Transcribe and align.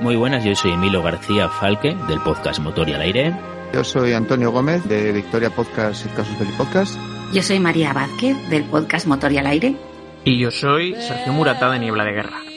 Muy 0.00 0.16
buenas, 0.16 0.44
yo 0.44 0.54
soy 0.54 0.72
Emilio 0.72 1.02
García 1.02 1.48
Falque 1.48 1.94
del 2.08 2.20
podcast 2.20 2.58
Motor 2.60 2.88
y 2.88 2.92
al 2.94 3.02
Aire. 3.02 3.32
Yo 3.72 3.84
soy 3.84 4.12
Antonio 4.12 4.50
Gómez 4.50 4.84
de 4.88 5.12
Victoria 5.12 5.50
Podcast 5.50 6.06
y 6.06 6.08
Casos 6.10 6.38
del 6.38 6.48
Podcast. 6.56 6.98
Yo 7.32 7.42
soy 7.42 7.60
María 7.60 7.92
Vázquez 7.92 8.36
del 8.50 8.64
podcast 8.64 9.06
Motor 9.06 9.32
y 9.32 9.38
al 9.38 9.46
Aire. 9.46 9.76
Y 10.24 10.38
yo 10.38 10.50
soy 10.50 10.94
Sergio 10.94 11.32
Murata 11.32 11.70
de 11.70 11.78
Niebla 11.78 12.04
de 12.04 12.12
Guerra. 12.12 12.53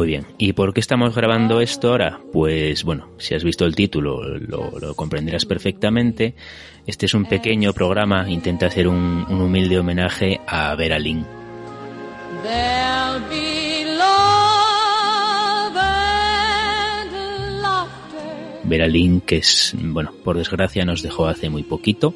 Muy 0.00 0.06
bien, 0.06 0.24
¿y 0.38 0.54
por 0.54 0.72
qué 0.72 0.80
estamos 0.80 1.14
grabando 1.14 1.60
esto 1.60 1.90
ahora? 1.90 2.20
Pues 2.32 2.84
bueno, 2.84 3.10
si 3.18 3.34
has 3.34 3.44
visto 3.44 3.66
el 3.66 3.74
título 3.74 4.22
lo, 4.38 4.94
comprenderás 4.94 5.44
perfectamente. 5.44 6.34
Este 6.86 7.04
es 7.04 7.12
un 7.12 7.26
pequeño 7.26 7.74
programa, 7.74 8.24
intenta 8.30 8.64
hacer 8.64 8.88
un, 8.88 9.26
humilde 9.28 9.78
homenaje 9.78 10.40
a 10.46 10.74
Vera 10.74 10.98
Lynn. 10.98 11.26
Vera 18.64 18.88
Lynn, 18.88 19.20
que 19.20 19.36
es, 19.36 19.74
bueno, 19.78 20.14
por 20.24 20.38
desgracia 20.38 20.86
nos 20.86 21.02
dejó 21.02 21.26
hace 21.26 21.50
muy 21.50 21.62
poquito. 21.62 22.14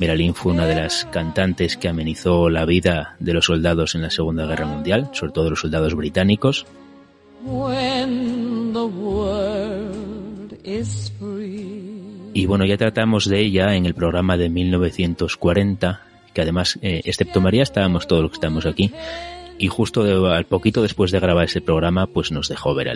Vera 0.00 0.16
Lynn 0.16 0.34
fue 0.34 0.50
una 0.50 0.66
de 0.66 0.74
las 0.74 1.04
cantantes 1.12 1.76
que 1.76 1.86
amenizó 1.86 2.50
la 2.50 2.64
vida 2.64 3.14
de 3.20 3.32
los 3.32 3.44
soldados 3.44 3.94
en 3.94 4.02
la 4.02 4.10
Segunda 4.10 4.44
Guerra 4.44 4.66
Mundial, 4.66 5.10
sobre 5.12 5.30
todo 5.30 5.50
los 5.50 5.60
soldados 5.60 5.94
británicos. 5.94 6.66
Y 12.34 12.46
bueno, 12.46 12.64
ya 12.64 12.76
tratamos 12.76 13.28
de 13.28 13.40
ella 13.40 13.74
en 13.74 13.84
el 13.84 13.94
programa 13.94 14.36
de 14.36 14.48
1940, 14.48 16.00
que 16.32 16.40
además, 16.40 16.78
eh, 16.82 17.02
excepto 17.04 17.40
María, 17.40 17.62
estábamos 17.62 18.06
todos 18.06 18.22
los 18.22 18.30
que 18.30 18.36
estamos 18.36 18.64
aquí. 18.64 18.92
Y 19.58 19.68
justo 19.68 20.30
al 20.30 20.46
poquito 20.46 20.82
después 20.82 21.10
de 21.10 21.20
grabar 21.20 21.44
ese 21.44 21.60
programa, 21.60 22.06
pues 22.06 22.32
nos 22.32 22.48
dejó 22.48 22.74
ver 22.74 22.88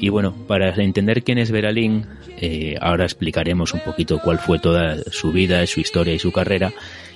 Y 0.00 0.08
bueno, 0.08 0.34
para 0.46 0.70
entender 0.70 1.22
quién 1.22 1.38
es 1.38 1.50
Veralín, 1.50 2.06
eh, 2.38 2.76
ahora 2.80 3.04
explicaremos 3.04 3.72
un 3.72 3.80
poquito 3.80 4.20
cuál 4.22 4.38
fue 4.38 4.58
toda 4.58 4.98
su 5.10 5.32
vida, 5.32 5.66
su 5.66 5.80
historia 5.80 6.14
y 6.14 6.18
su 6.18 6.32
carrera 6.32 6.72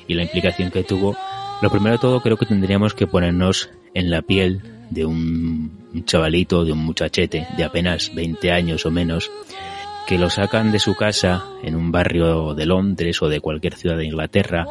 y 0.07 0.15
la 0.15 0.23
implicación 0.23 0.71
que 0.71 0.85
tuvo 0.85 1.17
lo 1.63 1.71
primero 1.71 1.93
de 1.93 2.01
todo 2.01 2.21
creo 2.21 2.37
que 2.37 2.47
tendríamos 2.47 2.95
que 2.95 3.07
ponernos 3.07 3.71
en 3.95 4.11
la 4.11 4.23
piel 4.23 4.63
de 4.91 5.05
un 5.07 6.05
chavalito, 6.05 6.65
de 6.65 6.73
un 6.73 6.79
muchachete 6.79 7.47
de 7.57 7.65
apenas 7.65 8.15
20 8.15 8.53
años 8.53 8.87
o 8.87 8.91
menos, 8.91 9.31
que 10.07 10.19
lo 10.19 10.31
sacan 10.31 10.71
de 10.71 10.79
su 10.79 10.95
casa 10.95 11.45
en 11.63 11.75
un 11.75 11.91
barrio 11.91 12.55
de 12.55 12.67
Londres 12.67 13.21
o 13.23 13.29
de 13.29 13.41
cualquier 13.41 13.75
ciudad 13.75 13.97
de 13.97 14.07
Inglaterra 14.07 14.67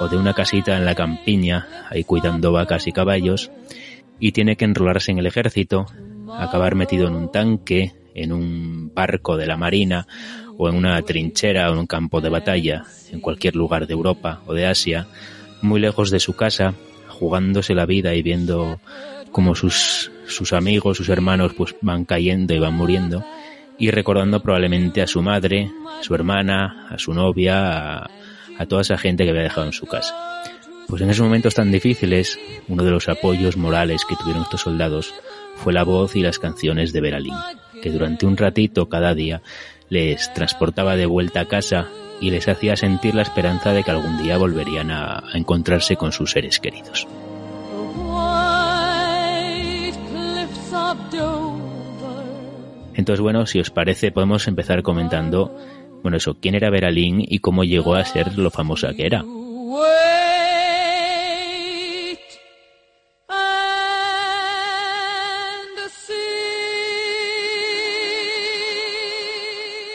o 0.00 0.08
de 0.08 0.16
una 0.16 0.34
casita 0.34 0.76
en 0.76 0.84
la 0.84 0.94
campiña, 0.94 1.68
ahí 1.90 2.02
cuidando 2.02 2.50
vacas 2.50 2.86
y 2.88 2.92
caballos, 2.92 3.50
y 4.18 4.32
tiene 4.32 4.56
que 4.56 4.64
enrolarse 4.64 5.12
en 5.12 5.18
el 5.18 5.26
ejército, 5.26 5.86
acabar 6.36 6.74
metido 6.74 7.06
en 7.06 7.14
un 7.14 7.30
tanque, 7.30 7.92
en 8.14 8.32
un 8.32 8.92
barco 8.94 9.36
de 9.36 9.46
la 9.46 9.56
marina 9.56 10.06
o 10.58 10.68
en 10.68 10.74
una 10.74 11.00
trinchera 11.02 11.70
o 11.70 11.74
en 11.74 11.78
un 11.78 11.86
campo 11.86 12.20
de 12.20 12.30
batalla, 12.30 12.84
en 13.10 13.20
cualquier 13.20 13.54
lugar 13.54 13.86
de 13.86 13.92
Europa 13.92 14.42
o 14.46 14.54
de 14.54 14.66
Asia, 14.66 15.06
muy 15.62 15.80
lejos 15.80 16.10
de 16.10 16.20
su 16.20 16.34
casa, 16.34 16.74
jugándose 17.08 17.74
la 17.74 17.86
vida 17.86 18.14
y 18.14 18.22
viendo 18.22 18.80
cómo 19.30 19.54
sus, 19.54 20.10
sus 20.26 20.52
amigos, 20.52 20.96
sus 20.96 21.08
hermanos, 21.08 21.54
pues 21.54 21.74
van 21.80 22.04
cayendo 22.04 22.54
y 22.54 22.58
van 22.58 22.74
muriendo, 22.74 23.24
y 23.78 23.90
recordando 23.90 24.42
probablemente 24.42 25.02
a 25.02 25.06
su 25.06 25.22
madre, 25.22 25.70
a 25.98 26.02
su 26.02 26.14
hermana, 26.14 26.88
a 26.90 26.98
su 26.98 27.14
novia, 27.14 27.98
a, 27.98 28.10
a 28.58 28.66
toda 28.66 28.82
esa 28.82 28.98
gente 28.98 29.24
que 29.24 29.30
había 29.30 29.42
dejado 29.42 29.66
en 29.66 29.72
su 29.72 29.86
casa. 29.86 30.14
Pues 30.88 31.00
en 31.00 31.10
esos 31.10 31.24
momentos 31.24 31.54
tan 31.54 31.72
difíciles, 31.72 32.38
uno 32.68 32.84
de 32.84 32.90
los 32.90 33.08
apoyos 33.08 33.56
morales 33.56 34.04
que 34.04 34.16
tuvieron 34.16 34.42
estos 34.42 34.60
soldados 34.60 35.14
fue 35.56 35.72
la 35.72 35.84
voz 35.84 36.16
y 36.16 36.22
las 36.22 36.38
canciones 36.38 36.92
de 36.92 37.00
Beralín, 37.00 37.34
que 37.82 37.90
durante 37.90 38.26
un 38.26 38.36
ratito 38.36 38.88
cada 38.88 39.14
día 39.14 39.42
les 39.88 40.32
transportaba 40.34 40.96
de 40.96 41.06
vuelta 41.06 41.40
a 41.40 41.48
casa 41.48 41.88
y 42.20 42.30
les 42.30 42.48
hacía 42.48 42.76
sentir 42.76 43.14
la 43.14 43.22
esperanza 43.22 43.72
de 43.72 43.82
que 43.82 43.90
algún 43.90 44.22
día 44.22 44.38
volverían 44.38 44.90
a, 44.90 45.22
encontrarse 45.34 45.96
con 45.96 46.12
sus 46.12 46.30
seres 46.30 46.60
queridos. 46.60 47.06
Entonces, 52.94 53.20
bueno, 53.20 53.46
si 53.46 53.58
os 53.58 53.70
parece, 53.70 54.12
podemos 54.12 54.46
empezar 54.46 54.82
comentando, 54.82 55.56
bueno, 56.02 56.18
eso, 56.18 56.36
quién 56.40 56.54
era 56.54 56.70
Vera 56.70 56.90
Lynn 56.90 57.24
y 57.26 57.38
cómo 57.38 57.64
llegó 57.64 57.94
a 57.94 58.04
ser 58.04 58.38
lo 58.38 58.50
famosa 58.50 58.92
que 58.94 59.06
era. 59.06 59.24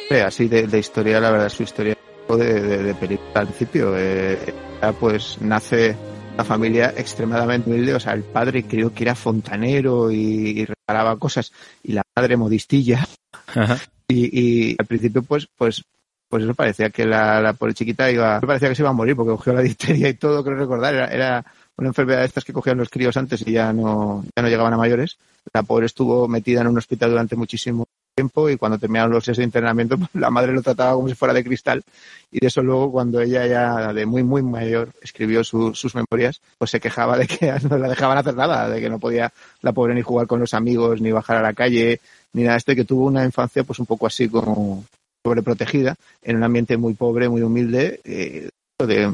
Así 0.09 0.47
de, 0.47 0.67
de 0.67 0.79
historia, 0.79 1.19
la 1.19 1.31
verdad, 1.31 1.49
su 1.49 1.63
historia 1.63 1.97
de, 2.35 2.83
de, 2.83 2.95
película 2.95 3.31
al 3.35 3.47
principio. 3.47 3.93
Eh, 3.97 4.53
pues 4.99 5.37
nace 5.41 5.95
una 6.33 6.43
familia 6.43 6.93
extremadamente 6.95 7.69
humilde, 7.69 7.93
o 7.93 7.99
sea, 7.99 8.13
el 8.13 8.23
padre 8.23 8.63
creo 8.63 8.93
que 8.93 9.03
era 9.03 9.15
fontanero 9.15 10.11
y, 10.11 10.65
reparaba 10.65 11.17
cosas, 11.17 11.51
y 11.83 11.93
la 11.93 12.03
madre 12.15 12.37
modistilla. 12.37 13.07
Y, 14.09 14.73
al 14.79 14.85
principio, 14.85 15.21
pues, 15.21 15.49
pues, 15.57 15.83
pues 16.29 16.41
eso 16.41 16.53
parecía 16.53 16.89
que 16.91 17.05
la, 17.05 17.41
la 17.41 17.51
pobre 17.51 17.73
chiquita 17.73 18.09
iba, 18.09 18.39
parecía 18.39 18.69
que 18.69 18.75
se 18.75 18.81
iba 18.81 18.89
a 18.89 18.93
morir 18.93 19.17
porque 19.17 19.31
cogió 19.31 19.51
la 19.51 19.59
difteria 19.61 20.07
y 20.07 20.13
todo, 20.13 20.45
creo 20.45 20.55
recordar, 20.55 20.93
era, 20.93 21.07
era 21.07 21.45
una 21.75 21.89
enfermedad 21.89 22.19
de 22.19 22.25
estas 22.27 22.45
que 22.45 22.53
cogían 22.53 22.77
los 22.77 22.89
críos 22.89 23.17
antes 23.17 23.45
y 23.45 23.51
ya 23.51 23.73
no, 23.73 24.23
ya 24.33 24.43
no 24.43 24.47
llegaban 24.47 24.73
a 24.73 24.77
mayores. 24.77 25.17
La 25.53 25.63
pobre 25.63 25.87
estuvo 25.87 26.27
metida 26.29 26.61
en 26.61 26.67
un 26.67 26.77
hospital 26.77 27.09
durante 27.11 27.35
muchísimo 27.35 27.86
tiempo 28.17 28.49
y 28.49 28.57
cuando 28.57 28.79
terminaron 28.79 29.11
los 29.11 29.25
de 29.25 29.43
internamiento 29.43 29.97
pues, 29.97 30.09
la 30.15 30.31
madre 30.31 30.51
lo 30.51 30.61
trataba 30.63 30.95
como 30.95 31.07
si 31.07 31.13
fuera 31.13 31.33
de 31.33 31.43
cristal. 31.43 31.83
Y 32.31 32.39
de 32.39 32.47
eso 32.47 32.61
luego 32.63 32.91
cuando 32.91 33.21
ella 33.21 33.45
ya 33.45 33.93
de 33.93 34.05
muy 34.05 34.23
muy 34.23 34.41
mayor 34.41 34.89
escribió 35.01 35.43
sus 35.43 35.95
memorias 35.95 36.41
pues 36.57 36.71
se 36.71 36.79
quejaba 36.79 37.17
de 37.17 37.27
que 37.27 37.53
no 37.69 37.77
la 37.77 37.87
dejaban 37.87 38.17
hacer 38.17 38.35
nada 38.35 38.67
de 38.69 38.81
que 38.81 38.89
no 38.89 38.99
podía 38.99 39.31
la 39.61 39.71
pobre 39.71 39.93
ni 39.93 40.01
jugar 40.01 40.27
con 40.27 40.39
los 40.39 40.53
amigos 40.53 40.99
ni 40.99 41.11
bajar 41.11 41.37
a 41.37 41.41
la 41.41 41.53
calle 41.53 42.01
ni 42.33 42.41
nada 42.41 42.53
de 42.53 42.57
esto 42.57 42.71
y 42.71 42.75
que 42.75 42.85
tuvo 42.85 43.05
una 43.05 43.23
infancia 43.23 43.63
pues 43.63 43.79
un 43.79 43.85
poco 43.85 44.07
así 44.07 44.27
como 44.27 44.83
sobreprotegida 45.23 45.95
en 46.23 46.37
un 46.37 46.43
ambiente 46.43 46.75
muy 46.75 46.95
pobre 46.95 47.29
muy 47.29 47.43
humilde 47.43 48.01
eh, 48.03 48.49
de, 48.79 49.13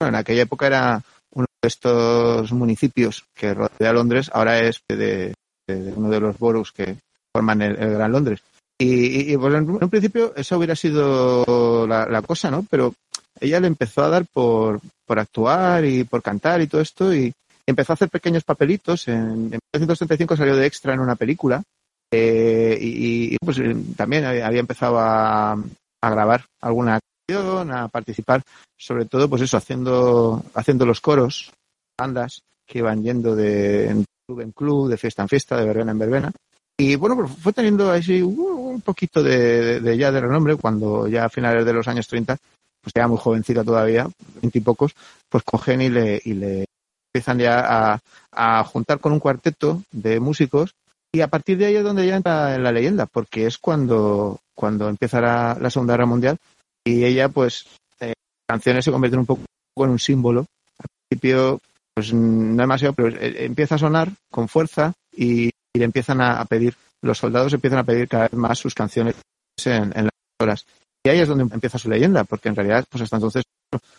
en 0.00 0.14
aquella 0.14 0.42
época 0.42 0.66
era 0.66 1.02
uno 1.34 1.46
de 1.62 1.68
estos 1.68 2.52
municipios 2.52 3.24
que 3.34 3.54
rodea 3.54 3.92
Londres 3.92 4.30
ahora 4.32 4.60
es 4.60 4.80
de, 4.88 5.34
de 5.66 5.92
uno 5.96 6.10
de 6.10 6.20
los 6.20 6.38
boroughs 6.38 6.72
que 6.72 6.96
forman 7.34 7.62
el, 7.62 7.76
Gran 7.76 8.12
Londres. 8.12 8.40
Y, 8.78 9.36
pues 9.36 9.54
en 9.54 9.70
un 9.70 9.90
principio 9.90 10.34
eso 10.36 10.56
hubiera 10.56 10.76
sido 10.76 11.86
la, 11.86 12.22
cosa, 12.22 12.50
¿no? 12.50 12.66
Pero 12.68 12.94
ella 13.40 13.60
le 13.60 13.66
empezó 13.66 14.04
a 14.04 14.08
dar 14.08 14.26
por, 14.26 14.80
por 15.06 15.18
actuar 15.18 15.84
y 15.84 16.04
por 16.04 16.22
cantar 16.22 16.60
y 16.60 16.66
todo 16.66 16.80
esto 16.80 17.14
y 17.14 17.32
empezó 17.66 17.92
a 17.92 17.94
hacer 17.94 18.08
pequeños 18.08 18.44
papelitos. 18.44 19.08
En, 19.08 19.50
1935 19.50 20.36
salió 20.36 20.56
de 20.56 20.66
extra 20.66 20.94
en 20.94 21.00
una 21.00 21.16
película 21.16 21.62
eh, 22.10 22.78
y, 22.80 23.36
pues 23.38 23.58
también 23.96 24.24
había 24.24 24.60
empezado 24.60 24.98
a, 24.98 25.52
a 25.52 26.10
grabar 26.10 26.44
alguna 26.60 27.00
canción, 27.26 27.72
a 27.72 27.88
participar, 27.88 28.42
sobre 28.76 29.06
todo 29.06 29.28
pues 29.28 29.42
eso, 29.42 29.56
haciendo, 29.56 30.44
haciendo 30.54 30.84
los 30.84 31.00
coros, 31.00 31.52
bandas 31.98 32.42
que 32.66 32.78
iban 32.78 33.02
yendo 33.02 33.34
de 33.34 34.04
club 34.26 34.40
en 34.40 34.52
club, 34.52 34.88
de 34.88 34.96
fiesta 34.96 35.22
en 35.22 35.28
fiesta, 35.28 35.56
de 35.56 35.66
verbena 35.66 35.92
en 35.92 35.98
verbena. 35.98 36.32
Y 36.76 36.96
bueno, 36.96 37.16
pues 37.16 37.30
fue 37.30 37.52
teniendo 37.52 37.90
así 37.90 38.20
un 38.20 38.80
poquito 38.80 39.22
de, 39.22 39.96
ya 39.96 40.10
de 40.10 40.20
renombre 40.20 40.56
cuando 40.56 41.06
ya 41.06 41.26
a 41.26 41.28
finales 41.28 41.64
de 41.64 41.72
los 41.72 41.86
años 41.86 42.08
30, 42.08 42.36
pues 42.80 42.92
ya 42.94 43.06
muy 43.06 43.18
jovencita 43.18 43.62
todavía, 43.62 44.08
veinte 44.40 44.58
y 44.58 44.60
pocos, 44.60 44.94
pues 45.28 45.44
cogen 45.44 45.82
y 45.82 45.88
le, 45.88 46.20
y 46.24 46.34
le 46.34 46.64
empiezan 47.12 47.38
ya 47.38 48.00
a, 48.32 48.64
juntar 48.64 48.98
con 48.98 49.12
un 49.12 49.20
cuarteto 49.20 49.82
de 49.92 50.18
músicos 50.18 50.74
y 51.12 51.20
a 51.20 51.28
partir 51.28 51.56
de 51.58 51.66
ahí 51.66 51.76
es 51.76 51.84
donde 51.84 52.06
ya 52.06 52.16
entra 52.16 52.56
en 52.56 52.64
la 52.64 52.72
leyenda, 52.72 53.06
porque 53.06 53.46
es 53.46 53.56
cuando, 53.56 54.40
cuando 54.52 54.88
empieza 54.88 55.20
la, 55.20 55.70
Segunda 55.70 55.94
Guerra 55.94 56.06
Mundial 56.06 56.38
y 56.84 57.04
ella 57.04 57.28
pues 57.28 57.66
eh, 58.00 58.14
canciones 58.48 58.84
se 58.84 58.90
convierten 58.90 59.20
un 59.20 59.26
poco 59.26 59.44
en 59.76 59.90
un 59.90 59.98
símbolo. 60.00 60.46
Al 60.78 60.86
principio 61.08 61.60
pues 61.94 62.12
no 62.12 62.60
demasiado, 62.60 62.94
pero 62.94 63.10
eh, 63.10 63.44
empieza 63.44 63.76
a 63.76 63.78
sonar 63.78 64.10
con 64.28 64.48
fuerza 64.48 64.92
y 65.16 65.50
y 65.74 65.78
le 65.78 65.84
empiezan 65.84 66.20
a, 66.20 66.44
pedir, 66.44 66.74
los 67.02 67.18
soldados 67.18 67.52
empiezan 67.52 67.80
a 67.80 67.84
pedir 67.84 68.08
cada 68.08 68.24
vez 68.24 68.34
más 68.34 68.58
sus 68.58 68.74
canciones 68.74 69.16
en, 69.64 69.90
las 69.90 70.12
horas. 70.40 70.66
Y 71.04 71.10
ahí 71.10 71.18
es 71.20 71.28
donde 71.28 71.44
empieza 71.52 71.78
su 71.78 71.90
leyenda, 71.90 72.24
porque 72.24 72.48
en 72.48 72.56
realidad, 72.56 72.84
pues 72.88 73.02
hasta 73.02 73.16
entonces 73.16 73.44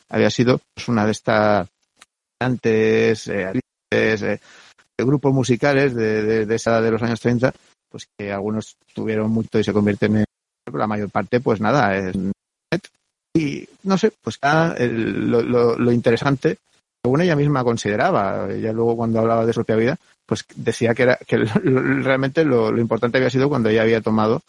había 0.09 0.29
sido 0.29 0.59
pues, 0.73 0.87
una 0.87 1.05
de 1.05 1.11
estas 1.11 1.67
antes, 2.41 3.27
eh, 3.27 3.59
eh, 3.91 4.39
grupos 4.97 5.33
musicales 5.33 5.93
de, 5.93 6.45
de, 6.45 6.55
esa 6.55 6.81
de 6.81 6.91
los 6.91 7.03
años 7.03 7.19
30, 7.19 7.53
pues 7.89 8.07
que 8.17 8.31
algunos 8.31 8.75
tuvieron 8.93 9.29
mucho 9.29 9.59
y 9.59 9.63
se 9.63 9.73
convierten 9.73 10.17
en 10.17 10.25
la 10.73 10.87
mayor 10.87 11.09
parte, 11.09 11.39
pues 11.41 11.61
nada, 11.61 11.95
es 11.95 12.15
y 13.35 13.67
no 13.83 13.97
sé, 13.97 14.13
pues 14.21 14.39
lo, 14.41 15.91
interesante, 15.91 16.57
según 17.03 17.21
ella 17.21 17.35
misma 17.35 17.65
consideraba, 17.65 18.47
ella 18.49 18.71
luego 18.71 18.95
cuando 18.95 19.19
hablaba 19.19 19.45
de 19.45 19.51
su 19.51 19.57
propia 19.57 19.75
vida, 19.75 19.97
pues 20.25 20.45
decía 20.55 20.93
que 20.93 21.03
era 21.03 21.17
que 21.27 21.37
realmente 21.37 22.43
lo, 22.43 22.77
importante 22.77 23.17
había 23.17 23.29
sido 23.29 23.49
cuando 23.49 23.69
ella 23.69 23.83
había 23.83 24.01
tomado 24.01 24.41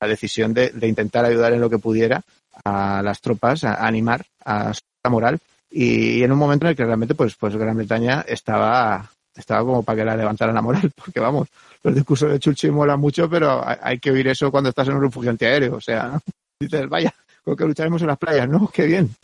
la 0.00 0.08
decisión 0.08 0.54
de, 0.54 0.72
intentar 0.82 1.24
ayudar 1.24 1.52
en 1.52 1.60
lo 1.60 1.70
que 1.70 1.78
pudiera 1.78 2.22
a 2.64 3.02
las 3.02 3.20
tropas, 3.20 3.64
a, 3.64 3.86
animar 3.86 4.24
a 4.44 4.72
su 4.72 4.80
moral 5.10 5.38
y, 5.70 6.22
en 6.22 6.32
un 6.32 6.38
momento 6.38 6.66
en 6.66 6.70
el 6.70 6.76
que 6.76 6.84
realmente 6.84 7.14
pues, 7.14 7.34
pues 7.36 7.56
Gran 7.56 7.76
Bretaña 7.76 8.24
estaba 8.26 9.10
estaba 9.36 9.64
como 9.64 9.82
para 9.82 9.96
que 9.96 10.04
la 10.04 10.16
levantaran 10.16 10.54
la 10.54 10.62
moral, 10.62 10.90
porque 10.96 11.20
vamos, 11.20 11.48
los 11.82 11.94
discursos 11.94 12.30
de 12.30 12.38
Churchill 12.38 12.72
molan 12.72 13.00
mucho, 13.00 13.28
pero 13.28 13.62
hay, 13.66 13.98
que 13.98 14.10
oír 14.10 14.28
eso 14.28 14.50
cuando 14.50 14.70
estás 14.70 14.88
en 14.88 14.94
un 14.94 15.02
refugio 15.02 15.30
antiaéreo, 15.30 15.76
o 15.76 15.80
sea, 15.80 16.20
dices, 16.60 16.88
vaya, 16.88 17.12
con 17.44 17.56
que 17.56 17.64
lucharemos 17.64 18.00
en 18.02 18.08
las 18.08 18.18
playas, 18.18 18.48
¿no? 18.48 18.68
Qué 18.72 18.86
bien. 18.86 19.14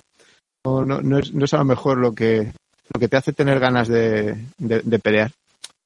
No, 0.64 0.84
no, 0.84 1.00
no, 1.00 1.18
es, 1.18 1.32
no 1.32 1.44
es 1.46 1.54
a 1.54 1.58
lo 1.58 1.64
mejor 1.64 1.96
lo 1.96 2.14
que, 2.14 2.52
lo 2.92 3.00
que 3.00 3.08
te 3.08 3.16
hace 3.16 3.32
tener 3.32 3.58
ganas 3.58 3.88
de, 3.88 4.36
de, 4.58 4.98
pelear. 4.98 5.30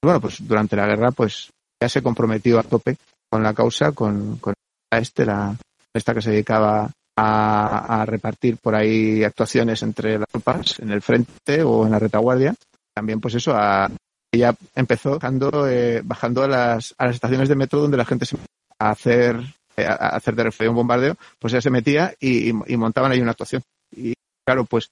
Bueno, 0.05 0.21
pues 0.21 0.47
durante 0.47 0.77
la 0.77 0.87
guerra, 0.87 1.11
pues 1.11 1.51
ya 1.81 1.89
se 1.89 2.03
comprometió 2.03 2.59
a 2.59 2.63
tope 2.63 2.97
con 3.31 3.43
la 3.43 3.55
causa, 3.55 3.93
con, 3.93 4.37
con 4.39 4.55
este, 4.91 5.25
la, 5.25 5.57
esta 5.93 6.15
que 6.15 6.23
se 6.23 6.31
dedicaba 6.31 6.91
a, 7.17 8.03
a, 8.03 8.07
repartir 8.07 8.59
por 8.59 8.75
ahí 8.75 9.25
actuaciones 9.25 9.83
entre 9.83 10.19
las 10.19 10.29
tropas 10.29 10.79
en 10.81 10.91
el 10.91 11.03
frente 11.03 11.63
o 11.63 11.85
en 11.85 11.93
la 11.93 11.99
retaguardia. 11.99 12.55
También, 12.95 13.21
pues 13.21 13.35
eso, 13.35 13.55
a, 13.55 13.91
ella 14.33 14.55
empezó 14.75 15.19
bajando, 15.19 15.69
eh, 15.69 16.03
a, 16.03 16.49
las, 16.49 16.95
a 16.99 17.07
las 17.07 17.15
estaciones 17.15 17.49
de 17.49 17.57
metro 17.57 17.81
donde 17.81 17.97
la 17.97 18.05
gente 18.05 18.27
se 18.27 18.37
a 18.79 18.91
hacer 18.91 19.41
eh, 19.77 19.87
a 19.87 19.95
hacer 19.95 20.35
de 20.35 20.45
refugio 20.45 20.71
un 20.71 20.77
bombardeo, 20.77 21.17
pues 21.39 21.53
ella 21.53 21.61
se 21.61 21.71
metía 21.71 22.15
y, 22.21 22.51
y, 22.51 22.77
montaban 22.77 23.13
ahí 23.13 23.21
una 23.21 23.33
actuación. 23.33 23.63
Y 23.91 24.15
claro, 24.45 24.65
pues 24.65 24.91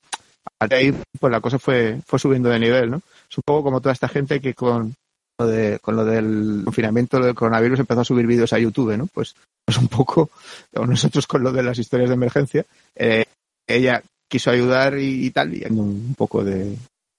de 0.69 0.77
ahí 0.77 0.95
pues 1.21 1.31
la 1.31 1.41
cosa 1.41 1.59
fue, 1.59 2.01
fue 2.07 2.19
subiendo 2.19 2.49
de 2.49 2.59
nivel, 2.59 2.91
¿no? 2.91 3.03
Es 3.29 3.37
como 3.45 3.81
toda 3.81 3.93
esta 3.93 4.09
gente 4.09 4.41
que 4.41 4.55
con 4.55 4.95
de, 5.39 5.79
con 5.81 5.97
lo 5.97 6.05
del 6.05 6.63
confinamiento 6.65 7.19
del 7.19 7.35
coronavirus 7.35 7.81
empezó 7.81 8.01
a 8.01 8.05
subir 8.05 8.27
vídeos 8.27 8.53
a 8.53 8.59
YouTube, 8.59 8.97
¿no? 8.97 9.07
Pues, 9.07 9.35
pues 9.65 9.79
un 9.79 9.89
poco, 9.89 10.31
nosotros 10.73 11.27
con 11.27 11.43
lo 11.43 11.53
de 11.53 11.63
las 11.63 11.79
historias 11.79 12.11
de 12.11 12.15
emergencia, 12.15 12.65
eh, 12.95 13.25
ella 13.67 14.03
quiso 14.29 14.51
ayudar 14.51 14.99
y, 14.99 15.31
tal, 15.31 15.55
y 15.55 15.65
un 15.71 16.15
poco 16.17 16.43
de, 16.43 16.77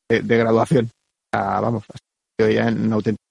de, 0.09 0.37
graduación. 0.37 0.89
vamos, 1.31 1.83
ya 2.39 2.67
en 2.67 2.91
auténtico 2.91 3.21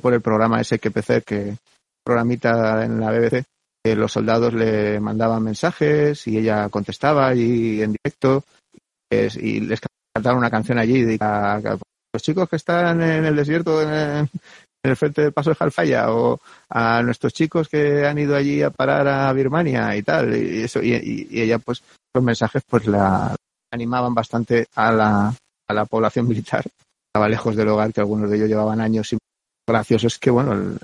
por 0.00 0.14
el 0.14 0.20
programa 0.20 0.62
SQPC, 0.62 1.24
que 1.24 1.56
programita 2.04 2.84
en 2.84 3.00
la 3.00 3.10
BBC, 3.10 3.44
los 3.84 4.12
soldados 4.12 4.52
le 4.52 5.00
mandaban 5.00 5.42
mensajes 5.42 6.26
y 6.26 6.38
ella 6.38 6.68
contestaba 6.68 7.28
allí 7.28 7.82
en 7.82 7.92
directo 7.92 8.44
y 9.10 9.60
les 9.60 9.80
cantaron 10.14 10.38
una 10.38 10.50
canción 10.50 10.78
allí 10.78 11.16
a, 11.20 11.60
los 12.12 12.22
chicos 12.22 12.48
que 12.48 12.56
están 12.56 13.02
en 13.02 13.24
el 13.24 13.36
desierto 13.36 13.82
en 13.82 14.28
el, 14.82 14.96
frente 14.96 15.22
del 15.22 15.32
paso 15.32 15.50
de 15.50 15.56
Jalfaya 15.56 16.12
o 16.12 16.40
a 16.68 17.02
nuestros 17.02 17.32
chicos 17.32 17.68
que 17.68 18.06
han 18.06 18.18
ido 18.18 18.34
allí 18.34 18.62
a 18.62 18.70
parar 18.70 19.06
a 19.06 19.32
Birmania 19.32 19.94
y 19.96 20.02
tal 20.02 20.34
y 20.34 20.62
eso 20.62 20.82
y, 20.82 21.28
ella 21.30 21.58
pues 21.58 21.82
los 22.14 22.24
mensajes 22.24 22.62
pues 22.66 22.86
la 22.86 23.36
animaban 23.72 24.14
bastante 24.14 24.66
a 24.74 24.90
la, 24.90 25.34
a 25.68 25.74
la 25.74 25.84
población 25.84 26.26
militar 26.26 26.64
estaba 27.08 27.28
lejos 27.28 27.54
del 27.56 27.68
hogar 27.68 27.92
que 27.92 28.00
algunos 28.00 28.30
de 28.30 28.36
ellos 28.36 28.48
llevaban 28.48 28.80
años 28.80 29.12
y 29.12 29.18
gracioso 29.66 30.06
es 30.06 30.18
que 30.18 30.30
bueno 30.30 30.52
el 30.52 30.78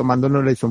comando 0.00 0.30
no 0.30 0.42
le 0.42 0.52
hizo 0.52 0.68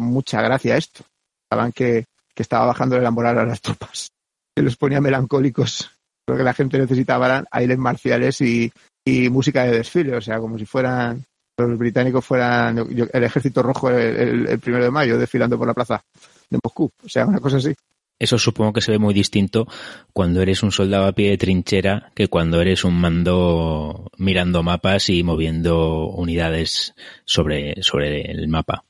mucha 0.00 0.40
gracia 0.40 0.76
esto. 0.76 1.04
Saben 1.52 1.72
que, 1.72 2.06
que 2.34 2.42
estaba 2.42 2.66
bajando 2.66 2.98
la 2.98 3.10
moral 3.10 3.38
a 3.38 3.44
las 3.44 3.60
tropas. 3.60 4.10
Que 4.54 4.62
los 4.62 4.76
ponía 4.76 5.00
melancólicos. 5.00 5.90
Lo 6.30 6.36
que 6.36 6.44
la 6.44 6.54
gente 6.54 6.78
necesitaba 6.78 7.44
aires 7.50 7.78
marciales 7.78 8.40
y, 8.40 8.72
y 9.04 9.28
música 9.28 9.64
de 9.64 9.78
desfile, 9.78 10.16
o 10.16 10.20
sea, 10.20 10.38
como 10.38 10.58
si 10.58 10.64
fueran 10.64 11.24
los 11.58 11.78
británicos 11.78 12.24
fueran 12.24 12.78
el 12.78 13.24
ejército 13.24 13.62
rojo 13.62 13.90
el, 13.90 14.58
primero 14.60 14.84
de 14.84 14.90
mayo 14.90 15.18
desfilando 15.18 15.58
por 15.58 15.66
la 15.66 15.74
plaza 15.74 16.02
de 16.48 16.58
Moscú, 16.64 16.90
o 17.04 17.08
sea, 17.08 17.26
una 17.26 17.38
cosa 17.38 17.58
así. 17.58 17.74
Eso 18.18 18.38
supongo 18.38 18.72
que 18.72 18.80
se 18.80 18.92
ve 18.92 18.98
muy 18.98 19.12
distinto 19.12 19.66
cuando 20.12 20.40
eres 20.40 20.62
un 20.62 20.72
soldado 20.72 21.06
a 21.06 21.12
pie 21.12 21.30
de 21.30 21.38
trinchera 21.38 22.12
que 22.14 22.28
cuando 22.28 22.62
eres 22.62 22.84
un 22.84 22.98
mando 22.98 24.10
mirando 24.16 24.62
mapas 24.62 25.10
y 25.10 25.22
moviendo 25.22 26.06
unidades 26.08 26.94
sobre, 27.24 27.82
sobre 27.82 28.30
el 28.30 28.48
mapa 28.48 28.84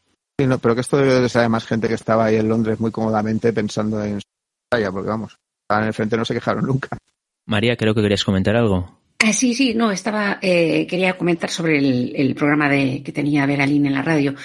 pero 0.60 0.74
que 0.74 0.80
esto 0.80 0.96
debe 0.96 1.20
de 1.20 1.28
saber 1.28 1.48
más 1.48 1.66
gente 1.66 1.88
que 1.88 1.94
estaba 1.94 2.26
ahí 2.26 2.36
en 2.36 2.48
Londres 2.48 2.80
muy 2.80 2.90
cómodamente 2.90 3.52
pensando 3.52 4.02
en 4.02 4.20
su 4.20 4.26
batalla, 4.70 4.90
porque 4.90 5.08
vamos, 5.08 5.36
estaban 5.62 5.84
en 5.84 5.88
el 5.88 5.94
frente 5.94 6.16
no 6.16 6.24
se 6.24 6.34
quejaron 6.34 6.64
nunca. 6.64 6.96
María, 7.50 7.76
creo 7.76 7.96
que 7.96 8.00
querías 8.02 8.22
comentar 8.22 8.54
algo. 8.54 8.96
Ah, 9.18 9.32
sí, 9.32 9.54
sí, 9.54 9.74
no, 9.74 9.90
estaba, 9.90 10.38
eh, 10.40 10.86
quería 10.86 11.18
comentar 11.18 11.50
sobre 11.50 11.78
el, 11.78 12.34
programa 12.36 12.68
de, 12.68 13.02
que 13.02 13.10
tenía 13.10 13.44
Veralín 13.44 13.86
en 13.86 13.92
la 13.92 14.02
radio, 14.02 14.36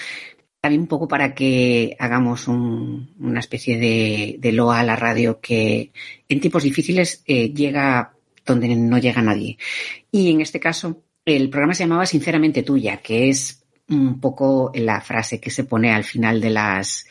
también 0.59 0.81
un 0.81 0.87
poco 0.87 1.07
para 1.07 1.35
que 1.35 1.95
hagamos 1.99 2.47
una 2.47 3.39
especie 3.39 3.77
de, 3.77 4.37
de, 4.39 4.51
loa 4.51 4.79
a 4.79 4.83
la 4.83 4.95
radio 4.95 5.39
que 5.39 5.91
en 6.27 6.39
tiempos 6.41 6.63
difíciles 6.63 7.23
eh, 7.27 7.53
llega 7.53 8.15
donde 8.43 8.75
no 8.75 8.97
llega 8.97 9.21
nadie. 9.21 9.59
Y 10.11 10.31
en 10.31 10.41
este 10.41 10.59
caso, 10.59 11.03
el 11.23 11.51
programa 11.51 11.75
se 11.75 11.83
llamaba 11.83 12.07
Sinceramente 12.07 12.63
Tuya, 12.63 12.97
que 12.97 13.29
es 13.29 13.63
un 13.87 14.19
poco 14.19 14.71
la 14.73 14.99
frase 14.99 15.39
que 15.39 15.51
se 15.51 15.65
pone 15.65 15.93
al 15.93 16.05
final 16.05 16.41
de 16.41 16.49
las 16.49 17.05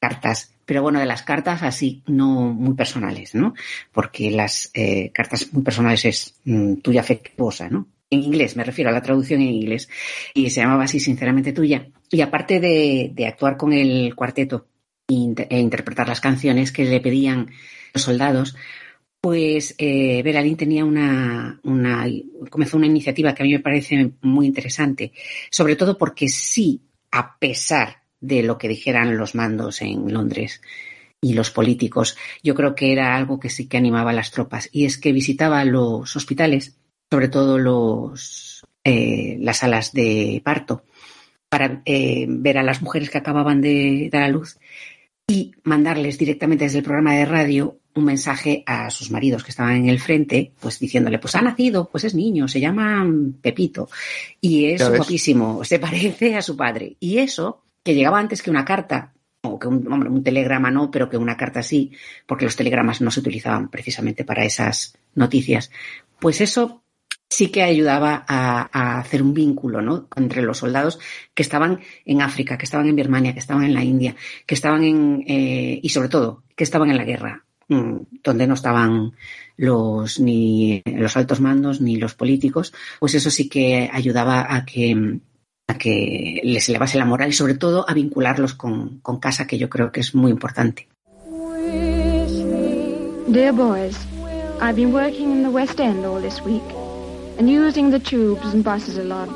cartas, 0.00 0.53
pero 0.64 0.82
bueno, 0.82 1.00
de 1.00 1.06
las 1.06 1.22
cartas 1.22 1.62
así 1.62 2.02
no 2.06 2.52
muy 2.52 2.74
personales, 2.74 3.34
¿no? 3.34 3.54
Porque 3.92 4.30
las 4.30 4.70
eh, 4.74 5.10
cartas 5.12 5.52
muy 5.52 5.62
personales 5.62 6.04
es 6.04 6.34
mm, 6.44 6.76
tuya 6.76 7.00
afectuosa, 7.00 7.68
¿no? 7.68 7.88
En 8.10 8.22
inglés, 8.22 8.56
me 8.56 8.64
refiero 8.64 8.90
a 8.90 8.92
la 8.92 9.02
traducción 9.02 9.40
en 9.40 9.48
inglés, 9.48 9.88
y 10.34 10.50
se 10.50 10.60
llamaba 10.60 10.84
así, 10.84 11.00
sinceramente 11.00 11.52
tuya. 11.52 11.88
Y 12.10 12.20
aparte 12.20 12.60
de, 12.60 13.26
actuar 13.26 13.56
con 13.56 13.72
el 13.72 14.14
cuarteto 14.14 14.66
e 15.08 15.58
interpretar 15.58 16.08
las 16.08 16.20
canciones 16.20 16.70
que 16.72 16.84
le 16.84 17.00
pedían 17.00 17.50
los 17.92 18.02
soldados, 18.02 18.56
pues 19.20 19.74
eh, 19.78 20.22
Beralín 20.22 20.56
tenía 20.56 20.84
una, 20.84 21.58
una, 21.64 22.06
comenzó 22.50 22.76
una 22.76 22.86
iniciativa 22.86 23.34
que 23.34 23.42
a 23.42 23.46
mí 23.46 23.52
me 23.52 23.60
parece 23.60 24.12
muy 24.20 24.46
interesante, 24.46 25.12
sobre 25.50 25.76
todo 25.76 25.96
porque 25.96 26.28
sí, 26.28 26.82
a 27.10 27.38
pesar 27.38 28.03
de 28.26 28.42
lo 28.42 28.58
que 28.58 28.68
dijeran 28.68 29.16
los 29.16 29.34
mandos 29.34 29.82
en 29.82 30.12
Londres 30.12 30.60
y 31.20 31.34
los 31.34 31.50
políticos, 31.50 32.16
yo 32.42 32.54
creo 32.54 32.74
que 32.74 32.92
era 32.92 33.16
algo 33.16 33.40
que 33.40 33.50
sí 33.50 33.66
que 33.66 33.76
animaba 33.76 34.10
a 34.10 34.14
las 34.14 34.30
tropas, 34.30 34.68
y 34.72 34.84
es 34.84 34.98
que 34.98 35.12
visitaba 35.12 35.64
los 35.64 36.14
hospitales, 36.16 36.76
sobre 37.10 37.28
todo 37.28 37.58
los, 37.58 38.64
eh, 38.82 39.38
las 39.40 39.58
salas 39.58 39.92
de 39.92 40.42
parto, 40.44 40.84
para 41.48 41.82
eh, 41.84 42.26
ver 42.28 42.58
a 42.58 42.62
las 42.62 42.82
mujeres 42.82 43.10
que 43.10 43.18
acababan 43.18 43.60
de 43.60 44.08
dar 44.12 44.22
a 44.22 44.28
luz 44.28 44.58
y 45.26 45.52
mandarles 45.62 46.18
directamente 46.18 46.64
desde 46.64 46.78
el 46.78 46.84
programa 46.84 47.14
de 47.14 47.24
radio 47.24 47.78
un 47.94 48.04
mensaje 48.04 48.62
a 48.66 48.90
sus 48.90 49.10
maridos 49.10 49.44
que 49.44 49.50
estaban 49.50 49.76
en 49.76 49.88
el 49.88 50.00
frente, 50.00 50.52
pues 50.60 50.78
diciéndole, 50.78 51.18
pues 51.18 51.34
ha 51.36 51.42
nacido, 51.42 51.88
pues 51.90 52.04
es 52.04 52.14
niño, 52.14 52.48
se 52.48 52.60
llama 52.60 53.06
Pepito 53.40 53.88
y 54.40 54.66
es 54.66 54.88
guapísimo, 54.88 55.64
se 55.64 55.78
parece 55.78 56.34
a 56.34 56.42
su 56.42 56.56
padre. 56.56 56.96
Y 56.98 57.18
eso, 57.18 57.63
que 57.84 57.94
llegaba 57.94 58.18
antes 58.18 58.42
que 58.42 58.50
una 58.50 58.64
carta, 58.64 59.12
o 59.42 59.58
que 59.58 59.68
un, 59.68 59.92
hombre, 59.92 60.08
un 60.08 60.24
telegrama 60.24 60.70
no, 60.70 60.90
pero 60.90 61.08
que 61.08 61.18
una 61.18 61.36
carta 61.36 61.62
sí, 61.62 61.92
porque 62.26 62.46
los 62.46 62.56
telegramas 62.56 63.00
no 63.00 63.10
se 63.10 63.20
utilizaban 63.20 63.68
precisamente 63.68 64.24
para 64.24 64.44
esas 64.44 64.96
noticias, 65.14 65.70
pues 66.18 66.40
eso 66.40 66.82
sí 67.28 67.48
que 67.48 67.62
ayudaba 67.62 68.24
a, 68.26 68.98
hacer 68.98 69.22
un 69.22 69.34
vínculo 69.34 69.82
¿no? 69.82 70.08
entre 70.16 70.42
los 70.42 70.58
soldados 70.58 70.98
que 71.34 71.42
estaban 71.42 71.80
en 72.04 72.22
África, 72.22 72.56
que 72.56 72.64
estaban 72.64 72.86
en 72.86 72.96
Birmania, 72.96 73.32
que 73.32 73.40
estaban 73.40 73.64
en 73.64 73.74
la 73.74 73.84
India, 73.84 74.14
que 74.46 74.54
estaban 74.54 74.84
en, 74.84 75.24
eh, 75.26 75.80
y 75.82 75.88
sobre 75.88 76.08
todo, 76.08 76.44
que 76.56 76.64
estaban 76.64 76.90
en 76.90 76.96
la 76.96 77.04
guerra, 77.04 77.44
mm, 77.68 77.96
donde 78.22 78.46
no 78.46 78.54
estaban 78.54 79.12
los 79.56 80.20
ni 80.20 80.82
los 80.86 81.16
altos 81.16 81.40
mandos 81.40 81.80
ni 81.80 81.96
los 81.96 82.14
políticos, 82.14 82.72
pues 83.00 83.14
eso 83.14 83.30
sí 83.30 83.48
que 83.48 83.90
ayudaba 83.92 84.54
a 84.54 84.64
que 84.64 85.20
a 85.66 85.78
que 85.78 86.40
les 86.44 86.68
elevase 86.68 86.98
la 86.98 87.04
moral 87.04 87.30
y 87.30 87.32
sobre 87.32 87.54
todo 87.54 87.88
a 87.88 87.94
vincularlos 87.94 88.54
con, 88.54 88.98
con 89.00 89.18
casa, 89.18 89.46
que 89.46 89.58
yo 89.58 89.68
creo 89.68 89.90
que 89.90 90.00
es 90.00 90.14
muy 90.14 90.30
importante. 90.30 90.88
Dear 93.26 93.52
boys, 93.52 93.96
I've 94.60 94.76
been 94.76 94.92
working 94.92 95.32
in 95.32 95.42
the 95.42 95.50
West 95.50 95.80
End 95.80 96.04
all 96.04 96.20
this 96.20 96.40
week. 96.42 96.62
and 97.38 97.50
using 97.50 97.90
the 97.90 97.98
tubes 97.98 98.54
and 98.54 98.62
buses 98.62 98.96
a 98.96 99.04
lot, 99.04 99.28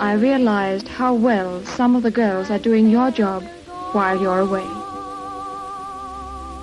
I 0.00 0.14
realized 0.14 0.88
how 0.88 1.14
well 1.14 1.64
some 1.64 1.94
of 1.94 2.02
the 2.02 2.10
girls 2.10 2.50
are 2.50 2.58
doing 2.58 2.90
your 2.90 3.10
job 3.10 3.44
while 3.92 4.20
you're 4.20 4.40
away. 4.40 4.66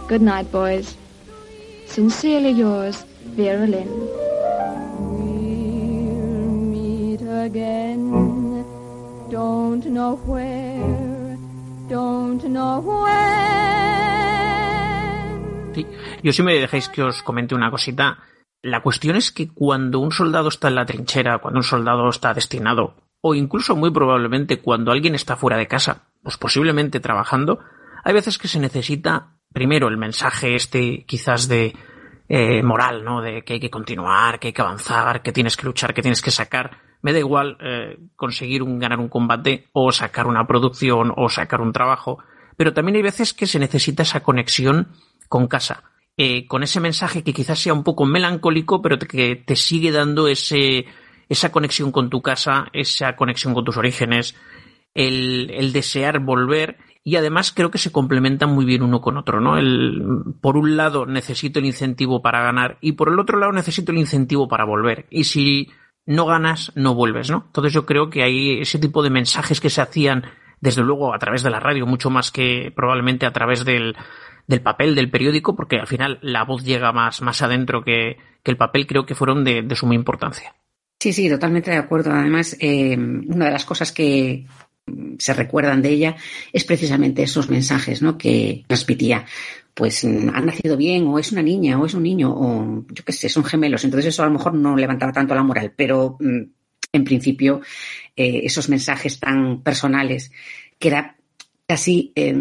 Good 0.07 0.21
night, 0.21 0.51
boys. 0.51 0.95
Sincerely 1.85 2.51
yours, 2.51 3.03
Vera 3.23 3.67
Lynn. 3.67 3.89
We'll 4.99 6.51
meet 6.73 7.21
again. 7.21 8.26
Don't 9.29 9.85
know 9.85 10.15
where, 10.25 11.37
don't 11.89 12.43
know 12.43 12.79
when. 12.79 13.27
Sí. 15.73 15.85
Yo 16.23 16.33
si 16.33 16.43
me 16.43 16.53
dejáis 16.55 16.89
que 16.89 17.03
os 17.03 17.21
comente 17.23 17.55
una 17.55 17.69
cosita, 17.69 18.19
la 18.61 18.81
cuestión 18.81 19.15
es 19.15 19.31
que 19.31 19.47
cuando 19.49 19.99
un 19.99 20.11
soldado 20.11 20.49
está 20.49 20.69
en 20.69 20.75
la 20.75 20.85
trinchera, 20.85 21.39
cuando 21.39 21.59
un 21.59 21.63
soldado 21.63 22.09
está 22.09 22.33
destinado, 22.33 22.95
o 23.21 23.35
incluso 23.35 23.75
muy 23.75 23.91
probablemente 23.91 24.61
cuando 24.61 24.91
alguien 24.91 25.15
está 25.15 25.35
fuera 25.35 25.57
de 25.57 25.67
casa, 25.67 26.09
pues 26.23 26.37
posiblemente 26.37 26.99
trabajando, 26.99 27.59
hay 28.03 28.13
veces 28.13 28.37
que 28.37 28.47
se 28.47 28.59
necesita 28.59 29.37
primero 29.53 29.87
el 29.87 29.97
mensaje 29.97 30.55
este 30.55 31.05
quizás 31.05 31.47
de 31.47 31.75
eh, 32.29 32.61
moral, 32.61 33.03
¿no? 33.03 33.21
De 33.21 33.43
que 33.43 33.53
hay 33.53 33.59
que 33.59 33.69
continuar, 33.69 34.39
que 34.39 34.47
hay 34.47 34.53
que 34.53 34.61
avanzar, 34.61 35.21
que 35.21 35.31
tienes 35.31 35.55
que 35.55 35.65
luchar, 35.65 35.93
que 35.93 36.01
tienes 36.01 36.21
que 36.21 36.31
sacar. 36.31 36.79
Me 37.01 37.13
da 37.13 37.19
igual 37.19 37.57
eh, 37.61 37.97
conseguir 38.15 38.63
un, 38.63 38.79
ganar 38.79 38.99
un 38.99 39.07
combate 39.07 39.67
o 39.71 39.91
sacar 39.91 40.27
una 40.27 40.45
producción 40.45 41.13
o 41.15 41.29
sacar 41.29 41.61
un 41.61 41.71
trabajo, 41.71 42.19
pero 42.57 42.73
también 42.73 42.97
hay 42.97 43.01
veces 43.01 43.33
que 43.33 43.47
se 43.47 43.59
necesita 43.59 44.03
esa 44.03 44.23
conexión 44.23 44.89
con 45.29 45.47
casa, 45.47 45.83
eh, 46.17 46.47
con 46.47 46.63
ese 46.63 46.79
mensaje 46.79 47.23
que 47.23 47.33
quizás 47.33 47.59
sea 47.59 47.73
un 47.73 47.83
poco 47.83 48.05
melancólico, 48.05 48.81
pero 48.81 48.97
que 48.97 49.35
te 49.35 49.55
sigue 49.55 49.91
dando 49.91 50.27
ese, 50.27 50.85
esa 51.29 51.51
conexión 51.51 51.91
con 51.91 52.09
tu 52.09 52.21
casa, 52.21 52.67
esa 52.73 53.15
conexión 53.15 53.53
con 53.53 53.63
tus 53.63 53.77
orígenes, 53.77 54.35
el, 54.93 55.51
el 55.53 55.71
desear 55.71 56.19
volver 56.19 56.77
y 57.07 57.15
además 57.15 57.53
creo 57.55 57.71
que 57.71 57.77
se 57.77 57.93
complementan 57.93 58.49
muy 58.49 58.65
bien 58.65 58.83
uno 58.83 58.99
con 58.99 59.15
otro, 59.15 59.39
¿no? 59.39 59.57
El, 59.57 60.25
por 60.41 60.57
un 60.57 60.75
lado 60.75 61.05
necesito 61.05 61.59
el 61.59 61.65
incentivo 61.65 62.21
para 62.21 62.43
ganar 62.43 62.77
y 62.81 62.91
por 62.91 63.07
el 63.07 63.17
otro 63.17 63.39
lado 63.39 63.53
necesito 63.53 63.93
el 63.93 63.97
incentivo 63.97 64.49
para 64.49 64.65
volver. 64.65 65.05
Y 65.09 65.23
si 65.23 65.69
no 66.05 66.25
ganas, 66.25 66.73
no 66.75 66.95
vuelves, 66.95 67.31
¿no? 67.31 67.45
Entonces 67.45 67.71
yo 67.71 67.85
creo 67.85 68.09
que 68.09 68.23
hay 68.23 68.59
ese 68.59 68.77
tipo 68.77 69.03
de 69.03 69.09
mensajes 69.09 69.61
que 69.61 69.69
se 69.69 69.79
hacían 69.79 70.25
desde 70.59 70.83
luego 70.83 71.13
a 71.13 71.17
través 71.17 71.43
de 71.43 71.49
la 71.49 71.61
radio, 71.61 71.85
mucho 71.85 72.09
más 72.09 72.29
que 72.29 72.73
probablemente 72.75 73.25
a 73.25 73.31
través 73.31 73.63
del, 73.63 73.95
del 74.45 74.59
papel, 74.59 74.93
del 74.93 75.09
periódico, 75.09 75.55
porque 75.55 75.77
al 75.77 75.87
final 75.87 76.19
la 76.21 76.43
voz 76.43 76.65
llega 76.65 76.91
más, 76.91 77.21
más 77.21 77.41
adentro 77.41 77.85
que, 77.85 78.17
que 78.43 78.51
el 78.51 78.57
papel, 78.57 78.85
creo 78.85 79.05
que 79.05 79.15
fueron 79.15 79.45
de, 79.45 79.61
de 79.61 79.75
suma 79.77 79.95
importancia. 79.95 80.55
Sí, 80.99 81.13
sí, 81.13 81.29
totalmente 81.29 81.71
de 81.71 81.77
acuerdo. 81.77 82.11
Además, 82.11 82.57
eh, 82.59 82.97
una 82.97 83.45
de 83.45 83.51
las 83.51 83.63
cosas 83.63 83.93
que, 83.93 84.45
se 85.19 85.33
recuerdan 85.33 85.81
de 85.81 85.89
ella 85.89 86.15
es 86.53 86.63
precisamente 86.63 87.23
esos 87.23 87.49
mensajes 87.49 88.01
¿no? 88.01 88.17
que 88.17 88.63
transmitía. 88.67 89.25
Pues 89.73 90.03
mm, 90.03 90.29
han 90.33 90.45
nacido 90.45 90.77
bien, 90.77 91.07
o 91.07 91.19
es 91.19 91.31
una 91.31 91.43
niña, 91.43 91.79
o 91.79 91.85
es 91.85 91.93
un 91.93 92.03
niño, 92.03 92.33
o 92.33 92.85
yo 92.89 93.03
qué 93.05 93.11
sé, 93.11 93.29
son 93.29 93.43
gemelos. 93.43 93.83
Entonces 93.83 94.07
eso 94.13 94.23
a 94.23 94.27
lo 94.27 94.33
mejor 94.33 94.53
no 94.53 94.75
levantaba 94.75 95.11
tanto 95.11 95.35
la 95.35 95.43
moral, 95.43 95.73
pero 95.75 96.17
mm, 96.19 96.41
en 96.93 97.03
principio 97.03 97.61
eh, 98.15 98.41
esos 98.43 98.69
mensajes 98.69 99.19
tan 99.19 99.61
personales 99.61 100.31
que 100.79 100.87
era 100.87 101.17
casi 101.67 102.11
eh, 102.15 102.33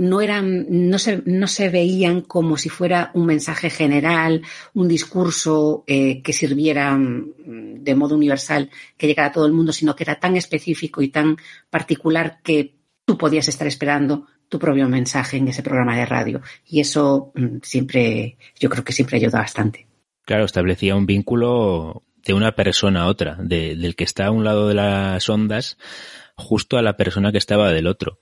no 0.00 0.22
eran, 0.22 0.66
no 0.88 0.98
se, 0.98 1.22
no 1.26 1.46
se 1.46 1.68
veían 1.68 2.22
como 2.22 2.56
si 2.56 2.70
fuera 2.70 3.10
un 3.12 3.26
mensaje 3.26 3.68
general, 3.68 4.42
un 4.72 4.88
discurso 4.88 5.84
eh, 5.86 6.22
que 6.22 6.32
sirviera 6.32 6.96
mm, 6.96 7.84
de 7.84 7.94
modo 7.94 8.16
universal, 8.16 8.70
que 8.96 9.06
llegara 9.06 9.28
a 9.28 9.32
todo 9.32 9.44
el 9.44 9.52
mundo, 9.52 9.72
sino 9.72 9.94
que 9.94 10.04
era 10.04 10.18
tan 10.18 10.36
específico 10.36 11.02
y 11.02 11.08
tan 11.08 11.36
particular 11.68 12.40
que 12.42 12.76
tú 13.04 13.18
podías 13.18 13.48
estar 13.48 13.66
esperando 13.66 14.26
tu 14.48 14.58
propio 14.58 14.88
mensaje 14.88 15.36
en 15.36 15.48
ese 15.48 15.62
programa 15.62 15.96
de 15.96 16.06
radio. 16.06 16.40
Y 16.66 16.80
eso 16.80 17.30
mm, 17.34 17.58
siempre, 17.62 18.38
yo 18.58 18.70
creo 18.70 18.82
que 18.82 18.92
siempre 18.92 19.18
ayuda 19.18 19.40
bastante. 19.40 19.86
Claro, 20.24 20.46
establecía 20.46 20.96
un 20.96 21.04
vínculo 21.04 22.04
de 22.24 22.32
una 22.32 22.52
persona 22.52 23.02
a 23.02 23.06
otra, 23.06 23.36
de, 23.38 23.76
del 23.76 23.96
que 23.96 24.04
está 24.04 24.26
a 24.26 24.30
un 24.30 24.44
lado 24.44 24.66
de 24.66 24.74
las 24.74 25.28
ondas 25.28 25.76
justo 26.40 26.76
a 26.76 26.82
la 26.82 26.96
persona 26.96 27.30
que 27.30 27.38
estaba 27.38 27.70
del 27.70 27.86
otro. 27.86 28.18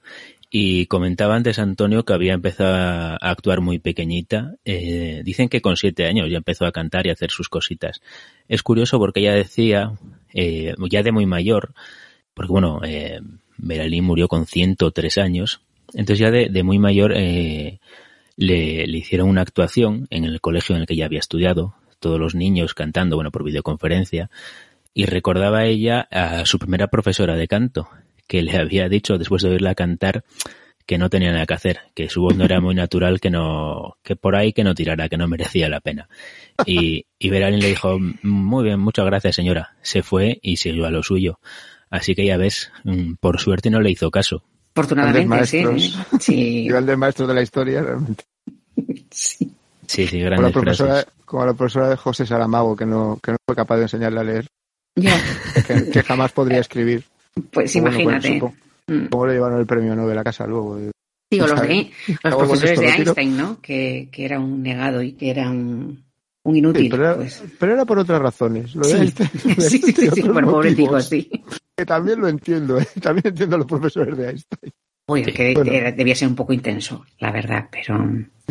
Y 0.50 0.86
comentaba 0.86 1.36
antes 1.36 1.58
Antonio 1.58 2.04
que 2.04 2.12
había 2.12 2.34
empezado 2.34 2.74
a 2.74 3.16
actuar 3.16 3.60
muy 3.60 3.78
pequeñita. 3.78 4.54
Eh, 4.64 5.22
dicen 5.24 5.48
que 5.48 5.60
con 5.60 5.76
siete 5.76 6.06
años 6.06 6.30
ya 6.30 6.38
empezó 6.38 6.66
a 6.66 6.72
cantar 6.72 7.06
y 7.06 7.10
a 7.10 7.12
hacer 7.12 7.30
sus 7.30 7.48
cositas. 7.48 8.00
Es 8.48 8.62
curioso 8.62 8.98
porque 8.98 9.20
ella 9.20 9.34
decía, 9.34 9.92
eh, 10.32 10.74
ya 10.90 11.02
de 11.02 11.12
muy 11.12 11.26
mayor, 11.26 11.74
porque 12.34 12.52
bueno, 12.52 12.80
eh, 12.84 13.20
murió 13.58 14.28
con 14.28 14.46
103 14.46 15.18
años, 15.18 15.60
entonces 15.94 16.18
ya 16.18 16.30
de, 16.30 16.48
de 16.48 16.62
muy 16.62 16.78
mayor 16.78 17.12
eh, 17.16 17.80
le, 18.36 18.86
le 18.86 18.98
hicieron 18.98 19.28
una 19.28 19.42
actuación 19.42 20.06
en 20.10 20.24
el 20.24 20.40
colegio 20.40 20.74
en 20.74 20.82
el 20.82 20.86
que 20.86 20.94
ella 20.94 21.06
había 21.06 21.18
estudiado, 21.18 21.74
todos 21.98 22.20
los 22.20 22.34
niños 22.34 22.74
cantando, 22.74 23.16
bueno, 23.16 23.30
por 23.30 23.44
videoconferencia, 23.44 24.30
y 24.94 25.06
recordaba 25.06 25.64
ella 25.64 26.08
a 26.10 26.44
su 26.46 26.58
primera 26.58 26.88
profesora 26.88 27.36
de 27.36 27.48
canto, 27.48 27.88
que 28.28 28.42
le 28.42 28.56
había 28.56 28.88
dicho 28.88 29.18
después 29.18 29.42
de 29.42 29.50
oírla 29.50 29.74
cantar 29.74 30.22
que 30.86 30.96
no 30.96 31.10
tenía 31.10 31.32
nada 31.32 31.44
que 31.44 31.52
hacer, 31.52 31.80
que 31.94 32.08
su 32.08 32.22
voz 32.22 32.34
no 32.34 32.46
era 32.46 32.62
muy 32.62 32.74
natural, 32.74 33.20
que 33.20 33.28
no, 33.28 33.98
que 34.02 34.16
por 34.16 34.34
ahí 34.36 34.54
que 34.54 34.64
no 34.64 34.74
tirara, 34.74 35.10
que 35.10 35.18
no 35.18 35.28
merecía 35.28 35.68
la 35.68 35.80
pena. 35.80 36.08
Y, 36.64 37.04
y 37.18 37.28
Beralín 37.28 37.60
le 37.60 37.68
dijo, 37.68 37.98
muy 38.22 38.64
bien, 38.64 38.80
muchas 38.80 39.04
gracias 39.04 39.34
señora. 39.34 39.76
Se 39.82 40.02
fue 40.02 40.38
y 40.40 40.56
siguió 40.56 40.86
a 40.86 40.90
lo 40.90 41.02
suyo. 41.02 41.40
Así 41.90 42.14
que 42.14 42.24
ya 42.24 42.38
ves, 42.38 42.72
mm, 42.84 43.14
por 43.20 43.38
suerte 43.38 43.68
no 43.68 43.82
le 43.82 43.90
hizo 43.90 44.10
caso. 44.10 44.42
Afortunadamente, 44.74 45.44
sí. 45.44 45.94
sí. 46.20 46.64
Yo 46.70 46.78
el 46.78 46.86
de 46.86 46.96
maestro 46.96 47.26
de 47.26 47.34
la 47.34 47.42
historia, 47.42 47.82
realmente. 47.82 48.24
Sí. 49.10 49.52
Sí, 49.86 50.06
sí, 50.06 50.22
Como 50.22 50.40
la, 50.42 50.50
profesora, 50.50 50.90
frases. 50.92 51.12
como 51.26 51.46
la 51.46 51.54
profesora 51.54 51.88
de 51.90 51.96
José 51.96 52.24
Saramago, 52.24 52.76
que 52.76 52.86
no, 52.86 53.18
que 53.22 53.32
no 53.32 53.38
fue 53.46 53.56
capaz 53.56 53.76
de 53.76 53.82
enseñarle 53.82 54.20
a 54.20 54.24
leer, 54.24 54.46
Ya, 54.96 55.18
que, 55.66 55.90
que 55.90 56.02
jamás 56.02 56.32
podría 56.32 56.60
escribir. 56.60 57.04
Pues 57.42 57.72
Bueno, 57.74 57.86
pues, 57.90 58.00
imagínate. 58.02 58.28
supongo- 58.38 58.54
Mm. 58.90 59.06
¿Cómo 59.10 59.26
le 59.26 59.34
llevaron 59.34 59.60
el 59.60 59.66
premio 59.66 59.94
Nobel 59.94 60.16
a 60.16 60.24
casa 60.24 60.46
luego? 60.46 60.78
Sí, 61.30 61.38
o 61.40 61.46
los, 61.46 61.60
de, 61.60 61.90
los 62.24 62.34
profesores 62.36 62.80
de. 62.80 62.86
Einstein, 62.88 63.36
¿no? 63.36 63.60
Que, 63.60 64.08
que 64.10 64.24
era 64.24 64.40
un 64.40 64.62
negado 64.62 65.02
y 65.02 65.12
que 65.12 65.28
era 65.28 65.50
un, 65.50 66.02
un 66.44 66.56
inútil. 66.56 66.84
Sí, 66.84 66.88
pero, 66.88 67.04
era, 67.04 67.16
pues. 67.16 67.44
pero 67.58 67.72
era 67.74 67.84
por 67.84 67.98
otras 67.98 68.18
razones. 68.22 68.74
Lo 68.74 68.86
de 68.86 68.94
Sí. 68.94 68.96
Einstein, 68.96 69.28
sí, 69.60 69.78
sí, 69.78 69.92
sí, 69.92 70.08
sí, 70.14 70.22
bueno, 70.22 70.50
pobrecito, 70.50 70.98
sí. 71.02 71.30
Que 71.76 71.84
también 71.84 72.18
lo 72.18 72.28
entiendo, 72.28 72.80
¿eh? 72.80 72.86
también 73.02 73.26
entiendo 73.28 73.56
a 73.56 73.58
los 73.58 73.66
profesores 73.68 74.16
de 74.16 74.30
Einstein. 74.30 74.72
Oye, 75.10 75.24
Sí, 75.26 75.32
que 75.32 75.52
bueno. 75.54 75.70
era- 75.70 75.92
debía 75.92 76.14
ser 76.14 76.28
un 76.28 76.34
poco 76.34 76.54
intenso, 76.54 77.04
la 77.18 77.30
verdad, 77.30 77.68
pero 77.70 77.98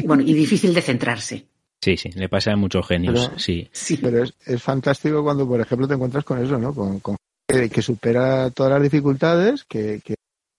bueno, 0.06 0.22
y 0.22 0.36
difícil 0.36 0.72
de 0.72 0.82
centrarse. 0.84 1.48
Sí, 1.82 1.98
sí, 1.98 2.10
le 2.12 2.29
pasa 2.29 2.51
a 2.53 2.56
muchos 2.56 2.86
genios, 2.88 3.25
Pero- 3.27 3.39
sí. 3.39 3.67
Sí. 3.72 3.98
Pero 4.00 4.22
es, 4.24 4.36
es 4.46 4.62
fantástico 4.62 5.24
cuando, 5.24 5.48
por 5.48 5.60
ejemplo, 5.62 5.88
te 5.88 5.96
encuentras 5.96 6.24
con 6.24 6.44
eso, 6.44 6.60
¿no? 6.60 6.75
Con, 6.75 7.00
con 7.00 7.15
que, 7.48 7.70
que 7.70 7.82
supera 7.82 8.50
todas 8.51 8.74
las 8.74 8.82
dificultades, 8.82 9.63
que, 9.63 10.01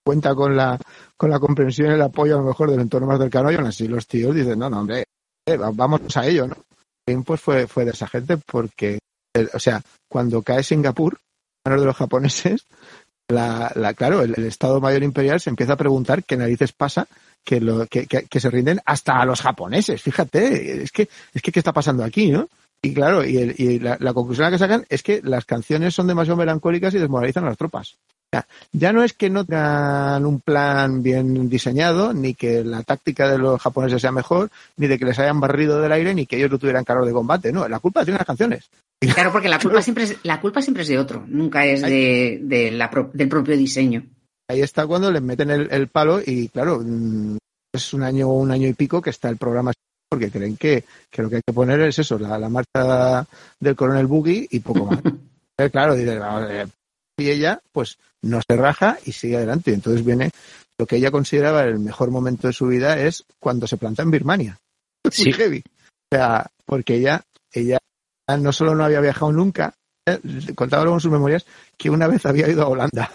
cuenta 0.05 0.33
con 0.33 0.55
la, 0.55 0.79
con 1.15 1.29
la 1.29 1.39
comprensión 1.39 1.91
y 1.91 1.93
el 1.93 2.01
apoyo 2.01 2.35
a 2.35 2.41
lo 2.41 2.47
mejor 2.47 2.71
del 2.71 2.79
entorno 2.79 3.05
más 3.07 3.19
cercano 3.19 3.51
y 3.51 3.55
aún 3.55 3.67
así 3.67 3.87
los 3.87 4.07
tíos 4.07 4.33
dicen, 4.33 4.57
no, 4.57 4.67
no, 4.69 4.79
hombre, 4.79 5.05
eh, 5.45 5.57
va- 5.57 5.69
vamos 5.71 6.17
a 6.17 6.25
ello, 6.25 6.47
¿no? 6.47 6.55
Pues 7.23 7.41
fue, 7.41 7.67
fue 7.67 7.85
de 7.85 7.91
esa 7.91 8.07
gente 8.07 8.37
porque, 8.37 8.99
o 9.53 9.59
sea, 9.59 9.81
cuando 10.07 10.41
cae 10.41 10.63
Singapur, 10.63 11.17
manos 11.65 11.81
de 11.81 11.87
los 11.87 11.95
japoneses, 11.95 12.65
la, 13.27 13.71
la, 13.75 13.93
claro, 13.93 14.21
el, 14.23 14.33
Estado 14.45 14.81
Mayor 14.81 15.03
Imperial 15.03 15.39
se 15.39 15.49
empieza 15.51 15.73
a 15.73 15.77
preguntar 15.77 16.23
qué 16.23 16.37
narices 16.37 16.71
pasa 16.71 17.07
que, 17.43 17.61
lo, 17.61 17.85
que 17.87 18.39
se 18.39 18.49
rinden 18.49 18.79
hasta 18.85 19.19
a 19.19 19.25
los 19.25 19.41
japoneses. 19.41 20.01
Fíjate, 20.01 20.83
es 20.83 20.91
que, 20.91 21.07
es 21.33 21.41
que, 21.41 21.51
¿qué 21.51 21.59
está 21.59 21.73
pasando 21.73 22.03
aquí, 22.03 22.31
no? 22.31 22.47
Y 22.81 22.93
claro, 22.93 23.25
y, 23.25 23.37
el- 23.37 23.55
y 23.57 23.79
la, 23.79 23.97
la 23.99 24.13
conclusión 24.13 24.45
a 24.45 24.49
la 24.49 24.55
que 24.55 24.59
sacan 24.59 24.85
es 24.89 25.03
que 25.03 25.21
las 25.23 25.45
canciones 25.45 25.93
son 25.93 26.07
demasiado 26.07 26.37
melancólicas 26.37 26.93
y 26.93 26.99
desmoralizan 26.99 27.43
a 27.43 27.49
las 27.49 27.57
tropas. 27.57 27.97
O 28.31 28.35
sea, 28.35 28.47
ya 28.71 28.93
no 28.93 29.03
es 29.03 29.13
que 29.13 29.29
no 29.29 29.43
tengan 29.43 30.25
un 30.25 30.39
plan 30.39 31.01
bien 31.01 31.49
diseñado, 31.49 32.13
ni 32.13 32.35
que 32.35 32.63
la 32.63 32.83
táctica 32.83 33.29
de 33.29 33.39
los 33.39 33.59
japoneses 33.59 34.01
sea 34.01 34.11
mejor, 34.11 34.49
ni 34.77 34.87
de 34.87 34.99
que 34.99 35.05
les 35.05 35.17
hayan 35.19 35.39
barrido 35.39 35.81
del 35.81 35.91
aire, 35.91 36.13
ni 36.13 36.25
que 36.27 36.37
ellos 36.37 36.51
no 36.51 36.59
tuvieran 36.59 36.83
carro 36.85 37.05
de 37.05 37.11
combate. 37.11 37.51
No, 37.51 37.67
la 37.67 37.79
culpa 37.79 38.03
tiene 38.05 38.19
las 38.19 38.27
canciones. 38.27 38.69
Claro, 39.13 39.31
porque 39.31 39.49
la 39.49 39.59
culpa 39.61 39.81
siempre 39.81 40.03
es, 40.03 40.17
la 40.23 40.39
culpa 40.39 40.61
siempre 40.61 40.83
es 40.83 40.89
de 40.89 40.99
otro, 40.99 41.25
nunca 41.27 41.65
es 41.65 41.81
de, 41.81 42.39
de 42.43 42.71
la 42.71 42.89
pro- 42.89 43.09
del 43.13 43.27
propio 43.29 43.57
diseño. 43.57 44.03
Ahí 44.47 44.61
está 44.61 44.85
cuando 44.87 45.11
les 45.11 45.21
meten 45.21 45.49
el, 45.49 45.67
el 45.71 45.87
palo 45.87 46.21
y 46.25 46.49
claro, 46.49 46.81
mm, 46.85 47.37
es 47.73 47.93
un 47.93 48.03
año 48.03 48.29
un 48.29 48.51
año 48.51 48.67
y 48.67 48.73
pico 48.73 49.01
que 49.01 49.09
está 49.09 49.29
el 49.29 49.37
programa 49.37 49.73
porque 50.09 50.31
creen 50.31 50.57
que, 50.57 50.83
que 51.09 51.21
lo 51.21 51.29
que 51.29 51.37
hay 51.37 51.41
que 51.45 51.53
poner 51.53 51.79
es 51.81 51.99
eso, 51.99 52.17
la, 52.17 52.37
la 52.37 52.49
marcha 52.49 53.25
del 53.59 53.75
coronel 53.75 54.07
Boogie 54.07 54.47
y 54.49 54.59
poco 54.59 54.85
más. 54.85 54.99
Eh, 55.61 55.69
claro, 55.69 55.93
dice, 55.93 56.17
"Vale". 56.17 56.67
y 57.17 57.29
ella 57.29 57.61
pues 57.73 57.97
no 58.21 58.39
se 58.47 58.55
raja 58.55 58.97
y 59.05 59.11
sigue 59.11 59.35
adelante. 59.35 59.71
Y 59.71 59.73
entonces 59.73 60.05
viene 60.05 60.31
lo 60.77 60.85
que 60.85 60.95
ella 60.95 61.11
consideraba 61.11 61.63
el 61.63 61.79
mejor 61.79 62.11
momento 62.11 62.47
de 62.47 62.53
su 62.53 62.67
vida 62.67 62.97
es 62.97 63.25
cuando 63.39 63.67
se 63.67 63.75
planta 63.75 64.01
en 64.03 64.11
Birmania. 64.11 64.57
Sí. 65.11 65.25
Muy 65.25 65.33
heavy. 65.33 65.63
O 66.11 66.15
sea, 66.15 66.47
porque 66.65 66.95
ella, 66.95 67.21
ella 67.51 67.77
no 68.39 68.53
solo 68.53 68.73
no 68.73 68.85
había 68.85 69.01
viajado 69.01 69.31
nunca, 69.31 69.73
eh, 70.07 70.19
contaba 70.55 70.83
luego 70.83 70.97
en 70.97 71.01
sus 71.01 71.11
memorias 71.11 71.45
que 71.77 71.89
una 71.89 72.07
vez 72.07 72.25
había 72.25 72.47
ido 72.47 72.63
a 72.63 72.69
Holanda. 72.69 73.11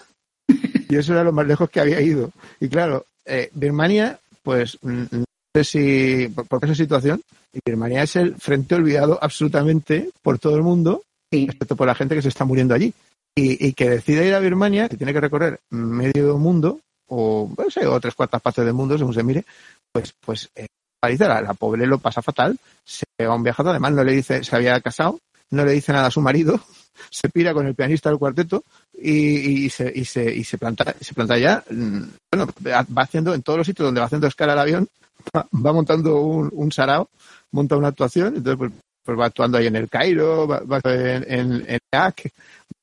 Y 0.86 0.96
eso 0.96 1.12
era 1.14 1.24
lo 1.24 1.32
más 1.32 1.46
lejos 1.46 1.70
que 1.70 1.80
había 1.80 2.00
ido. 2.00 2.30
Y 2.60 2.68
claro, 2.68 3.06
eh, 3.24 3.50
Birmania, 3.54 4.20
pues 4.42 4.78
mm, 4.82 5.22
si 5.62 6.28
por, 6.34 6.46
por 6.46 6.64
esa 6.64 6.74
situación, 6.74 7.20
y 7.52 7.60
Birmania 7.64 8.02
es 8.02 8.16
el 8.16 8.34
frente 8.34 8.74
olvidado 8.74 9.18
absolutamente 9.22 10.10
por 10.22 10.38
todo 10.38 10.56
el 10.56 10.62
mundo, 10.62 11.02
Sí, 11.34 11.48
excepto 11.50 11.74
por 11.74 11.88
la 11.88 11.96
gente 11.96 12.14
que 12.14 12.22
se 12.22 12.28
está 12.28 12.44
muriendo 12.44 12.74
allí. 12.74 12.94
y, 13.36 13.72
que 13.72 13.90
decide 13.90 14.28
ir 14.28 14.34
a 14.34 14.38
Birmania, 14.38 14.88
que 14.88 14.96
tiene 14.96 15.12
que 15.12 15.20
recorrer 15.20 15.58
medio 15.70 16.38
mundo, 16.38 16.78
o, 17.08 17.52
no 17.58 17.70
sé, 17.70 17.84
o 17.84 17.98
tres 17.98 18.14
cuartas 18.14 18.40
partes 18.40 18.64
del 18.64 18.74
mundo, 18.74 18.96
según 18.96 19.12
se 19.12 19.24
mire, 19.24 19.44
pues, 19.90 20.14
pues 20.20 20.48
eh, 20.54 20.68
la, 21.02 21.40
la, 21.40 21.54
pobre 21.54 21.84
lo 21.84 21.98
pasa 21.98 22.22
fatal, 22.22 22.56
se 22.84 23.04
pega 23.16 23.34
un 23.34 23.42
viajado, 23.42 23.70
además 23.70 23.92
no 23.92 24.04
le 24.04 24.12
dice, 24.12 24.44
se 24.44 24.54
había 24.54 24.80
casado, 24.80 25.18
no 25.50 25.64
le 25.64 25.72
dice 25.72 25.92
nada 25.92 26.06
a 26.06 26.10
su 26.12 26.20
marido, 26.20 26.60
se 27.10 27.28
pira 27.28 27.52
con 27.52 27.66
el 27.66 27.74
pianista 27.74 28.08
del 28.08 28.20
cuarteto 28.20 28.62
y, 28.92 29.64
y, 29.64 29.70
se, 29.70 29.92
y, 29.92 30.04
se, 30.04 30.32
y 30.32 30.44
se 30.44 30.56
planta, 30.56 30.94
se 31.00 31.12
planta 31.12 31.36
ya, 31.36 31.64
mm, 31.68 32.02
bueno, 32.32 32.48
va 32.66 33.02
haciendo 33.02 33.34
en 33.34 33.42
todos 33.42 33.58
los 33.58 33.66
sitios 33.66 33.88
donde 33.88 34.00
va 34.00 34.06
haciendo 34.06 34.28
escala 34.28 34.52
el 34.52 34.60
avión, 34.60 34.88
va, 35.34 35.72
montando 35.72 36.20
un, 36.20 36.50
un 36.52 36.72
sarao, 36.72 37.08
monta 37.52 37.76
una 37.76 37.88
actuación, 37.88 38.36
entonces 38.36 38.56
pues, 38.58 38.72
pues 39.04 39.18
va 39.18 39.26
actuando 39.26 39.58
ahí 39.58 39.66
en 39.66 39.76
el 39.76 39.88
Cairo, 39.88 40.46
va, 40.46 40.80
en, 40.84 41.24
en, 41.30 41.64
en 41.68 41.78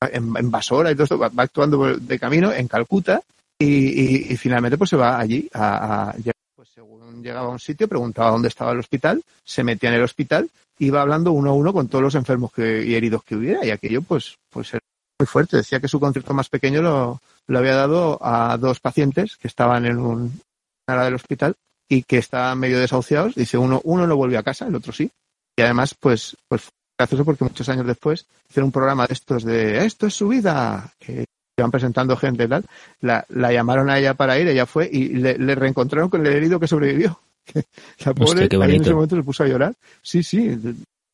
en, 0.10 0.52
Basora 0.52 0.92
y 0.92 0.96
todo 0.96 1.18
va, 1.18 1.32
actuando 1.38 1.96
de 1.96 2.20
camino 2.20 2.52
en 2.52 2.68
Calcuta 2.68 3.22
y, 3.60 4.36
finalmente 4.38 4.78
pues 4.78 4.90
se 4.90 4.98
va 4.98 5.20
allí 5.20 5.48
a, 5.54 6.10
a 6.10 6.16
pues 6.56 6.70
según 6.70 7.22
llegaba 7.22 7.48
a 7.48 7.52
un 7.52 7.60
sitio 7.60 7.88
preguntaba 7.88 8.32
dónde 8.32 8.48
estaba 8.48 8.72
el 8.72 8.80
hospital, 8.80 9.22
se 9.44 9.64
metía 9.64 9.90
en 9.90 9.96
el 9.96 10.04
hospital, 10.04 10.50
iba 10.80 11.02
hablando 11.02 11.32
uno 11.32 11.52
a 11.52 11.54
uno 11.54 11.74
con 11.74 11.88
todos 11.88 12.04
los 12.04 12.16
enfermos 12.16 12.52
que, 12.52 12.84
y 12.84 12.96
heridos 12.96 13.24
que 13.24 13.36
hubiera 13.36 13.64
y 13.64 13.70
aquello 13.70 14.02
pues 14.02 14.36
pues 14.50 14.74
era 14.74 14.82
muy 15.20 15.28
fuerte. 15.28 15.58
Decía 15.58 15.80
que 15.80 15.88
su 15.88 16.00
concierto 16.00 16.34
más 16.34 16.50
pequeño 16.50 16.82
lo, 16.82 17.22
lo 17.48 17.60
había 17.60 17.76
dado 17.76 18.18
a 18.22 18.58
dos 18.58 18.80
pacientes 18.80 19.38
que 19.38 19.48
estaban 19.48 19.86
en 19.86 20.00
un 20.00 20.42
área 20.88 21.06
del 21.06 21.16
hospital 21.16 21.56
y 21.92 22.04
que 22.04 22.20
estaban 22.20 22.58
medio 22.58 22.80
desahuciados. 22.80 23.36
Dice 23.36 23.58
uno, 23.58 23.82
uno 23.84 24.08
no 24.08 24.16
volvió 24.16 24.40
a 24.40 24.44
casa, 24.44 24.66
el 24.66 24.76
otro 24.76 24.94
sí. 24.94 25.12
Y 25.58 25.62
además, 25.62 25.94
pues, 25.94 26.38
pues 26.48 26.70
gracioso 26.98 27.26
porque 27.26 27.44
muchos 27.44 27.68
años 27.68 27.86
después 27.86 28.26
hicieron 28.50 28.68
un 28.68 28.72
programa 28.72 29.08
de 29.08 29.14
estos 29.14 29.44
de 29.44 29.86
esto 29.86 30.08
es 30.08 30.14
su 30.14 30.30
vida, 30.30 30.94
que 30.98 31.26
iban 31.58 31.70
presentando 31.70 32.16
gente 32.16 32.46
y 32.46 32.48
tal, 32.48 32.64
la, 33.02 33.26
la 33.28 33.52
llamaron 33.52 33.90
a 33.90 34.00
ella 34.00 34.14
para 34.14 34.40
ir, 34.40 34.48
ella 34.48 34.66
fue 34.66 34.90
y 34.90 35.10
le, 35.10 35.34
reencontraron 35.54 36.10
con 36.10 36.26
el 36.26 36.32
herido 36.34 36.62
que 36.62 36.68
sobrevivió. 36.68 37.20
La 38.06 38.14
pobre 38.14 38.48
en 38.50 38.82
ese 38.82 38.94
momento 38.94 39.18
se 39.18 39.24
puso 39.24 39.44
a 39.44 39.48
llorar. 39.48 39.74
Sí, 40.02 40.24
sí, 40.24 40.58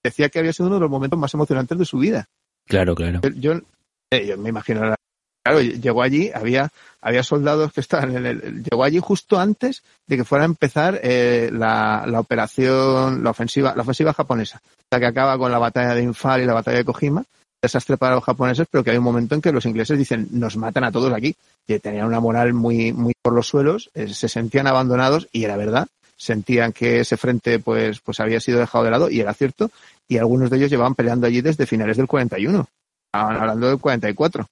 decía 0.03 0.29
que 0.29 0.37
había 0.37 0.53
sido 0.53 0.67
uno 0.67 0.75
de 0.75 0.81
los 0.81 0.91
momentos 0.91 1.17
más 1.17 1.33
emocionantes 1.33 1.75
de 1.75 1.85
su 1.85 1.97
vida. 1.97 2.27
Claro, 2.67 2.93
claro. 2.93 3.21
Yo, 3.35 3.53
eh, 4.11 4.27
yo 4.27 4.37
me 4.37 4.49
imagino 4.49 4.93
claro, 5.47 5.61
llegó 5.61 6.01
allí, 6.01 6.29
había, 6.33 6.69
había 7.01 7.23
soldados 7.23 7.71
que 7.71 7.81
estaban 7.81 8.15
en 8.15 8.25
el, 8.25 8.63
llegó 8.63 8.83
allí 8.83 8.99
justo 8.99 9.39
antes 9.39 9.83
de 10.05 10.17
que 10.17 10.25
fuera 10.25 10.43
a 10.43 10.47
empezar 10.47 10.99
eh, 11.03 11.49
la, 11.53 12.05
la, 12.05 12.19
operación, 12.19 13.23
la 13.23 13.31
ofensiva, 13.31 13.73
la 13.75 13.83
ofensiva 13.83 14.13
japonesa, 14.13 14.61
la 14.91 14.99
que 14.99 15.05
acaba 15.05 15.37
con 15.37 15.51
la 15.51 15.59
batalla 15.59 15.93
de 15.93 16.03
Infal 16.03 16.41
y 16.41 16.45
la 16.45 16.53
batalla 16.53 16.77
de 16.77 16.85
Kojima, 16.85 17.23
desastre 17.61 17.97
para 17.97 18.15
los 18.15 18.23
japoneses, 18.23 18.67
pero 18.69 18.83
que 18.83 18.91
hay 18.91 18.97
un 18.97 19.03
momento 19.03 19.35
en 19.35 19.41
que 19.41 19.51
los 19.51 19.65
ingleses 19.65 19.97
dicen, 19.97 20.27
nos 20.31 20.57
matan 20.57 20.83
a 20.83 20.91
todos 20.91 21.13
aquí, 21.13 21.35
que 21.65 21.79
tenían 21.79 22.05
una 22.05 22.19
moral 22.19 22.53
muy, 22.53 22.93
muy 22.93 23.13
por 23.21 23.33
los 23.33 23.47
suelos, 23.47 23.89
eh, 23.93 24.07
se 24.13 24.27
sentían 24.27 24.67
abandonados 24.67 25.27
y 25.31 25.45
era 25.45 25.57
verdad, 25.57 25.87
sentían 26.17 26.73
que 26.73 26.99
ese 26.99 27.17
frente 27.17 27.59
pues, 27.59 27.99
pues 28.01 28.19
había 28.19 28.39
sido 28.39 28.59
dejado 28.59 28.83
de 28.83 28.91
lado 28.91 29.09
y 29.09 29.21
era 29.21 29.33
cierto, 29.33 29.71
y 30.07 30.17
algunos 30.17 30.49
de 30.49 30.57
ellos 30.57 30.69
llevaban 30.69 30.95
peleando 30.95 31.25
allí 31.25 31.41
desde 31.41 31.65
finales 31.65 31.97
del 31.97 32.07
41, 32.07 32.67
estaban 33.11 33.37
hablando 33.37 33.67
del 33.67 33.79
44 33.79 34.47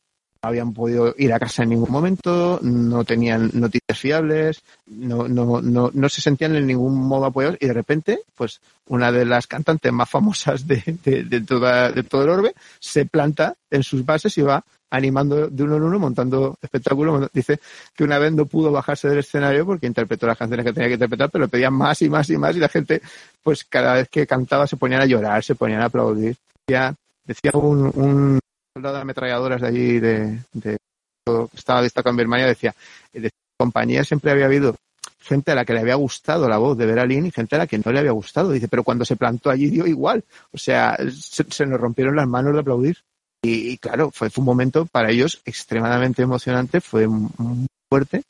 habían 0.47 0.73
podido 0.73 1.13
ir 1.17 1.33
a 1.33 1.39
casa 1.39 1.63
en 1.63 1.69
ningún 1.69 1.91
momento, 1.91 2.59
no 2.61 3.03
tenían 3.03 3.51
noticias 3.53 3.97
fiables, 3.97 4.61
no, 4.87 5.27
no, 5.27 5.61
no, 5.61 5.91
no 5.93 6.09
se 6.09 6.21
sentían 6.21 6.55
en 6.55 6.67
ningún 6.67 6.95
modo 6.95 7.25
apoyados 7.25 7.57
y 7.59 7.67
de 7.67 7.73
repente, 7.73 8.19
pues 8.35 8.61
una 8.87 9.11
de 9.11 9.25
las 9.25 9.47
cantantes 9.47 9.91
más 9.91 10.09
famosas 10.09 10.67
de, 10.67 10.81
de, 11.03 11.41
toda, 11.41 11.91
de 11.91 12.03
todo 12.03 12.23
el 12.23 12.29
orbe 12.29 12.55
se 12.79 13.05
planta 13.05 13.55
en 13.69 13.83
sus 13.83 14.05
bases 14.05 14.37
y 14.37 14.41
va 14.41 14.63
animando 14.89 15.47
de 15.47 15.63
uno 15.63 15.77
en 15.77 15.83
uno, 15.83 15.99
montando 15.99 16.57
espectáculos. 16.61 17.29
Dice 17.33 17.59
que 17.95 18.03
una 18.03 18.19
vez 18.19 18.31
no 18.33 18.45
pudo 18.45 18.71
bajarse 18.71 19.09
del 19.09 19.19
escenario 19.19 19.65
porque 19.65 19.87
interpretó 19.87 20.27
las 20.27 20.37
canciones 20.37 20.65
que 20.65 20.73
tenía 20.73 20.89
que 20.89 20.93
interpretar, 20.93 21.29
pero 21.29 21.47
pedían 21.47 21.73
más 21.73 22.01
y 22.01 22.09
más 22.09 22.29
y 22.29 22.37
más 22.37 22.55
y 22.55 22.59
la 22.59 22.69
gente, 22.69 23.01
pues 23.43 23.65
cada 23.65 23.95
vez 23.95 24.09
que 24.09 24.25
cantaba 24.25 24.67
se 24.67 24.77
ponían 24.77 25.01
a 25.01 25.05
llorar, 25.05 25.43
se 25.43 25.55
ponían 25.55 25.81
a 25.81 25.85
aplaudir. 25.85 26.37
Ya 26.67 26.93
decía 27.25 27.51
un 27.53 28.39
soldado 28.75 28.95
de 28.95 29.01
ametralladoras 29.01 29.61
de 29.61 29.67
allí, 29.67 29.99
de, 29.99 30.39
de, 30.51 30.77
que 31.25 31.47
estaba 31.55 31.81
destacado 31.81 32.11
en 32.11 32.17
Birmania, 32.17 32.45
decía, 32.45 32.75
de 33.13 33.29
compañía 33.57 34.03
siempre 34.03 34.31
había 34.31 34.45
habido 34.45 34.75
gente 35.21 35.53
a 35.53 35.55
la 35.55 35.63
que 35.63 35.73
le 35.73 35.79
había 35.79 35.95
gustado 35.95 36.49
la 36.49 36.57
voz 36.57 36.77
de 36.77 36.85
Beralín 36.85 37.25
y 37.25 37.31
gente 37.31 37.55
a 37.55 37.59
la 37.59 37.67
que 37.67 37.79
no 37.79 37.91
le 37.91 37.99
había 37.99 38.11
gustado. 38.11 38.51
Dice, 38.51 38.67
pero 38.67 38.83
cuando 38.83 39.05
se 39.05 39.15
plantó 39.15 39.49
allí 39.49 39.69
dio 39.69 39.87
igual. 39.87 40.25
O 40.51 40.57
sea, 40.57 40.97
se, 41.09 41.65
nos 41.65 41.79
rompieron 41.79 42.17
las 42.17 42.27
manos 42.27 42.53
de 42.53 42.59
aplaudir. 42.59 42.97
Y, 43.41 43.77
claro, 43.77 44.11
fue, 44.11 44.29
fue, 44.29 44.41
un 44.41 44.45
momento 44.45 44.85
para 44.87 45.11
ellos 45.11 45.41
extremadamente 45.45 46.21
emocionante, 46.21 46.81
fue 46.81 47.07
muy 47.07 47.67
fuerte. 47.89 48.23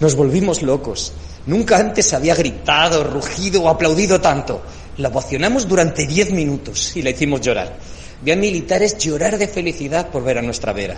Nos 0.00 0.14
volvimos 0.14 0.62
locos. 0.62 1.12
Nunca 1.46 1.78
antes 1.78 2.12
había 2.14 2.34
gritado, 2.34 3.04
rugido 3.04 3.62
o 3.62 3.68
aplaudido 3.68 4.20
tanto. 4.20 4.62
La 4.96 5.08
ovacionamos 5.08 5.68
durante 5.68 6.06
diez 6.06 6.32
minutos 6.32 6.96
y 6.96 7.02
la 7.02 7.10
hicimos 7.10 7.40
llorar. 7.40 7.76
Vi 8.22 8.30
a 8.30 8.36
militares 8.36 8.98
llorar 8.98 9.36
de 9.36 9.48
felicidad 9.48 10.10
por 10.10 10.22
ver 10.22 10.38
a 10.38 10.42
nuestra 10.42 10.72
Vera. 10.72 10.96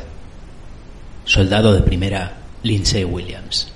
Soldado 1.24 1.72
de 1.72 1.80
primera, 1.80 2.36
Lindsay 2.62 3.02
Williams. 3.02 3.72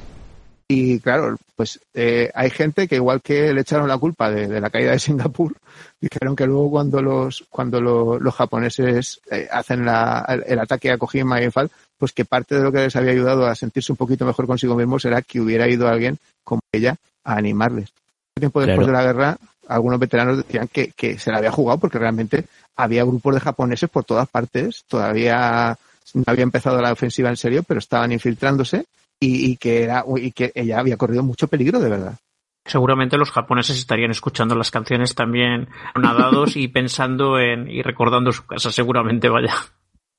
Y 0.68 1.00
claro, 1.00 1.38
pues 1.56 1.80
eh, 1.94 2.30
hay 2.34 2.50
gente 2.50 2.86
que 2.86 2.96
igual 2.96 3.22
que 3.22 3.54
le 3.54 3.62
echaron 3.62 3.88
la 3.88 3.96
culpa 3.96 4.30
de, 4.30 4.60
la 4.60 4.68
caída 4.68 4.92
de 4.92 4.98
Singapur, 4.98 5.56
dijeron 6.00 6.36
que 6.36 6.44
luego 6.44 6.70
cuando 6.70 7.00
los 7.00 7.46
cuando 7.48 7.80
los 7.80 8.34
japoneses 8.34 9.18
eh, 9.30 9.48
hacen 9.50 9.80
el, 9.80 10.58
ataque 10.58 10.90
a 10.90 10.98
Kojima 10.98 11.40
y 11.40 11.44
Enfal, 11.44 11.70
pues 11.96 12.12
que 12.12 12.26
parte 12.26 12.54
de 12.54 12.62
lo 12.62 12.70
que 12.70 12.80
les 12.80 12.96
había 12.96 13.12
ayudado 13.12 13.46
a 13.46 13.54
sentirse 13.54 13.92
un 13.92 13.96
poquito 13.96 14.26
mejor 14.26 14.46
consigo 14.46 14.76
mismos 14.76 15.06
era 15.06 15.22
que 15.22 15.40
hubiera 15.40 15.66
ido 15.66 15.88
alguien 15.88 16.18
como 16.44 16.60
ella 16.70 16.96
a 17.24 17.36
animarles. 17.36 17.94
Tiempo 18.34 18.60
después 18.60 18.86
de 18.86 18.92
la 18.92 19.02
guerra, 19.04 19.38
algunos 19.68 20.00
veteranos 20.00 20.38
decían 20.38 20.68
que, 20.68 20.92
que 20.92 21.18
se 21.18 21.30
la 21.30 21.38
había 21.38 21.52
jugado 21.52 21.78
porque 21.78 21.98
realmente 21.98 22.46
había 22.76 23.04
grupos 23.04 23.34
de 23.34 23.40
japoneses 23.40 23.90
por 23.90 24.04
todas 24.04 24.28
partes, 24.28 24.84
todavía 24.88 25.76
no 26.14 26.24
había 26.26 26.42
empezado 26.42 26.80
la 26.80 26.92
ofensiva 26.92 27.28
en 27.28 27.36
serio, 27.36 27.62
pero 27.62 27.78
estaban 27.78 28.12
infiltrándose 28.12 28.86
y, 29.20 29.56
que 29.56 29.82
era 29.82 30.04
y 30.16 30.32
que 30.32 30.52
ella 30.54 30.78
había 30.78 30.96
corrido 30.96 31.22
mucho 31.22 31.48
peligro 31.48 31.80
de 31.80 31.90
verdad. 31.90 32.18
Seguramente 32.64 33.16
los 33.16 33.30
japoneses 33.30 33.78
estarían 33.78 34.10
escuchando 34.10 34.54
las 34.54 34.70
canciones 34.70 35.14
también 35.14 35.68
nadados 35.96 36.56
y 36.56 36.68
pensando 36.68 37.38
en 37.38 37.68
y 37.70 37.82
recordando 37.82 38.30
su 38.32 38.46
casa, 38.46 38.70
seguramente 38.70 39.28
vaya. 39.28 39.54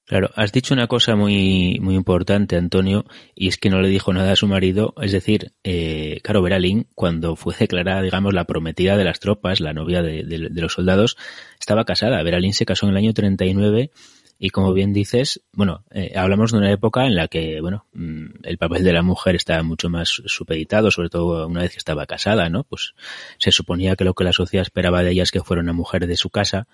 Claro, 0.10 0.32
has 0.34 0.52
dicho 0.52 0.74
una 0.74 0.88
cosa 0.88 1.16
muy, 1.16 1.78
muy 1.84 1.94
importante, 1.94 2.56
Antonio, 2.56 3.06
y 3.36 3.48
es 3.48 3.58
que 3.58 3.70
no 3.70 3.80
le 3.80 3.90
dijo 3.90 4.12
nada 4.12 4.32
a 4.32 4.36
su 4.36 4.48
marido. 4.48 4.96
Es 5.00 5.12
decir, 5.12 5.52
eh, 5.64 6.20
Caro 6.24 6.42
Beralín, 6.42 6.88
cuando 6.96 7.36
fue 7.36 7.54
declarada, 7.60 8.02
digamos, 8.02 8.34
la 8.34 8.46
prometida 8.46 8.98
de 8.98 9.04
las 9.04 9.20
tropas, 9.20 9.60
la 9.60 9.72
novia 9.72 10.02
de, 10.02 10.24
los 10.50 10.74
soldados, 10.74 11.16
estaba 11.60 11.86
casada. 11.86 12.24
Beralín 12.24 12.56
se 12.56 12.66
casó 12.66 12.88
en 12.88 12.94
el 12.94 12.98
año 12.98 13.14
39 13.14 13.92
y 14.40 14.50
como 14.50 14.74
bien 14.74 14.94
dices, 14.94 15.42
bueno, 15.54 15.84
eh, 15.92 16.14
hablamos 16.16 16.54
de 16.54 16.58
una 16.58 16.72
época 16.72 17.06
en 17.06 17.14
la 17.14 17.28
que, 17.28 17.62
bueno, 17.62 17.86
mm, 17.94 18.46
el 18.46 18.58
papel 18.58 18.84
de 18.84 18.94
la 18.94 19.04
mujer 19.04 19.36
estaba 19.36 19.62
mucho 19.62 19.92
más 19.92 20.24
supeditado, 20.26 20.90
sobre 20.90 21.10
todo 21.10 21.46
una 21.46 21.62
vez 21.62 21.74
que 21.74 21.78
estaba 21.78 22.08
casada, 22.08 22.50
¿no? 22.50 22.64
Pues 22.64 22.96
se 23.38 23.52
suponía 23.52 23.96
que 23.96 24.06
lo 24.06 24.16
que 24.16 24.24
la 24.24 24.34
sociedad 24.34 24.64
esperaba 24.64 25.04
de 25.04 25.12
ella 25.12 25.22
es 25.22 25.30
que 25.30 25.42
fuera 25.42 25.62
una 25.62 25.74
mujer 25.74 26.08
de 26.08 26.18
su 26.18 26.32
casa 26.32 26.68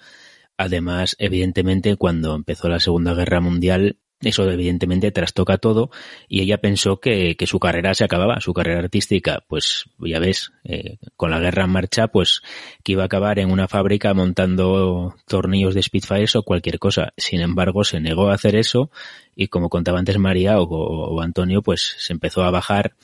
Además, 0.58 1.16
evidentemente, 1.20 1.96
cuando 1.98 2.36
empezó 2.36 2.70
la 2.70 2.80
Segunda 2.80 3.14
Guerra 3.14 3.42
Mundial, 3.42 3.98
eso 4.22 4.50
evidentemente 4.50 5.12
trastoca 5.12 5.58
todo 5.58 5.92
y 6.30 6.42
ella 6.42 6.60
pensó 6.60 7.00
que, 7.00 7.36
su 7.46 7.60
carrera 7.60 7.94
se 7.94 8.06
acababa, 8.06 8.40
su 8.40 8.54
carrera 8.54 8.80
artística, 8.80 9.44
pues 9.48 9.86
ya 10.00 10.20
ves, 10.20 10.52
eh, 10.64 10.98
con 11.18 11.32
la 11.32 11.40
guerra 11.40 11.66
en 11.66 11.72
marcha, 11.72 12.08
pues 12.08 12.42
que 12.84 12.94
iba 12.94 13.04
a 13.04 13.08
acabar 13.08 13.40
en 13.40 13.52
una 13.52 13.68
fábrica 13.68 14.14
montando 14.14 15.16
tornillos 15.28 15.76
de 15.76 15.84
Spitfires 15.84 16.36
o 16.38 16.44
cualquier 16.44 16.80
cosa. 16.80 17.14
Sin 17.18 17.42
embargo, 17.42 17.84
se 17.84 18.00
negó 18.00 18.30
a 18.30 18.36
hacer 18.36 18.56
eso 18.56 18.90
y 19.36 19.48
como 19.48 19.70
contaba 19.70 20.00
antes 20.00 20.18
María 20.18 20.60
o, 20.60 20.64
o 20.64 21.22
Antonio, 21.22 21.62
pues 21.62 21.96
se 22.00 22.14
empezó 22.14 22.44
a 22.44 22.52
bajar 22.52 22.96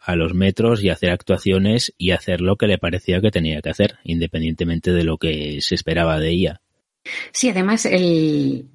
a 0.00 0.16
los 0.16 0.34
metros 0.34 0.82
y 0.82 0.90
hacer 0.90 1.10
actuaciones 1.10 1.92
y 1.98 2.12
hacer 2.12 2.40
lo 2.40 2.56
que 2.56 2.66
le 2.66 2.78
parecía 2.78 3.20
que 3.20 3.30
tenía 3.30 3.60
que 3.62 3.70
hacer, 3.70 3.98
independientemente 4.04 4.92
de 4.92 5.04
lo 5.04 5.18
que 5.18 5.60
se 5.60 5.74
esperaba 5.74 6.18
de 6.18 6.30
ella. 6.30 6.60
Sí, 7.32 7.48
además 7.48 7.86
el, 7.86 8.68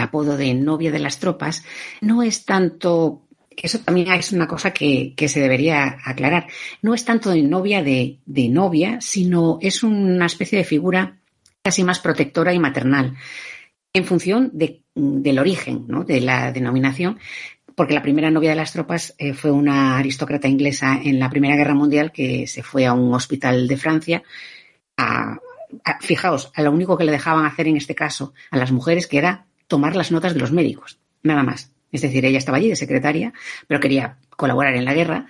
apodo 0.00 0.36
de 0.36 0.54
novia 0.54 0.90
de 0.90 0.98
las 0.98 1.18
tropas 1.18 1.64
no 2.00 2.22
es 2.22 2.44
tanto 2.44 3.20
eso 3.56 3.78
también 3.78 4.10
es 4.12 4.32
una 4.32 4.48
cosa 4.48 4.72
que, 4.72 5.14
se 5.28 5.40
debería 5.40 5.98
aclarar. 6.04 6.48
No 6.82 6.92
es 6.92 7.04
tanto 7.04 7.30
de 7.30 7.42
novia 7.42 7.84
de, 7.84 8.18
de, 8.26 8.48
novia, 8.48 9.00
sino 9.00 9.58
es 9.60 9.84
una 9.84 10.26
especie 10.26 10.58
de 10.58 10.64
figura 10.64 11.20
casi 11.62 11.84
más 11.84 12.00
protectora 12.00 12.52
y 12.52 12.58
maternal, 12.58 13.14
en 13.94 14.04
función 14.04 14.50
de, 14.52 14.82
del 14.94 15.38
origen 15.38 15.86
¿no? 15.88 16.04
de 16.04 16.20
la 16.20 16.52
denominación, 16.52 17.18
porque 17.74 17.94
la 17.94 18.02
primera 18.02 18.30
novia 18.30 18.50
de 18.50 18.56
las 18.56 18.72
tropas 18.72 19.14
eh, 19.18 19.32
fue 19.32 19.50
una 19.50 19.98
aristócrata 19.98 20.48
inglesa 20.48 21.00
en 21.02 21.18
la 21.18 21.30
Primera 21.30 21.56
Guerra 21.56 21.74
Mundial 21.74 22.12
que 22.12 22.46
se 22.46 22.62
fue 22.62 22.86
a 22.86 22.92
un 22.92 23.14
hospital 23.14 23.66
de 23.66 23.76
Francia 23.76 24.22
a, 24.96 25.38
fijaos, 26.00 26.50
a 26.54 26.62
lo 26.62 26.72
único 26.72 26.96
que 26.96 27.04
le 27.04 27.12
dejaban 27.12 27.46
hacer 27.46 27.68
en 27.68 27.76
este 27.76 27.94
caso 27.94 28.34
a 28.50 28.56
las 28.56 28.72
mujeres, 28.72 29.06
que 29.06 29.18
era 29.18 29.46
tomar 29.66 29.96
las 29.96 30.12
notas 30.12 30.34
de 30.34 30.40
los 30.40 30.52
médicos, 30.52 30.98
nada 31.22 31.42
más. 31.42 31.70
Es 31.92 32.02
decir, 32.02 32.24
ella 32.24 32.38
estaba 32.38 32.58
allí 32.58 32.68
de 32.68 32.76
secretaria, 32.76 33.32
pero 33.66 33.80
quería 33.80 34.18
colaborar 34.30 34.74
en 34.74 34.84
la 34.84 34.94
guerra 34.94 35.26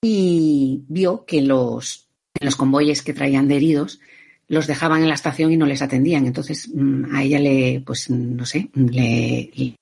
y 0.00 0.84
vio 0.88 1.24
que 1.24 1.42
los, 1.42 2.08
los 2.40 2.56
convoyes 2.56 3.02
que 3.02 3.12
traían 3.12 3.48
de 3.48 3.56
heridos 3.56 4.00
los 4.48 4.66
dejaban 4.66 5.02
en 5.02 5.08
la 5.08 5.14
estación 5.14 5.52
y 5.52 5.56
no 5.56 5.66
les 5.66 5.82
atendían. 5.82 6.26
Entonces 6.26 6.70
mm, 6.72 7.14
a 7.14 7.22
ella 7.22 7.38
le, 7.38 7.82
pues 7.84 8.10
no 8.10 8.46
sé, 8.46 8.70
le, 8.74 9.74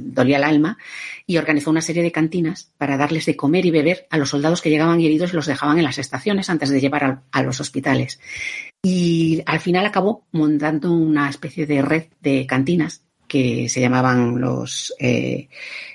dolía 0.00 0.38
el 0.38 0.44
alma 0.44 0.78
y 1.26 1.36
organizó 1.36 1.70
una 1.70 1.82
serie 1.82 2.02
de 2.02 2.12
cantinas 2.12 2.70
para 2.78 2.96
darles 2.96 3.26
de 3.26 3.36
comer 3.36 3.66
y 3.66 3.70
beber 3.70 4.06
a 4.10 4.18
los 4.18 4.30
soldados 4.30 4.60
que 4.60 4.70
llegaban 4.70 5.00
heridos 5.00 5.32
y 5.32 5.36
los 5.36 5.46
dejaban 5.46 5.78
en 5.78 5.84
las 5.84 5.98
estaciones 5.98 6.50
antes 6.50 6.70
de 6.70 6.80
llevar 6.80 7.22
a, 7.30 7.42
los 7.42 7.60
hospitales. 7.60 8.18
Y 8.90 9.42
al 9.44 9.60
final 9.60 9.84
acabó 9.84 10.24
montando 10.32 10.90
una 10.92 11.28
especie 11.28 11.66
de 11.66 11.82
red 11.82 12.04
de 12.20 12.46
cantinas 12.46 13.02
que 13.26 13.68
se 13.68 13.82
llamaban 13.82 14.40
los, 14.40 14.94
eh, 14.98 15.48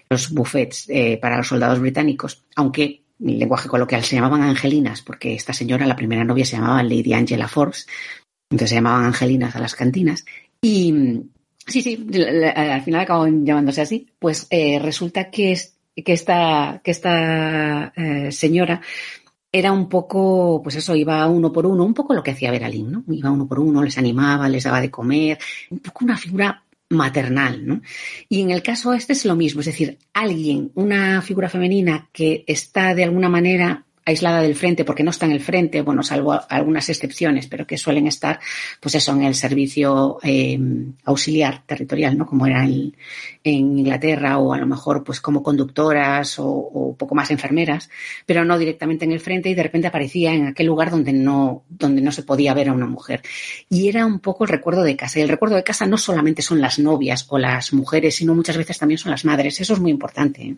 los 0.10 0.30
buffets 0.30 0.86
eh, 0.90 1.18
para 1.20 1.38
los 1.38 1.48
soldados 1.48 1.80
británicos, 1.80 2.46
aunque 2.56 3.02
en 3.20 3.40
lenguaje 3.40 3.68
coloquial 3.68 4.04
se 4.04 4.16
llamaban 4.16 4.44
angelinas, 4.44 5.02
porque 5.02 5.34
esta 5.34 5.54
señora, 5.54 5.88
la 5.88 5.96
primera 5.96 6.24
novia, 6.24 6.46
se 6.46 6.56
llamaba 6.56 6.84
Lady 6.84 7.14
Angela 7.14 7.48
Forbes, 7.48 7.88
entonces 8.52 8.70
se 8.70 8.76
llamaban 8.76 9.06
angelinas 9.06 9.56
a 9.56 9.60
las 9.60 9.74
cantinas. 9.74 10.24
Y 10.62 10.94
sí, 11.66 11.82
sí, 11.82 12.08
al 12.56 12.84
final 12.84 13.02
acabó 13.02 13.26
llamándose 13.28 13.82
así. 13.82 14.08
Pues 14.20 14.46
eh, 14.52 14.78
resulta 14.78 15.32
que, 15.32 15.58
que 15.96 16.14
esta, 16.14 16.80
que 16.84 16.92
esta 16.92 17.92
eh, 17.96 18.32
señora 18.32 18.82
era 19.56 19.72
un 19.72 19.88
poco, 19.88 20.62
pues 20.64 20.76
eso, 20.78 20.96
iba 20.96 21.28
uno 21.28 21.54
por 21.54 21.68
uno, 21.68 21.86
un 21.86 21.94
poco 21.94 22.16
lo 22.16 22.24
que 22.24 22.32
hacía 22.32 22.50
Beralín, 22.50 22.92
¿no? 22.92 23.04
Iba 23.08 23.30
uno 23.30 23.48
por 23.48 23.60
uno, 23.60 23.84
les 23.84 24.00
animaba, 24.00 24.50
les 24.50 24.64
daba 24.64 24.82
de 24.82 24.90
comer, 24.90 25.38
un 25.70 25.78
poco 25.78 26.06
una 26.06 26.18
figura 26.18 26.64
maternal, 26.90 27.66
¿no? 27.66 27.82
Y 28.30 28.42
en 28.42 28.50
el 28.50 28.64
caso 28.64 28.94
este 28.94 29.14
es 29.14 29.26
lo 29.26 29.36
mismo, 29.36 29.62
es 29.62 29.68
decir, 29.68 30.00
alguien, 30.12 30.72
una 30.74 31.22
figura 31.22 31.50
femenina 31.50 32.10
que 32.12 32.44
está 32.48 32.96
de 32.96 33.04
alguna 33.04 33.30
manera 33.30 33.86
aislada 34.06 34.42
del 34.42 34.56
frente 34.56 34.86
porque 34.86 35.04
no 35.04 35.12
está 35.12 35.26
en 35.26 35.32
el 35.32 35.40
frente, 35.40 35.82
bueno, 35.82 36.04
salvo 36.04 36.40
algunas 36.50 36.90
excepciones, 36.90 37.48
pero 37.48 37.66
que 37.66 37.78
suelen 37.78 38.08
estar, 38.08 38.40
pues 38.80 38.96
eso, 38.96 39.14
en 39.14 39.24
el 39.24 39.36
servicio 39.36 40.20
eh, 40.24 40.60
auxiliar 41.06 41.64
territorial, 41.66 42.18
¿no? 42.18 42.26
Como 42.26 42.46
era 42.46 42.64
en, 42.64 42.94
Inglaterra 43.44 44.38
o 44.38 44.54
a 44.54 44.58
lo 44.58 44.66
mejor 44.66 45.04
pues 45.04 45.20
como 45.20 45.44
conductoras 45.44 46.40
o, 46.40 46.48
o, 46.48 46.96
poco 46.96 47.16
más 47.16 47.30
enfermeras, 47.32 47.90
pero 48.26 48.46
no 48.46 48.58
directamente 48.58 49.06
en 49.06 49.12
el 49.12 49.20
frente 49.20 49.50
y 49.50 49.54
de 49.54 49.64
repente 49.64 49.88
aparecía 49.88 50.34
en 50.34 50.48
aquel 50.48 50.68
lugar 50.68 50.92
donde 50.92 51.14
no, 51.14 51.64
donde 51.70 52.02
no 52.02 52.12
se 52.12 52.24
podía 52.24 52.54
ver 52.54 52.70
a 52.70 52.74
una 52.74 52.86
mujer. 52.86 53.22
Y 53.70 53.90
era 53.90 54.06
un 54.06 54.20
poco 54.20 54.44
el 54.46 54.50
recuerdo 54.50 54.84
de 54.84 54.96
casa. 54.96 55.20
Y 55.20 55.24
el 55.24 55.30
recuerdo 55.30 55.56
de 55.56 55.64
casa 55.64 55.86
no 55.86 55.98
solamente 55.98 56.42
son 56.42 56.62
las 56.62 56.80
novias 56.80 57.26
o 57.30 57.38
las 57.38 57.74
mujeres, 57.74 58.16
sino 58.16 58.36
muchas 58.36 58.58
veces 58.58 58.78
también 58.78 58.98
son 58.98 59.12
las 59.12 59.26
madres. 59.26 59.60
Eso 59.60 59.74
es 59.74 59.80
muy 59.80 59.92
importante. 59.92 60.58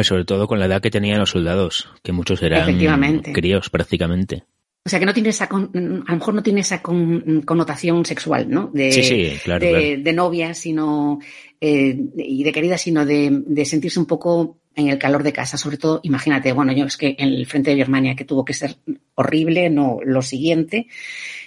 Sobre 0.00 0.24
todo 0.24 0.48
con 0.48 0.58
la 0.58 0.66
edad 0.66 0.80
que 0.80 0.90
tenían 0.90 1.18
los 1.18 1.30
soldados, 1.30 1.88
que 2.02 2.12
muchos 2.12 2.42
eran 2.42 3.22
críos 3.32 3.70
prácticamente. 3.70 4.44
O 4.84 4.88
sea, 4.88 4.98
que 4.98 5.06
no 5.06 5.14
tiene 5.14 5.28
esa, 5.28 5.44
a 5.44 5.52
lo 5.52 6.16
mejor 6.16 6.34
no 6.34 6.42
tiene 6.42 6.60
esa 6.60 6.82
connotación 6.82 8.04
sexual, 8.04 8.50
¿no? 8.50 8.68
De, 8.72 8.90
sí, 8.90 9.04
sí, 9.04 9.32
claro, 9.44 9.64
de, 9.64 10.12
novia, 10.12 10.54
sino, 10.54 11.20
eh, 11.60 11.96
y 12.16 12.42
de 12.42 12.52
querida, 12.52 12.76
sino 12.76 13.06
de, 13.06 13.42
de, 13.46 13.64
sentirse 13.64 14.00
un 14.00 14.06
poco 14.06 14.58
en 14.74 14.88
el 14.88 14.98
calor 14.98 15.22
de 15.22 15.32
casa. 15.32 15.56
Sobre 15.56 15.76
todo, 15.76 16.00
imagínate, 16.02 16.52
bueno, 16.52 16.72
yo 16.72 16.86
es 16.86 16.96
que 16.96 17.14
en 17.16 17.28
el 17.28 17.46
frente 17.46 17.70
de 17.70 17.76
Birmania, 17.76 18.16
que 18.16 18.24
tuvo 18.24 18.44
que 18.44 18.54
ser 18.54 18.76
horrible, 19.14 19.70
no, 19.70 19.98
lo 20.04 20.20
siguiente, 20.20 20.88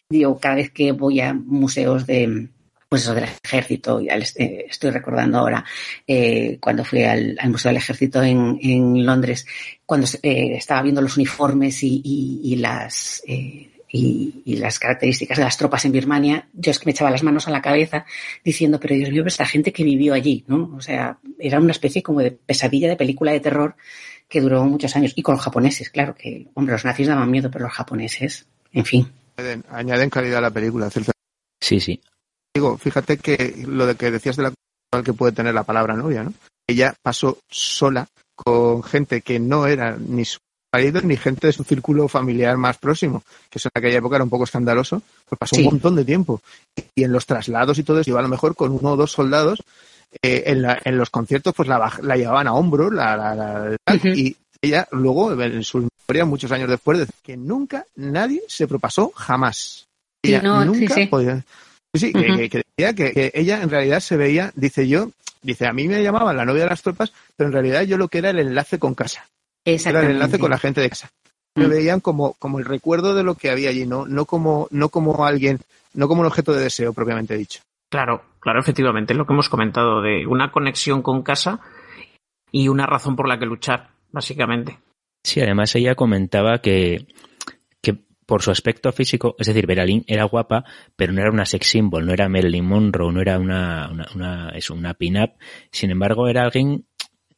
digo, 0.07 0.39
cada 0.39 0.55
vez 0.55 0.71
que 0.71 0.93
voy 0.93 1.19
a 1.19 1.33
museos 1.33 2.07
de, 2.07 2.47
pues 2.95 3.03
eso 3.03 3.13
del 3.13 3.25
ejército, 3.43 3.99
ya 3.99 4.15
eh, 4.15 4.67
estoy 4.69 4.89
recordando 4.89 5.39
ahora 5.39 5.65
eh, 6.07 6.57
cuando 6.61 6.85
fui 6.85 7.03
al, 7.03 7.37
Museo 7.49 7.69
del 7.69 7.77
Ejército 7.77 8.23
en, 8.23 8.57
en 8.61 9.05
Londres, 9.05 9.45
cuando 9.85 10.07
eh, 10.23 10.55
estaba 10.55 10.81
viendo 10.81 11.01
los 11.01 11.17
uniformes 11.17 11.83
y, 11.83 12.01
y, 12.05 12.55
las 12.55 13.21
y, 13.27 13.69
y, 14.45 14.55
las 14.55 14.79
características 14.79 15.37
de 15.37 15.43
las 15.43 15.57
tropas 15.57 15.83
en 15.83 15.91
Birmania, 15.91 16.47
yo 16.53 16.71
es 16.71 16.79
que 16.79 16.85
me 16.85 16.91
echaba 16.91 17.11
las 17.11 17.21
manos 17.21 17.49
a 17.49 17.51
la 17.51 17.61
cabeza 17.61 18.05
diciendo, 18.45 18.79
pero 18.79 18.95
Dios 18.95 19.11
mío, 19.11 19.25
esta 19.25 19.45
gente 19.45 19.73
que 19.73 19.83
vivió 19.83 20.13
allí, 20.13 20.45
¿no? 20.47 20.73
O 20.77 20.79
sea, 20.79 21.17
era 21.37 21.59
una 21.59 21.73
especie 21.73 22.01
como 22.01 22.21
de 22.21 22.31
pesadilla 22.31 22.87
de 22.87 22.95
película 22.95 23.33
de 23.33 23.41
terror 23.41 23.75
que 24.29 24.39
duró 24.39 24.63
muchos 24.63 24.95
años. 24.95 25.11
Y 25.17 25.21
con 25.21 25.35
los 25.35 25.43
japoneses, 25.43 25.89
claro, 25.89 26.15
que, 26.15 26.47
hombre, 26.53 26.71
los 26.71 26.85
nazis 26.85 27.07
daban 27.07 27.29
miedo, 27.29 27.51
pero 27.51 27.65
los 27.65 27.73
japoneses, 27.73 28.47
en 28.71 28.85
fin. 28.85 29.11
Añaden, 29.69 30.09
calidad 30.09 30.37
a 30.37 30.41
la 30.41 30.51
película. 30.51 30.89
Sí, 31.59 31.81
sí. 31.81 31.99
Digo, 32.55 32.77
fíjate 32.77 33.17
que 33.17 33.65
lo 33.67 33.85
de 33.85 33.95
que 33.95 34.11
decías 34.11 34.37
de 34.37 34.43
la 34.43 35.03
que 35.03 35.11
puede 35.11 35.33
tener 35.33 35.53
la 35.53 35.63
palabra 35.63 35.93
novia, 35.93 36.23
¿no? 36.23 36.33
Ella 36.65 36.95
pasó 37.03 37.37
sola 37.49 38.07
con 38.33 38.81
gente 38.81 39.21
que 39.21 39.39
no 39.39 39.67
era 39.67 39.97
ni 39.97 40.23
su 40.23 40.39
marido 40.73 41.01
ni 41.01 41.17
gente 41.17 41.47
de 41.47 41.53
su 41.53 41.65
círculo 41.65 42.07
familiar 42.07 42.55
más 42.55 42.77
próximo, 42.77 43.23
que 43.49 43.59
eso 43.59 43.69
en 43.73 43.79
aquella 43.79 43.97
época 43.97 44.15
era 44.15 44.23
un 44.23 44.29
poco 44.29 44.45
escandaloso, 44.45 45.01
pues 45.27 45.37
pasó 45.37 45.57
un 45.57 45.65
montón 45.65 45.97
de 45.97 46.05
tiempo. 46.05 46.41
Y 46.95 47.03
en 47.03 47.11
los 47.11 47.25
traslados 47.25 47.77
y 47.77 47.83
todo 47.83 47.99
eso, 47.99 48.09
iba 48.09 48.19
a 48.19 48.23
lo 48.23 48.29
mejor 48.29 48.55
con 48.55 48.71
uno 48.71 48.93
o 48.93 48.95
dos 48.95 49.11
soldados, 49.11 49.61
eh, 50.21 50.43
en, 50.45 50.97
los 50.97 51.09
conciertos 51.09 51.53
pues 51.53 51.67
la, 51.67 51.91
la 52.01 52.15
llevaban 52.15 52.47
a 52.47 52.53
hombro, 52.53 52.89
la, 52.89 53.75
y 54.03 54.35
ella 54.61 54.87
luego, 54.91 55.33
en 55.41 55.63
su 55.63 55.87
historia, 55.99 56.23
muchos 56.23 56.51
años 56.53 56.69
después, 56.69 56.99
decía 56.99 57.15
que 57.21 57.35
nunca 57.35 57.85
nadie 57.95 58.43
se 58.47 58.65
propasó 58.65 59.11
jamás. 59.13 59.87
Ella 60.23 60.41
nunca 60.41 60.95
podía 61.09 61.43
Sí, 61.95 62.13
que, 62.13 62.63
decía 62.77 62.93
que, 62.93 63.31
ella 63.33 63.61
en 63.61 63.69
realidad 63.69 63.99
se 63.99 64.17
veía, 64.17 64.51
dice 64.55 64.87
yo, 64.87 65.11
dice, 65.41 65.67
a 65.67 65.73
mí 65.73 65.87
me 65.87 66.03
llamaban 66.03 66.37
la 66.37 66.45
novia 66.45 66.63
de 66.63 66.69
las 66.69 66.81
tropas, 66.81 67.13
pero 67.35 67.47
en 67.47 67.53
realidad 67.53 67.83
yo 67.83 67.97
lo 67.97 68.07
que 68.07 68.19
era 68.19 68.29
el 68.29 68.39
enlace 68.39 68.79
con 68.79 68.95
casa. 68.95 69.27
Era 69.63 70.01
el 70.01 70.11
enlace 70.11 70.39
con 70.39 70.51
la 70.51 70.59
gente 70.59 70.81
de 70.81 70.89
casa. 70.89 71.09
Me 71.55 71.67
mm. 71.67 71.69
veían 71.69 71.99
como, 72.01 72.33
como 72.33 72.59
el 72.59 72.65
recuerdo 72.65 73.15
de 73.15 73.23
lo 73.23 73.35
que 73.35 73.49
había 73.49 73.69
allí, 73.69 73.85
no, 73.85 74.05
no 74.05 74.25
como, 74.25 74.67
no 74.71 74.89
como 74.89 75.25
alguien, 75.25 75.59
no 75.93 76.07
como 76.07 76.21
un 76.21 76.27
objeto 76.27 76.53
de 76.53 76.63
deseo 76.63 76.93
propiamente 76.93 77.35
dicho. 77.35 77.61
Claro, 77.89 78.23
claro, 78.39 78.59
efectivamente, 78.59 79.13
es 79.13 79.17
lo 79.17 79.25
que 79.25 79.33
hemos 79.33 79.49
comentado 79.49 80.01
de 80.01 80.27
una 80.27 80.51
conexión 80.51 81.01
con 81.01 81.23
casa 81.23 81.61
y 82.51 82.67
una 82.67 82.85
razón 82.85 83.15
por 83.15 83.27
la 83.27 83.39
que 83.39 83.45
luchar, 83.45 83.89
básicamente. 84.11 84.79
Sí, 85.23 85.41
además 85.41 85.75
ella 85.75 85.95
comentaba 85.95 86.59
que 86.59 87.07
por 88.25 88.41
su 88.41 88.51
aspecto 88.51 88.91
físico, 88.91 89.35
es 89.39 89.47
decir, 89.47 89.67
Beralín 89.67 90.03
era 90.07 90.23
guapa, 90.25 90.63
pero 90.95 91.13
no 91.13 91.21
era 91.21 91.31
una 91.31 91.45
sex 91.45 91.67
symbol, 91.67 92.05
no 92.05 92.13
era 92.13 92.27
Marilyn 92.27 92.65
Monroe, 92.65 93.13
no 93.13 93.21
era 93.21 93.37
una, 93.37 93.89
una, 93.91 94.07
una, 94.15 94.53
una 94.71 94.93
pin-up. 94.93 95.33
Sin 95.71 95.91
embargo, 95.91 96.27
era 96.27 96.43
alguien 96.43 96.85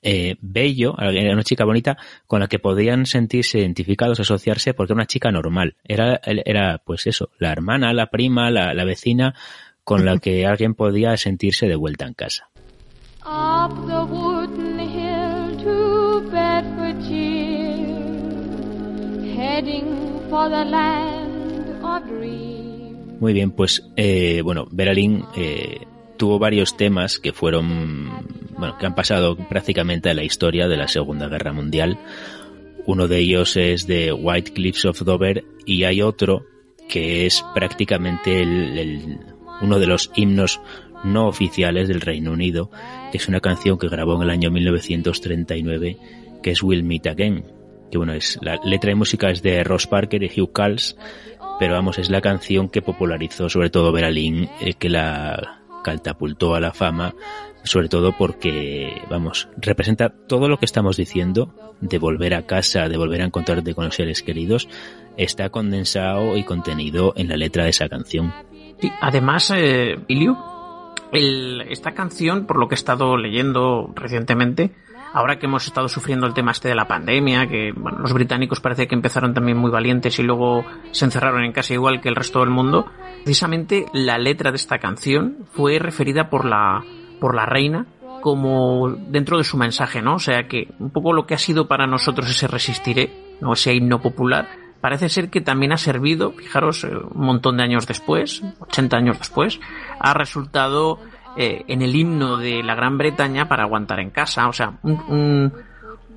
eh, 0.01 0.35
bello, 0.39 0.95
era 0.99 1.33
una 1.33 1.43
chica 1.43 1.65
bonita 1.65 1.97
con 2.27 2.39
la 2.39 2.47
que 2.47 2.59
podían 2.59 3.05
sentirse 3.05 3.59
identificados, 3.59 4.19
asociarse, 4.19 4.73
porque 4.73 4.93
era 4.93 4.99
una 4.99 5.07
chica 5.07 5.31
normal. 5.31 5.75
Era, 5.83 6.19
era 6.23 6.77
pues 6.77 7.07
eso, 7.07 7.29
la 7.39 7.51
hermana, 7.51 7.93
la 7.93 8.07
prima, 8.07 8.49
la, 8.49 8.73
la 8.73 8.85
vecina 8.85 9.35
con 9.83 10.05
la 10.05 10.17
que 10.17 10.45
alguien 10.47 10.75
podía 10.75 11.17
sentirse 11.17 11.67
de 11.67 11.75
vuelta 11.75 12.05
en 12.05 12.13
casa. 12.13 12.49
Muy 23.19 23.33
bien, 23.33 23.51
pues 23.51 23.89
eh, 23.95 24.41
bueno, 24.43 24.67
Beralín 24.71 25.23
eh, 25.35 25.85
tuvo 26.17 26.39
varios 26.39 26.77
temas 26.77 27.19
que 27.19 27.33
fueron, 27.33 28.09
bueno, 28.57 28.77
que 28.77 28.85
han 28.85 28.95
pasado 28.95 29.35
prácticamente 29.35 30.09
a 30.09 30.13
la 30.13 30.23
historia 30.23 30.67
de 30.67 30.77
la 30.77 30.87
Segunda 30.87 31.27
Guerra 31.27 31.53
Mundial. 31.53 31.97
Uno 32.85 33.07
de 33.07 33.19
ellos 33.19 33.57
es 33.57 33.87
de 33.87 34.13
White 34.13 34.53
Cliffs 34.53 34.85
of 34.85 35.01
Dover 35.01 35.43
y 35.65 35.83
hay 35.83 36.01
otro 36.01 36.45
que 36.87 37.25
es 37.25 37.43
prácticamente 37.53 38.41
el, 38.41 39.19
uno 39.61 39.79
de 39.79 39.87
los 39.87 40.11
himnos 40.15 40.61
no 41.03 41.27
oficiales 41.27 41.87
del 41.87 42.01
Reino 42.01 42.31
Unido, 42.31 42.71
que 43.11 43.17
es 43.17 43.27
una 43.27 43.39
canción 43.39 43.77
que 43.77 43.89
grabó 43.89 44.15
en 44.15 44.23
el 44.23 44.29
año 44.29 44.51
1939, 44.51 45.97
que 46.41 46.51
es 46.51 46.63
We'll 46.63 46.83
Meet 46.83 47.07
Again, 47.07 47.56
que 47.91 47.97
bueno, 47.97 48.13
es 48.13 48.39
la 48.41 48.59
letra 48.63 48.91
y 48.91 48.95
música 48.95 49.29
es 49.29 49.41
de 49.41 49.63
Ross 49.63 49.87
Parker 49.87 50.23
y 50.23 50.41
Hugh 50.41 50.51
Calls, 50.51 50.97
pero 51.59 51.73
vamos, 51.73 51.97
es 51.97 52.09
la 52.09 52.21
canción 52.21 52.69
que 52.69 52.81
popularizó 52.81 53.49
sobre 53.49 53.69
todo 53.69 53.91
Beralín, 53.91 54.49
eh, 54.59 54.73
que 54.73 54.89
la 54.89 55.61
catapultó 55.83 56.55
a 56.55 56.59
la 56.59 56.73
fama, 56.73 57.15
sobre 57.63 57.89
todo 57.89 58.15
porque, 58.17 59.01
vamos, 59.09 59.49
representa 59.57 60.09
todo 60.09 60.49
lo 60.49 60.57
que 60.57 60.65
estamos 60.65 60.97
diciendo, 60.97 61.53
de 61.81 61.97
volver 61.97 62.33
a 62.33 62.45
casa, 62.45 62.89
de 62.89 62.97
volver 62.97 63.21
a 63.21 63.25
encontrarte 63.25 63.75
con 63.75 63.85
los 63.85 63.95
seres 63.95 64.23
queridos, 64.23 64.67
está 65.17 65.49
condensado 65.49 66.37
y 66.37 66.43
contenido 66.43 67.13
en 67.15 67.29
la 67.29 67.37
letra 67.37 67.63
de 67.63 67.69
esa 67.69 67.89
canción. 67.89 68.33
Y 68.81 68.91
además, 69.01 69.51
eh, 69.55 69.99
Iliu, 70.07 70.37
esta 71.11 71.93
canción, 71.93 72.45
por 72.45 72.59
lo 72.59 72.67
que 72.67 72.75
he 72.75 72.77
estado 72.77 73.17
leyendo 73.17 73.91
recientemente, 73.95 74.71
ahora 75.17 75.39
que 75.39 75.47
hemos 75.47 75.65
estado 75.65 75.89
sufriendo 75.89 76.27
el 76.27 76.35
tema 76.35 76.51
este 76.51 76.69
de 76.69 76.75
la 76.75 76.87
pandemia, 76.87 77.47
que 77.47 77.71
bueno, 77.75 77.97
los 77.97 78.13
británicos 78.13 78.59
parece 78.59 78.87
que 78.87 78.93
empezaron 78.93 79.33
también 79.33 79.57
muy 79.57 79.71
valientes 79.71 80.19
y 80.19 80.23
luego 80.23 80.63
se 80.91 81.05
encerraron 81.05 81.43
en 81.43 81.53
casa 81.53 81.73
igual 81.73 82.01
que 82.01 82.09
el 82.09 82.15
resto 82.15 82.41
del 82.41 82.51
mundo, 82.51 82.85
precisamente 83.23 83.87
la 83.93 84.19
letra 84.19 84.51
de 84.51 84.57
esta 84.57 84.77
canción 84.77 85.47
fue 85.53 85.79
referida 85.79 86.29
por 86.29 86.45
la 86.45 86.83
por 87.19 87.33
la 87.33 87.47
reina 87.47 87.87
como 88.21 88.89
dentro 88.89 89.39
de 89.39 89.43
su 89.43 89.57
mensaje, 89.57 90.03
¿no? 90.03 90.15
O 90.15 90.19
sea 90.19 90.47
que 90.47 90.67
un 90.77 90.91
poco 90.91 91.13
lo 91.13 91.25
que 91.25 91.33
ha 91.33 91.39
sido 91.39 91.67
para 91.67 91.87
nosotros 91.87 92.29
ese 92.29 92.47
resistiré, 92.47 93.37
no 93.41 93.53
ese 93.53 93.73
himno 93.73 93.99
popular, 93.99 94.47
parece 94.81 95.09
ser 95.09 95.31
que 95.31 95.41
también 95.41 95.71
ha 95.71 95.77
servido, 95.77 96.31
fijaros, 96.33 96.83
eh, 96.83 96.95
un 96.95 97.25
montón 97.25 97.57
de 97.57 97.63
años 97.63 97.87
después, 97.87 98.43
80 98.59 98.97
años 98.97 99.17
después, 99.17 99.59
ha 99.99 100.13
resultado 100.13 100.99
eh, 101.37 101.63
en 101.67 101.81
el 101.81 101.95
himno 101.95 102.37
de 102.37 102.63
la 102.63 102.75
Gran 102.75 102.97
Bretaña 102.97 103.47
para 103.47 103.63
aguantar 103.63 103.99
en 103.99 104.09
casa. 104.09 104.47
O 104.47 104.53
sea, 104.53 104.79
un, 104.83 104.99
un 105.07 105.53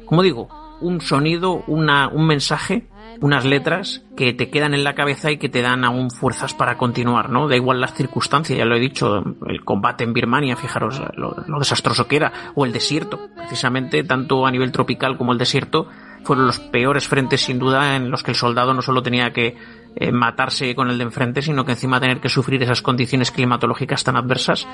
como 0.04 0.22
digo, 0.22 0.48
un 0.80 1.00
sonido, 1.00 1.62
una, 1.66 2.08
un 2.08 2.26
mensaje 2.26 2.88
unas 3.20 3.44
letras 3.44 4.02
que 4.16 4.32
te 4.32 4.50
quedan 4.50 4.74
en 4.74 4.84
la 4.84 4.94
cabeza 4.94 5.30
y 5.30 5.38
que 5.38 5.48
te 5.48 5.62
dan 5.62 5.84
aún 5.84 6.10
fuerzas 6.10 6.54
para 6.54 6.76
continuar, 6.78 7.30
¿no? 7.30 7.48
Da 7.48 7.56
igual 7.56 7.80
las 7.80 7.94
circunstancias, 7.94 8.58
ya 8.58 8.64
lo 8.64 8.76
he 8.76 8.80
dicho, 8.80 9.22
el 9.46 9.64
combate 9.64 10.04
en 10.04 10.12
Birmania, 10.12 10.56
fijaros 10.56 11.02
lo, 11.14 11.58
desastroso 11.58 12.06
que 12.06 12.16
era, 12.16 12.32
o 12.54 12.64
el 12.64 12.72
desierto, 12.72 13.28
precisamente, 13.36 14.04
tanto 14.04 14.46
a 14.46 14.50
nivel 14.50 14.72
tropical 14.72 15.18
como 15.18 15.32
el 15.32 15.38
desierto, 15.38 15.88
fueron 16.24 16.46
los 16.46 16.60
peores 16.60 17.08
frentes 17.08 17.42
sin 17.42 17.58
duda 17.58 17.96
en 17.96 18.10
los 18.10 18.22
que 18.22 18.30
el 18.30 18.36
soldado 18.36 18.74
no 18.74 18.82
solo 18.82 19.02
tenía 19.02 19.32
que 19.32 19.56
eh, 19.96 20.12
matarse 20.12 20.74
con 20.74 20.90
el 20.90 20.98
de 20.98 21.04
enfrente, 21.04 21.42
sino 21.42 21.64
que 21.64 21.72
encima 21.72 22.00
tener 22.00 22.20
que 22.20 22.28
sufrir 22.28 22.62
esas 22.62 22.82
condiciones 22.82 23.30
climatológicas 23.30 24.04
tan 24.04 24.16
adversas, 24.16 24.66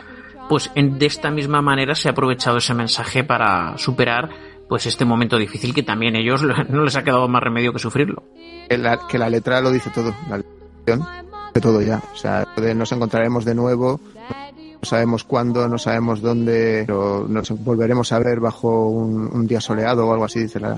pues 0.48 0.70
en, 0.74 0.98
de 0.98 1.06
esta 1.06 1.30
misma 1.30 1.62
manera 1.62 1.94
se 1.94 2.08
ha 2.08 2.12
aprovechado 2.12 2.58
ese 2.58 2.74
mensaje 2.74 3.24
para 3.24 3.76
superar 3.78 4.30
pues 4.68 4.86
este 4.86 5.04
momento 5.04 5.38
difícil 5.38 5.74
que 5.74 5.82
también 5.82 6.16
ellos 6.16 6.42
no 6.68 6.84
les 6.84 6.96
ha 6.96 7.04
quedado 7.04 7.28
más 7.28 7.42
remedio 7.42 7.72
que 7.72 7.78
sufrirlo. 7.78 8.22
Que 8.68 8.78
la, 8.78 9.06
que 9.06 9.18
la 9.18 9.30
letra 9.30 9.60
lo 9.60 9.70
dice 9.70 9.90
todo, 9.90 10.14
la 10.28 10.38
letra 10.38 11.24
de 11.54 11.60
todo 11.60 11.80
ya. 11.80 12.02
O 12.12 12.16
sea, 12.16 12.46
nos 12.74 12.92
encontraremos 12.92 13.44
de 13.44 13.54
nuevo, 13.54 14.00
no 14.14 14.84
sabemos 14.88 15.24
cuándo, 15.24 15.68
no 15.68 15.78
sabemos 15.78 16.20
dónde, 16.20 16.84
pero 16.86 17.26
nos 17.28 17.50
volveremos 17.62 18.12
a 18.12 18.18
ver 18.18 18.40
bajo 18.40 18.88
un, 18.88 19.46
día 19.46 19.60
soleado 19.60 20.06
o 20.06 20.12
algo 20.12 20.24
así, 20.24 20.40
dice 20.40 20.60
la. 20.60 20.76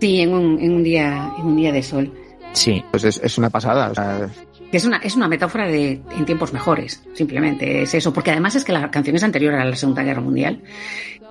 Sí, 0.00 0.20
en 0.20 0.34
un, 0.34 0.60
en 0.60 0.74
un 0.74 0.82
día, 0.82 1.32
en 1.38 1.46
un 1.46 1.56
día 1.56 1.72
de 1.72 1.82
sol. 1.82 2.12
Sí. 2.52 2.84
Pues 2.90 3.04
es, 3.04 3.20
es 3.22 3.38
una 3.38 3.50
pasada. 3.50 3.90
O 3.90 3.94
sea, 3.94 4.28
es 4.72 4.84
una, 4.84 4.96
es 4.98 5.14
una 5.16 5.28
metáfora 5.28 5.66
de 5.66 6.00
en 6.16 6.24
tiempos 6.24 6.52
mejores, 6.52 7.02
simplemente 7.14 7.82
es 7.82 7.94
eso, 7.94 8.12
porque 8.12 8.30
además 8.30 8.54
es 8.54 8.64
que 8.64 8.72
la 8.72 8.90
canción 8.90 9.16
es 9.16 9.22
anterior 9.22 9.54
a 9.54 9.64
la 9.64 9.76
Segunda 9.76 10.02
Guerra 10.02 10.20
Mundial 10.20 10.62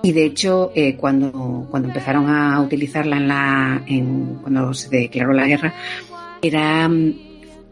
y 0.02 0.12
de 0.12 0.24
hecho 0.24 0.72
eh, 0.74 0.96
cuando, 0.96 1.66
cuando 1.70 1.88
empezaron 1.88 2.28
a 2.28 2.60
utilizarla 2.60 3.16
en 3.16 3.28
la, 3.28 3.82
en, 3.86 4.38
cuando 4.42 4.72
se 4.74 4.88
declaró 4.88 5.32
la 5.32 5.46
guerra, 5.46 5.74
era 6.40 6.88
mm, 6.88 7.14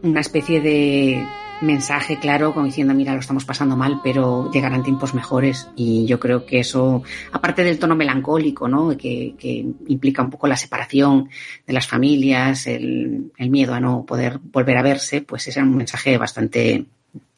una 0.03 0.19
especie 0.19 0.61
de, 0.61 1.23
mensaje 1.61 2.19
claro 2.19 2.53
como 2.53 2.65
diciendo, 2.65 2.93
mira, 2.93 3.13
lo 3.13 3.19
estamos 3.19 3.45
pasando 3.45 3.77
mal, 3.77 4.01
pero 4.03 4.51
llegarán 4.51 4.83
tiempos 4.83 5.13
mejores. 5.13 5.69
Y 5.75 6.05
yo 6.05 6.19
creo 6.19 6.45
que 6.45 6.59
eso, 6.59 7.03
aparte 7.31 7.63
del 7.63 7.79
tono 7.79 7.95
melancólico, 7.95 8.67
¿no? 8.67 8.97
Que, 8.97 9.35
que 9.37 9.65
implica 9.87 10.21
un 10.21 10.29
poco 10.29 10.47
la 10.47 10.57
separación 10.57 11.29
de 11.65 11.73
las 11.73 11.87
familias, 11.87 12.67
el, 12.67 13.31
el, 13.37 13.49
miedo 13.49 13.73
a 13.73 13.79
no 13.79 14.05
poder 14.05 14.39
volver 14.39 14.77
a 14.77 14.83
verse, 14.83 15.21
pues 15.21 15.47
ese 15.47 15.59
era 15.59 15.67
un 15.67 15.77
mensaje 15.77 16.17
bastante, 16.17 16.85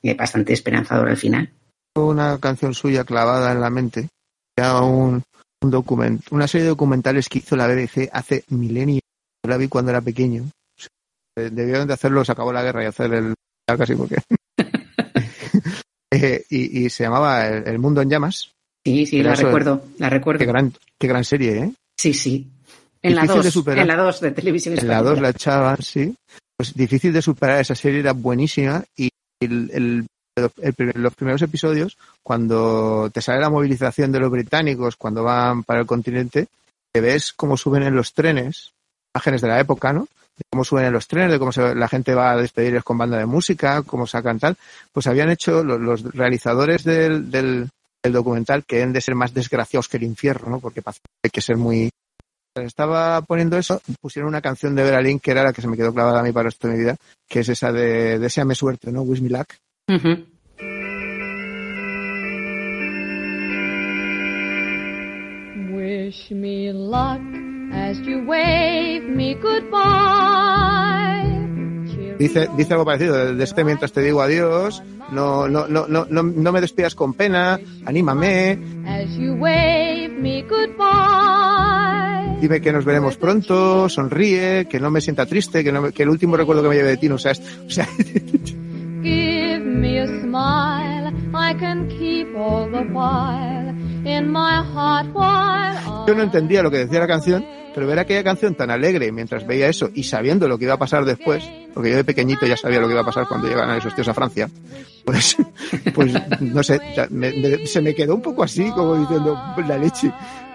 eh, 0.02 0.14
bastante 0.14 0.54
esperanzador 0.54 1.10
al 1.10 1.18
final. 1.18 1.52
Una 1.96 2.40
canción 2.40 2.74
suya 2.74 3.04
clavada 3.04 3.52
en 3.52 3.62
la 3.62 3.70
mente, 3.70 4.10
ya 4.58 4.82
un, 4.82 5.22
un 5.62 5.72
documento, 5.72 6.24
una 6.32 6.48
serie 6.48 6.64
de 6.64 6.70
documentales 6.70 7.30
que 7.30 7.40
hizo 7.40 7.56
la 7.56 7.68
BBC 7.68 8.10
hace 8.12 8.44
milenios. 8.50 9.02
La 9.46 9.58
vi 9.58 9.68
cuando 9.68 9.92
era 9.92 10.02
pequeño. 10.02 10.46
Debieron 11.36 11.88
de 11.88 11.94
hacerlo, 11.94 12.24
se 12.24 12.32
acabó 12.32 12.54
la 12.54 12.64
guerra 12.64 12.84
y 12.84 12.88
hacer 12.88 13.14
el 13.14 13.34
casi 13.66 13.96
porque. 13.96 14.18
eh, 16.12 16.44
y, 16.50 16.86
y, 16.86 16.90
se 16.90 17.04
llamaba 17.04 17.48
el, 17.48 17.80
Mundo 17.80 18.02
en 18.02 18.10
Llamas. 18.10 18.52
Sí, 18.86 19.06
sí, 19.06 19.24
la 19.24 19.36
recuerdo, 19.36 19.84
la 19.98 20.10
recuerdo. 20.10 20.40
Qué 20.40 20.46
gran, 20.46 20.74
qué 21.00 21.08
gran 21.08 21.24
serie, 21.24 21.58
¿eh? 21.58 21.74
Sí, 21.98 22.14
sí. 22.14 22.50
En 23.02 23.16
la 23.16 23.26
2, 23.26 23.68
en 23.68 23.88
la 23.88 23.98
2 23.98 24.22
de 24.22 24.32
televisión 24.32 24.74
española. 24.76 25.00
En 25.00 25.06
la 25.06 25.10
2 25.12 25.22
la 25.22 25.30
echaban, 25.30 25.82
sí. 25.82 26.16
Pues 26.56 26.74
difícil 26.74 27.12
de 27.12 27.22
superar, 27.22 27.60
esa 27.60 27.76
serie 27.76 28.00
era 28.00 28.14
buenísima 28.14 28.84
y 28.96 29.10
el, 29.42 29.70
el, 29.74 30.08
el, 30.62 30.92
los 30.96 31.16
primeros 31.16 31.42
episodios, 31.42 31.98
cuando 32.22 33.10
te 33.14 33.22
sale 33.22 33.42
la 33.42 33.50
movilización 33.50 34.12
de 34.12 34.20
los 34.20 34.32
británicos, 34.32 34.96
cuando 34.96 35.24
van 35.24 35.64
para 35.64 35.82
el 35.82 35.86
continente, 35.86 36.48
te 36.94 37.02
ves 37.02 37.34
cómo 37.34 37.58
suben 37.58 37.84
en 37.84 37.96
los 37.96 38.14
trenes, 38.14 38.72
imágenes 39.14 39.42
de 39.42 39.48
la 39.48 39.60
época, 39.60 39.92
¿no? 39.92 40.08
De 40.38 40.44
cómo 40.50 40.64
suben 40.64 40.92
los 40.92 41.08
trenes, 41.08 41.32
de 41.32 41.40
cómo 41.40 41.52
la 41.76 41.88
gente 41.88 42.16
va 42.16 42.32
a 42.32 42.38
despedirles 42.38 42.84
con 42.84 42.98
banda 42.98 43.18
de 43.18 43.26
música, 43.26 43.84
cómo 43.84 44.08
sacan 44.08 44.40
tal, 44.40 44.58
pues 44.92 45.08
habían 45.08 45.30
hecho 45.30 45.64
los, 45.64 45.80
los 45.80 46.04
realizadores 46.14 46.84
del, 46.84 47.30
del, 47.30 47.70
del, 48.02 48.14
documental 48.14 48.64
que 48.66 48.78
deben 48.78 48.94
de 48.94 49.02
ser 49.02 49.16
más 49.16 49.34
desgraciados 49.34 49.88
que 49.88 49.98
el 49.98 50.04
infierno, 50.04 50.50
¿no? 50.50 50.60
Porque 50.60 50.82
hay 50.86 51.30
que 51.32 51.42
ser 51.42 51.58
muy... 51.58 51.90
Estaba 52.56 53.22
poniendo 53.22 53.58
eso, 53.58 53.82
pusieron 54.00 54.30
una 54.30 54.42
canción 54.42 54.76
de 54.76 54.84
Vera 54.84 55.02
que 55.20 55.32
era 55.32 55.44
la 55.44 55.54
que 55.54 55.62
se 55.62 55.68
me 55.68 55.76
quedó 55.76 55.92
clavada 55.92 56.20
a 56.20 56.24
mí 56.24 56.32
para 56.32 56.50
esta 56.50 56.68
mi 56.68 56.78
vida, 56.78 56.96
que 57.28 57.40
es 57.40 57.50
esa 57.50 57.72
de 57.72 58.20
Deseame 58.20 58.54
suerte, 58.54 58.92
¿no? 58.92 59.02
Wish 59.02 59.22
me 59.22 59.30
luck. 59.30 59.48
Uh 59.88 59.94
-huh. 59.94 60.26
Wish 65.74 66.32
me 66.32 66.72
luck 66.74 67.53
Dice, 72.18 72.48
dice 72.56 72.74
algo 72.74 72.86
parecido, 72.86 73.36
de 73.36 73.44
este 73.44 73.64
mientras 73.64 73.92
te 73.92 74.02
digo 74.02 74.22
adiós, 74.22 74.84
no, 75.12 75.48
no, 75.48 75.68
no, 75.68 75.88
no, 75.88 76.06
no, 76.10 76.52
me 76.52 76.62
despidas 76.62 76.96
con 76.96 77.14
pena, 77.14 77.60
anímame. 77.86 78.58
Dime 82.40 82.62
que 82.62 82.72
nos 82.72 82.86
veremos 82.86 83.18
pronto, 83.18 83.90
sonríe, 83.90 84.68
que 84.70 84.80
no 84.80 84.92
me 84.92 85.02
sienta 85.02 85.26
triste, 85.26 85.64
que, 85.64 85.72
no 85.72 85.92
que 85.92 86.04
el 86.04 86.10
último 86.10 86.38
recuerdo 86.38 86.62
que 86.62 86.70
me 86.70 86.76
lleve 86.76 86.90
de 86.90 86.98
ti 86.98 87.10
no 87.10 87.18
sea, 87.18 87.34
o 87.66 87.70
sea 87.70 87.88
Give 89.04 89.60
me 89.60 90.00
a 90.00 90.08
smile, 90.08 91.14
I 91.34 91.54
can 91.60 91.88
keep 91.90 92.36
all 92.36 92.70
the 92.70 92.84
while 92.94 93.74
in 94.06 94.32
my 94.32 94.64
heart 94.74 95.08
while 95.14 96.06
Yo 96.08 96.16
no 96.16 96.24
entendía 96.24 96.62
lo 96.62 96.70
que 96.70 96.80
decía 96.80 97.00
la 97.00 97.08
canción, 97.08 97.46
pero 97.74 97.88
ver 97.88 98.00
aquella 98.00 98.24
canción 98.24 98.56
tan 98.56 98.70
alegre 98.70 99.12
mientras 99.12 99.48
veía 99.48 99.68
eso 99.68 99.90
y 99.94 100.04
sabiendo 100.04 100.48
lo 100.48 100.58
que 100.58 100.66
iba 100.66 100.74
a 100.74 100.78
pasar 100.80 101.06
después, 101.06 101.50
porque 101.74 101.92
yo 101.92 101.96
de 101.96 102.04
pequeñito 102.04 102.46
ya 102.46 102.58
sabía 102.58 102.80
lo 102.80 102.88
que 102.88 102.94
iba 102.94 103.02
a 103.02 103.06
pasar 103.06 103.28
cuando 103.28 103.48
llegaran 103.48 103.78
esos 103.78 103.96
tíos 103.96 104.08
a 104.10 104.14
Francia, 104.14 104.50
pues, 105.06 105.38
pues 105.96 106.14
no 106.42 106.62
sé, 106.62 106.80
se 107.66 107.82
me 107.82 107.96
quedó 107.96 108.16
un 108.16 108.22
poco 108.22 108.44
así, 108.44 108.70
como 108.72 108.96
diciendo, 108.98 109.40
la 109.66 109.78
leche, 109.78 110.12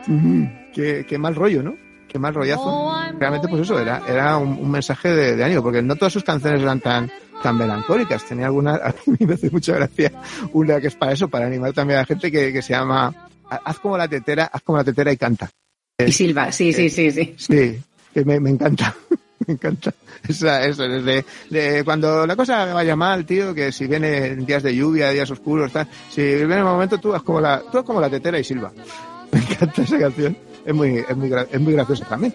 mm, 0.06 0.44
qué, 0.72 1.06
qué 1.08 1.18
mal 1.18 1.34
rollo, 1.34 1.62
¿no? 1.62 1.74
Qué 2.06 2.18
mal 2.18 2.32
rollazo. 2.32 2.90
Realmente, 3.18 3.48
pues 3.48 3.62
eso, 3.62 3.78
era, 3.78 4.02
era 4.08 4.38
un, 4.38 4.70
mensaje 4.70 5.10
de, 5.10 5.36
de, 5.36 5.44
ánimo, 5.44 5.62
porque 5.62 5.82
no 5.82 5.94
todas 5.94 6.12
sus 6.12 6.24
canciones 6.24 6.62
eran 6.62 6.80
tan, 6.80 7.10
tan 7.42 7.58
melancólicas. 7.58 8.24
Tenía 8.24 8.46
alguna, 8.46 8.74
a 8.82 8.94
mí 9.04 9.26
me 9.26 9.34
hace 9.34 9.50
mucha 9.50 9.74
gracia, 9.74 10.12
una 10.54 10.80
que 10.80 10.86
es 10.86 10.94
para 10.94 11.12
eso, 11.12 11.28
para 11.28 11.46
animar 11.46 11.74
también 11.74 11.98
a 11.98 12.02
la 12.02 12.06
gente 12.06 12.32
que, 12.32 12.50
que 12.50 12.62
se 12.62 12.72
llama 12.72 13.27
Haz 13.50 13.78
como 13.78 13.96
la 13.96 14.08
tetera, 14.08 14.50
haz 14.52 14.62
como 14.62 14.78
la 14.78 14.84
tetera 14.84 15.12
y 15.12 15.16
canta. 15.16 15.50
Y 15.98 16.12
Silva, 16.12 16.52
sí, 16.52 16.72
sí, 16.72 16.90
sí, 16.90 17.10
sí. 17.10 17.34
Sí, 17.36 17.80
que 18.12 18.24
me, 18.24 18.38
me 18.40 18.50
encanta. 18.50 18.94
Me 19.46 19.54
encanta. 19.54 19.94
Esa, 20.28 20.66
eso, 20.66 20.82
desde 20.82 21.24
de 21.48 21.84
cuando 21.84 22.26
la 22.26 22.36
cosa 22.36 22.74
vaya 22.74 22.96
mal, 22.96 23.24
tío, 23.24 23.54
que 23.54 23.70
si 23.72 23.86
viene 23.86 24.34
días 24.36 24.62
de 24.62 24.74
lluvia, 24.74 25.10
días 25.10 25.30
oscuros, 25.30 25.72
tal, 25.72 25.88
si 26.10 26.20
viene 26.22 26.56
el 26.56 26.64
momento, 26.64 26.98
tú 26.98 27.14
haz 27.14 27.22
como 27.22 27.40
la, 27.40 27.62
tú 27.70 27.78
haz 27.78 27.84
como 27.84 28.00
la 28.00 28.10
tetera 28.10 28.38
y 28.38 28.44
silba. 28.44 28.72
Me 29.32 29.38
encanta 29.38 29.82
esa 29.82 29.98
canción. 29.98 30.36
Es 30.66 30.74
muy, 30.74 30.98
es 30.98 31.16
muy, 31.16 31.30
es 31.50 31.60
muy 31.60 31.72
graciosa 31.72 32.04
también. 32.04 32.34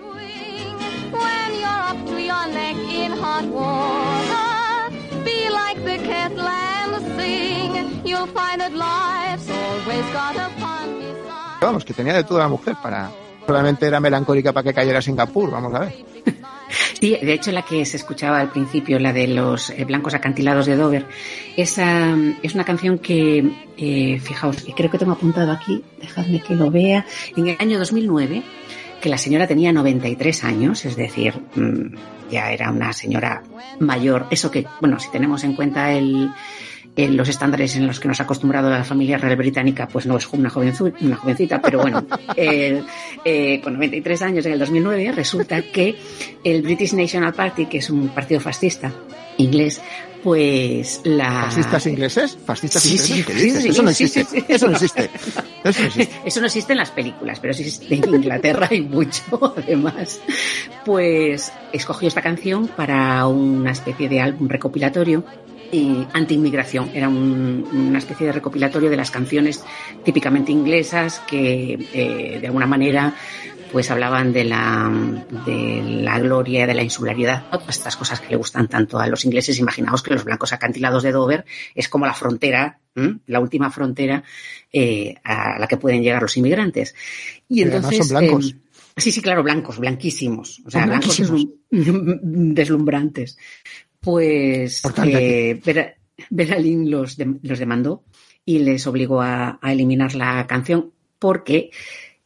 Vamos, 11.64 11.86
que 11.86 11.94
tenía 11.94 12.14
de 12.14 12.24
toda 12.24 12.42
la 12.42 12.48
mujer 12.50 12.76
para, 12.82 13.10
solamente 13.46 13.88
era 13.88 14.00
melancólica 14.00 14.52
para 14.52 14.64
que 14.64 14.74
cayera 14.74 15.02
Singapur, 15.02 15.52
vamos 15.52 15.74
a 15.74 15.80
ver. 15.80 15.94
Sí, 17.00 17.18
de 17.22 17.34
hecho 17.34 17.52
la 17.52 17.62
que 17.62 17.86
se 17.86 17.98
escuchaba 17.98 18.40
al 18.40 18.50
principio, 18.50 18.98
la 18.98 19.14
de 19.14 19.28
los 19.28 19.70
eh, 19.70 19.84
blancos 19.86 20.16
acantilados 20.16 20.66
de 20.66 20.76
Dover, 20.76 21.06
esa 21.56 22.16
es 22.42 22.56
una 22.56 22.64
canción 22.64 22.98
que, 22.98 23.52
eh, 23.78 24.20
fijaos, 24.20 24.66
creo 24.76 24.90
que 24.90 24.98
tengo 24.98 25.12
apuntado 25.12 25.52
aquí, 25.52 25.84
dejadme 26.02 26.42
que 26.42 26.56
lo 26.56 26.72
vea, 26.72 27.06
en 27.36 27.50
el 27.50 27.58
año 27.60 27.78
2009, 27.78 28.42
que 29.02 29.10
la 29.10 29.18
señora 29.18 29.46
tenía 29.46 29.72
93 29.72 30.46
años, 30.46 30.86
es 30.86 30.96
decir, 30.96 31.34
mm, 31.56 32.32
ya 32.32 32.52
era 32.52 32.72
una 32.72 32.94
señora 32.94 33.44
mayor. 33.80 34.26
Eso 34.32 34.50
que, 34.50 34.66
bueno, 34.80 34.98
si 35.00 35.12
tenemos 35.12 35.44
en 35.44 35.56
cuenta 35.56 35.92
el, 35.92 36.32
en 36.96 37.18
los 37.18 37.28
estándares 37.28 37.76
en 37.76 37.88
los 37.88 38.00
que 38.00 38.08
nos 38.08 38.20
ha 38.20 38.24
acostumbrado 38.24 38.70
la 38.70 38.84
familia 38.84 39.18
real 39.18 39.36
británica, 39.36 39.88
pues 39.88 40.06
no 40.06 40.16
es 40.18 40.28
una, 40.32 40.52
una 41.02 41.16
jovencita, 41.16 41.60
pero 41.62 41.82
bueno, 41.82 42.06
eh, 42.36 42.84
eh, 43.26 43.62
con 43.64 43.74
93 43.74 44.22
años 44.22 44.46
en 44.46 44.54
el 44.54 44.60
2009 44.60 45.12
resulta 45.12 45.62
que 45.64 45.96
el 46.44 46.62
British 46.62 46.94
National 46.94 47.34
Party, 47.34 47.66
que 47.66 47.80
es 47.80 47.90
un 47.90 48.10
partido 48.10 48.40
fascista, 48.40 48.92
inglés, 49.38 49.82
pues 50.24 51.02
la... 51.04 51.46
¿Fascistas 51.46 51.86
ingleses? 51.88 52.38
¿Fascistas 52.46 52.82
Sí, 52.84 52.92
ingleses? 52.92 53.08
sí, 53.08 53.24
¿Qué 53.24 53.62
sí, 53.62 53.68
Eso 53.70 53.84
no 53.84 53.90
existe. 53.90 54.24
sí, 54.24 54.40
sí. 54.40 54.46
Eso 54.48 54.68
no 54.68 54.74
existe. 54.74 55.10
Eso 55.64 55.82
no 55.82 55.86
existe. 55.88 56.10
Eso 56.26 56.40
no 56.40 56.46
existe 56.46 56.72
en 56.74 56.78
las 56.78 56.92
películas, 56.92 57.40
pero 57.42 57.54
sí 57.54 57.64
existe 57.64 57.96
en 57.96 58.14
Inglaterra 58.14 58.70
y 58.72 58.82
mucho, 58.82 59.22
además. 59.58 60.22
Pues 60.86 61.52
escogió 61.74 62.08
esta 62.08 62.22
canción 62.22 62.68
para 62.68 63.28
una 63.28 63.72
especie 63.72 64.08
de 64.08 64.22
álbum 64.22 64.48
recopilatorio 64.48 65.26
eh, 65.74 66.06
anti-inmigración. 66.14 66.92
Era 66.94 67.10
un- 67.10 67.68
una 67.74 67.98
especie 67.98 68.28
de 68.28 68.34
recopilatorio 68.34 68.90
de 68.90 68.96
las 68.98 69.12
canciones 69.12 69.64
típicamente 70.06 70.52
inglesas 70.52 71.20
que 71.28 71.88
eh, 71.94 72.38
de 72.40 72.48
alguna 72.48 72.68
manera 72.68 73.14
pues 73.72 73.90
hablaban 73.90 74.32
de 74.34 74.44
la, 74.44 74.88
de 75.48 75.82
la 76.04 76.20
gloria, 76.20 76.68
de 76.68 76.76
la 76.76 76.84
insularidad, 76.84 77.50
todas 77.50 77.76
estas 77.76 77.96
cosas 77.98 78.20
que 78.20 78.30
le 78.30 78.36
gustan 78.36 78.68
tanto 78.68 79.00
a 79.00 79.08
los 79.08 79.26
ingleses. 79.26 79.58
Imaginaos 79.58 80.04
que 80.04 80.14
los 80.14 80.24
blancos 80.26 80.54
acantilados 80.54 81.02
de 81.02 81.12
Dover 81.12 81.44
es 81.74 81.90
como 81.90 82.06
la 82.06 82.14
frontera, 82.14 82.78
¿m? 82.96 83.18
la 83.26 83.40
última 83.40 83.72
frontera 83.72 84.24
eh, 84.72 85.16
a 85.24 85.58
la 85.58 85.66
que 85.68 85.78
pueden 85.78 86.04
llegar 86.04 86.22
los 86.22 86.38
inmigrantes. 86.38 86.94
Y 87.50 87.64
Pero 87.64 87.78
entonces, 87.78 88.08
son 88.08 88.16
blancos. 88.16 88.52
eh, 88.52 88.56
sí, 88.98 89.12
sí, 89.12 89.22
claro, 89.24 89.42
blancos, 89.42 89.80
blanquísimos, 89.80 90.62
o 90.68 90.70
sea, 90.70 90.86
blancos 90.86 91.20
deslum- 91.20 91.54
deslumbrantes. 92.54 93.40
Pues 94.04 94.82
eh, 95.06 95.62
los, 96.30 97.18
los 97.42 97.60
demandó 97.60 98.04
y 98.46 98.60
les 98.60 98.86
obligó 98.86 99.22
a, 99.22 99.60
a 99.62 99.72
eliminar 99.72 100.16
la 100.16 100.46
canción 100.46 100.92
porque 101.20 101.72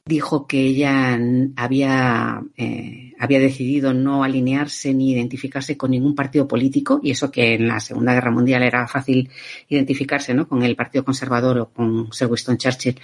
dijo 0.08 0.48
que 0.48 0.62
ella 0.62 1.20
había, 1.56 2.42
eh, 2.56 3.14
había 3.20 3.40
decidido 3.40 3.94
no 3.94 4.24
alinearse 4.24 4.94
ni 4.94 5.12
identificarse 5.12 5.78
con 5.78 5.92
ningún 5.92 6.16
partido 6.16 6.48
político 6.48 7.00
y 7.04 7.12
eso 7.12 7.30
que 7.30 7.56
en 7.56 7.68
la 7.68 7.80
Segunda 7.80 8.14
Guerra 8.14 8.32
Mundial 8.32 8.64
era 8.64 8.88
fácil 8.88 9.30
identificarse 9.68 10.34
¿no? 10.34 10.48
con 10.48 10.64
el 10.64 10.76
Partido 10.76 11.04
Conservador 11.04 11.60
o 11.60 11.70
con 11.70 12.12
Sir 12.12 12.28
Winston 12.28 12.58
Churchill, 12.58 13.00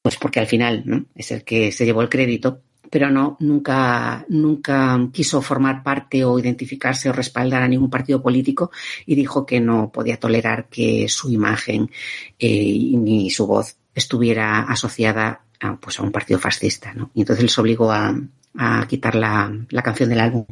pues 0.00 0.16
porque 0.16 0.40
al 0.40 0.46
final 0.46 0.82
¿no? 0.86 1.04
es 1.14 1.30
el 1.32 1.44
que 1.44 1.72
se 1.72 1.84
llevó 1.84 2.02
el 2.02 2.08
crédito, 2.08 2.62
pero 2.90 3.10
no, 3.10 3.36
nunca, 3.40 4.24
nunca 4.28 4.98
quiso 5.12 5.42
formar 5.42 5.82
parte 5.82 6.24
o 6.24 6.38
identificarse 6.38 7.10
o 7.10 7.12
respaldar 7.12 7.62
a 7.62 7.68
ningún 7.68 7.90
partido 7.90 8.22
político 8.22 8.70
y 9.06 9.14
dijo 9.14 9.44
que 9.44 9.60
no 9.60 9.90
podía 9.92 10.18
tolerar 10.18 10.68
que 10.68 11.08
su 11.08 11.30
imagen 11.30 11.90
eh, 12.38 12.92
ni 12.94 13.30
su 13.30 13.46
voz 13.46 13.76
estuviera 13.94 14.60
asociada 14.60 15.42
a, 15.60 15.76
pues, 15.76 15.98
a 15.98 16.02
un 16.02 16.12
partido 16.12 16.38
fascista. 16.38 16.94
¿no? 16.94 17.10
Y 17.14 17.20
entonces 17.20 17.42
les 17.42 17.58
obligó 17.58 17.90
a, 17.90 18.14
a 18.56 18.86
quitar 18.86 19.14
la, 19.14 19.52
la 19.70 19.82
canción 19.82 20.08
del 20.08 20.20
álbum. 20.20 20.46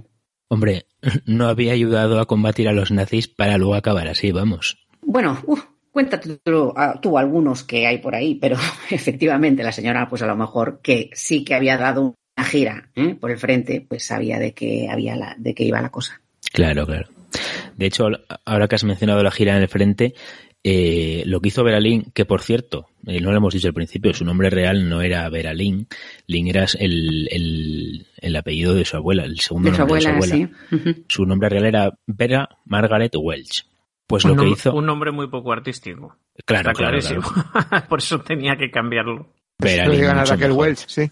Hombre, 0.49 0.87
no 1.27 1.49
había 1.49 1.73
ayudado 1.73 2.21
a 2.21 2.27
combatir 2.27 2.69
a 2.69 2.73
los 2.73 2.91
nazis 2.91 3.29
para 3.29 3.59
luego 3.59 3.75
acabar 3.75 4.09
así, 4.09 4.33
vamos. 4.33 4.87
Bueno, 5.03 5.39
uf, 5.47 5.65
cuéntate 5.91 6.37
tú, 6.45 6.73
ah, 6.77 6.99
tú 7.01 7.17
algunos 7.17 7.63
que 7.63 7.87
hay 7.87 7.99
por 7.99 8.15
ahí, 8.15 8.35
pero 8.35 8.57
efectivamente 8.91 9.63
la 9.63 9.73
señora, 9.73 10.09
pues 10.09 10.23
a 10.23 10.27
lo 10.27 10.37
mejor 10.37 10.81
que 10.83 11.11
sí 11.15 11.45
que 11.45 11.55
había 11.55 11.79
dado 11.79 12.15
gira 12.45 12.89
¿eh? 12.95 13.15
por 13.19 13.31
el 13.31 13.39
frente, 13.39 13.85
pues 13.87 14.05
sabía 14.05 14.39
de 14.39 14.53
qué 14.53 14.89
había 14.91 15.17
la, 15.17 15.35
de 15.39 15.55
qué 15.55 15.65
iba 15.65 15.81
la 15.81 15.91
cosa. 15.91 16.21
Claro, 16.53 16.87
claro. 16.87 17.09
De 17.77 17.87
hecho, 17.87 18.07
ahora 18.45 18.69
que 18.69 18.75
has 18.75 18.85
mencionado 18.85 19.23
la 19.23 19.31
gira 19.31 19.57
en 19.57 19.63
el 19.63 19.69
frente, 19.69 20.15
eh, 20.69 21.23
lo 21.27 21.41
que 21.41 21.49
hizo 21.49 21.63
Vera 21.63 21.81
Lynn, 21.81 22.11
que 22.13 22.25
por 22.25 22.43
cierto, 22.43 22.89
eh, 23.07 23.21
no 23.21 23.31
lo 23.31 23.37
hemos 23.37 23.55
dicho 23.55 23.69
al 23.69 23.75
principio, 23.75 24.13
su 24.15 24.25
nombre 24.25 24.51
real 24.51 24.89
no 24.89 25.03
era 25.03 25.29
Vera 25.29 25.55
Lynn, 25.55 25.87
Lynn 26.27 26.49
era 26.49 26.67
el, 26.79 27.29
el, 27.31 28.07
el 28.17 28.37
apellido 28.37 28.75
de 28.75 28.85
su 28.85 28.97
abuela, 28.97 29.25
el 29.25 29.39
segundo 29.39 29.71
De 29.71 29.77
su 29.77 29.81
nombre 29.81 30.07
abuela, 30.07 30.13
de 30.13 30.27
su 30.27 30.35
abuela. 30.35 30.51
sí. 30.95 31.05
Su 31.09 31.27
nombre 31.27 31.49
real 31.49 31.67
era 31.67 31.99
Vera 32.07 32.49
Margaret 32.65 33.13
Welch. 33.17 33.67
Pues 34.07 34.25
lo 34.25 34.33
un, 34.33 34.39
que 34.39 34.49
hizo... 34.51 34.75
un 34.75 34.87
nombre 34.87 35.11
muy 35.11 35.29
poco 35.29 35.53
artístico. 35.53 36.17
Claro, 36.45 36.71
Está 36.71 36.79
claro, 36.79 36.99
clarísimo. 36.99 37.23
Por 37.89 37.99
eso 37.99 38.21
tenía 38.21 38.57
que 38.57 38.71
cambiarlo. 38.71 39.33
Lynn 39.59 39.91
digan 39.91 40.19
a 40.19 40.25
Raquel 40.25 40.49
mejor. 40.49 40.63
Welch, 40.67 40.85
sí. 40.87 41.11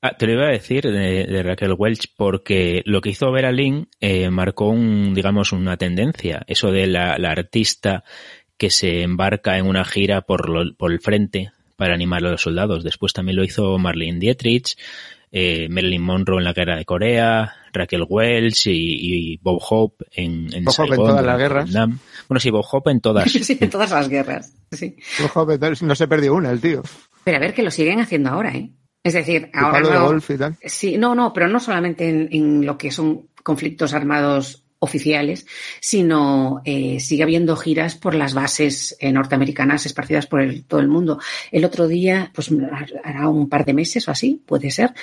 Ah, 0.00 0.16
te 0.16 0.26
lo 0.26 0.34
iba 0.34 0.44
a 0.46 0.52
decir 0.52 0.82
de, 0.84 1.24
de 1.26 1.42
Raquel 1.42 1.74
Welch 1.76 2.12
porque 2.16 2.82
lo 2.84 3.00
que 3.00 3.10
hizo 3.10 3.32
Vera 3.32 3.50
Lynn 3.50 3.88
eh, 4.00 4.30
marcó 4.30 4.68
un, 4.68 5.12
digamos, 5.12 5.52
una 5.52 5.76
tendencia. 5.76 6.44
Eso 6.46 6.70
de 6.70 6.86
la, 6.86 7.18
la 7.18 7.30
artista 7.32 8.04
que 8.56 8.70
se 8.70 9.02
embarca 9.02 9.58
en 9.58 9.66
una 9.66 9.84
gira 9.84 10.20
por, 10.22 10.48
lo- 10.48 10.74
por 10.76 10.92
el 10.92 11.00
frente 11.00 11.50
para 11.76 11.94
animar 11.94 12.24
a 12.24 12.30
los 12.30 12.42
soldados. 12.42 12.84
Después 12.84 13.12
también 13.12 13.36
lo 13.36 13.44
hizo 13.44 13.76
Marlene 13.78 14.20
Dietrich, 14.20 14.76
eh, 15.32 15.68
Marilyn 15.68 16.02
Monroe 16.02 16.38
en 16.38 16.44
la 16.44 16.52
guerra 16.52 16.76
de 16.76 16.84
Corea, 16.84 17.54
Raquel 17.72 18.04
Welch 18.08 18.68
y, 18.68 19.32
y 19.32 19.36
Bob 19.38 19.60
Hope 19.68 20.04
en, 20.12 20.48
en 20.54 20.64
Bob 20.64 20.74
Hope 20.78 20.90
en 20.90 20.96
todas 20.96 21.24
las 21.26 21.38
guerras. 21.38 21.64
Vietnam. 21.64 21.98
Bueno, 22.28 22.38
sí, 22.40 22.50
Bob 22.50 22.64
Hope 22.70 22.90
en 22.92 23.00
todas. 23.00 23.30
Sí, 23.32 23.58
en 23.60 23.68
todas 23.70 23.90
las 23.90 24.08
guerras. 24.08 24.54
Sí. 24.70 24.96
Ojo, 25.24 25.44
no 25.82 25.94
se 25.96 26.06
perdió 26.08 26.34
una, 26.34 26.50
el 26.52 26.60
tío. 26.60 26.82
Pero 27.24 27.36
a 27.36 27.40
ver 27.40 27.52
que 27.52 27.62
lo 27.64 27.70
siguen 27.72 27.98
haciendo 28.00 28.30
ahora, 28.30 28.54
¿eh? 28.56 28.70
Es 29.02 29.14
decir, 29.14 29.50
El 29.52 29.58
ahora 29.58 29.72
palo 29.72 29.88
de 29.88 29.94
no- 29.94 30.06
golf 30.06 30.30
y 30.30 30.36
tal. 30.36 30.56
Sí, 30.64 30.98
no, 30.98 31.14
no, 31.14 31.32
pero 31.32 31.48
no 31.48 31.60
solamente 31.60 32.08
en, 32.08 32.28
en 32.32 32.66
lo 32.66 32.76
que 32.76 32.90
son 32.90 33.28
conflictos 33.42 33.94
armados 33.94 34.64
oficiales, 34.80 35.44
sino 35.80 36.60
eh, 36.64 37.00
sigue 37.00 37.24
habiendo 37.24 37.56
giras 37.56 37.96
por 37.96 38.14
las 38.14 38.32
bases 38.34 38.96
eh, 39.00 39.10
norteamericanas 39.10 39.86
esparcidas 39.86 40.26
por 40.26 40.40
el- 40.40 40.64
todo 40.64 40.78
el 40.80 40.86
mundo. 40.88 41.18
El 41.50 41.64
otro 41.64 41.88
día, 41.88 42.30
pues 42.34 42.50
hará 43.02 43.28
un 43.28 43.48
par 43.48 43.64
de 43.64 43.74
meses 43.74 44.06
o 44.06 44.10
así, 44.12 44.40
puede 44.46 44.70
ser, 44.70 44.94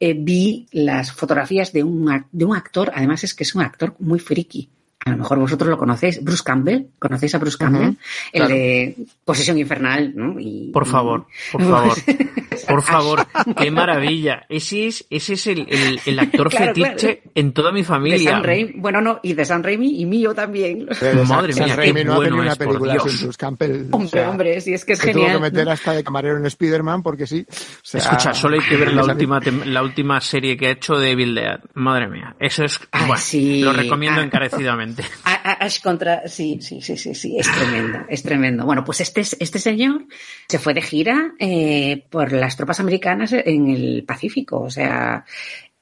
eh, 0.00 0.14
vi 0.18 0.66
las 0.72 1.12
fotografías 1.12 1.72
de 1.72 1.84
un, 1.84 2.24
de 2.32 2.44
un 2.44 2.56
actor, 2.56 2.90
además 2.94 3.22
es 3.22 3.34
que 3.34 3.44
es 3.44 3.54
un 3.54 3.62
actor 3.62 3.94
muy 4.00 4.18
friki. 4.18 4.68
A 5.06 5.10
lo 5.12 5.16
mejor 5.16 5.38
vosotros 5.38 5.70
lo 5.70 5.78
conocéis, 5.78 6.22
Bruce 6.22 6.42
Campbell, 6.44 6.86
¿conocéis 6.98 7.34
a 7.34 7.38
Bruce 7.38 7.56
Campbell? 7.56 7.94
El 8.32 8.40
claro. 8.42 8.48
de 8.54 8.96
Posesión 9.24 9.56
Infernal, 9.58 10.12
¿no? 10.14 10.38
Y- 10.38 10.70
Por 10.72 10.86
favor, 10.86 11.26
por 11.52 11.62
favor. 11.62 11.96
Por 12.70 12.82
favor, 12.82 13.26
qué 13.56 13.70
maravilla. 13.70 14.44
Ese 14.48 14.86
es, 14.86 15.06
ese 15.10 15.34
es 15.34 15.46
el, 15.46 15.66
el- 15.68 16.00
el 16.06 16.18
actor 16.18 16.48
Claro, 16.50 16.74
fetiche 16.74 17.22
en 17.34 17.52
toda 17.52 17.72
mi 17.72 17.80
De 17.80 17.86
familia. 17.86 18.40
Raimi, 18.40 18.72
bueno, 18.76 19.00
no, 19.00 19.20
y 19.22 19.32
de 19.34 19.44
San 19.44 19.62
Raimi 19.62 20.00
y 20.00 20.06
mío 20.06 20.34
también. 20.34 20.86
Pero 20.98 21.24
Madre 21.24 21.52
mía, 21.54 21.64
qué 21.66 21.74
Raimi 21.76 22.04
no 22.04 22.16
bueno 22.16 22.36
una 22.36 22.52
es, 22.52 22.58
por 22.58 22.66
película 22.68 22.92
Dios. 22.94 23.10
sin 23.12 23.20
Bruce 23.22 23.38
Campbell. 23.38 23.86
o 23.90 23.96
Hombre, 23.96 24.08
sea, 24.10 24.30
hombre, 24.30 24.60
si 24.60 24.72
es 24.74 24.84
que 24.84 24.92
es 24.94 25.00
que 25.00 25.12
tuvo 25.12 25.22
genial. 25.22 25.36
que 25.38 25.42
meter 25.42 25.68
hasta 25.68 25.92
de 25.92 26.04
camarero 26.04 26.36
en 26.38 26.46
Spider-Man 26.46 27.02
porque 27.02 27.26
sí. 27.26 27.46
O 27.50 27.54
sea, 27.82 28.00
Escucha, 28.00 28.34
solo 28.34 28.56
hay 28.60 28.66
que 28.66 28.76
ver 28.76 28.92
la 28.94 29.04
última, 29.04 29.40
la 29.66 29.82
última 29.82 30.20
serie 30.20 30.56
que 30.56 30.68
ha 30.68 30.70
hecho 30.70 30.94
de 30.98 31.10
Evil 31.12 31.34
Dead. 31.34 31.60
Madre 31.74 32.08
mía, 32.08 32.36
eso 32.38 32.64
es, 32.64 32.80
Ay, 32.92 33.00
bueno, 33.06 33.16
sí. 33.22 33.60
lo 33.62 33.72
recomiendo 33.72 34.20
Ah. 34.20 34.24
encarecidamente. 34.24 35.04
Ash 35.24 35.80
contra. 35.82 36.28
Sí, 36.28 36.58
sí, 36.60 36.80
sí, 36.80 36.96
sí, 36.96 37.14
sí, 37.14 37.36
es 37.38 37.50
tremendo, 37.50 37.98
es 38.08 38.22
tremendo. 38.22 38.64
Bueno, 38.64 38.84
pues 38.84 39.00
este, 39.00 39.20
este 39.22 39.58
señor 39.58 40.04
se 40.48 40.58
fue 40.58 40.74
de 40.74 40.82
gira 40.82 41.32
eh, 41.38 42.04
por 42.10 42.32
las 42.32 42.56
tropas 42.60 42.80
americanas 42.80 43.32
en 43.32 43.70
el 43.70 44.04
Pacífico, 44.04 44.60
o 44.60 44.70
sea, 44.70 45.24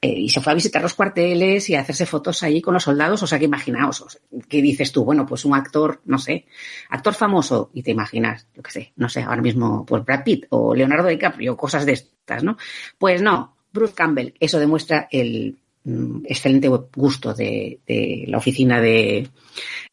eh, 0.01 0.17
y 0.17 0.29
se 0.29 0.39
fue 0.39 0.53
a 0.53 0.55
visitar 0.55 0.81
los 0.81 0.93
cuarteles 0.93 1.69
y 1.69 1.75
a 1.75 1.81
hacerse 1.81 2.05
fotos 2.05 2.41
ahí 2.41 2.61
con 2.61 2.73
los 2.73 2.83
soldados, 2.83 3.21
o 3.21 3.27
sea, 3.27 3.37
que 3.37 3.45
imaginaos, 3.45 4.17
¿qué 4.47 4.61
dices 4.61 4.93
tú? 4.93 5.03
Bueno, 5.03 5.25
pues 5.25 5.43
un 5.43 5.55
actor, 5.55 6.01
no 6.05 6.17
sé, 6.17 6.45
actor 6.89 7.13
famoso, 7.13 7.69
y 7.73 7.83
te 7.83 7.91
imaginas, 7.91 8.47
yo 8.55 8.63
qué 8.63 8.71
sé, 8.71 8.93
no 8.95 9.09
sé, 9.09 9.23
ahora 9.23 9.41
mismo, 9.41 9.85
pues 9.85 10.05
Brad 10.05 10.23
Pitt 10.23 10.45
o 10.51 10.73
Leonardo 10.73 11.09
DiCaprio, 11.09 11.57
cosas 11.57 11.85
de 11.85 11.91
estas, 11.91 12.45
¿no? 12.45 12.55
Pues 12.97 13.21
no, 13.21 13.57
Bruce 13.73 13.93
Campbell, 13.93 14.33
eso 14.39 14.57
demuestra 14.57 15.09
el 15.11 15.59
mm, 15.83 16.21
excelente 16.27 16.69
gusto 16.95 17.33
de 17.33 17.81
la 18.25 18.37
oficina 18.37 18.79
de, 18.79 19.27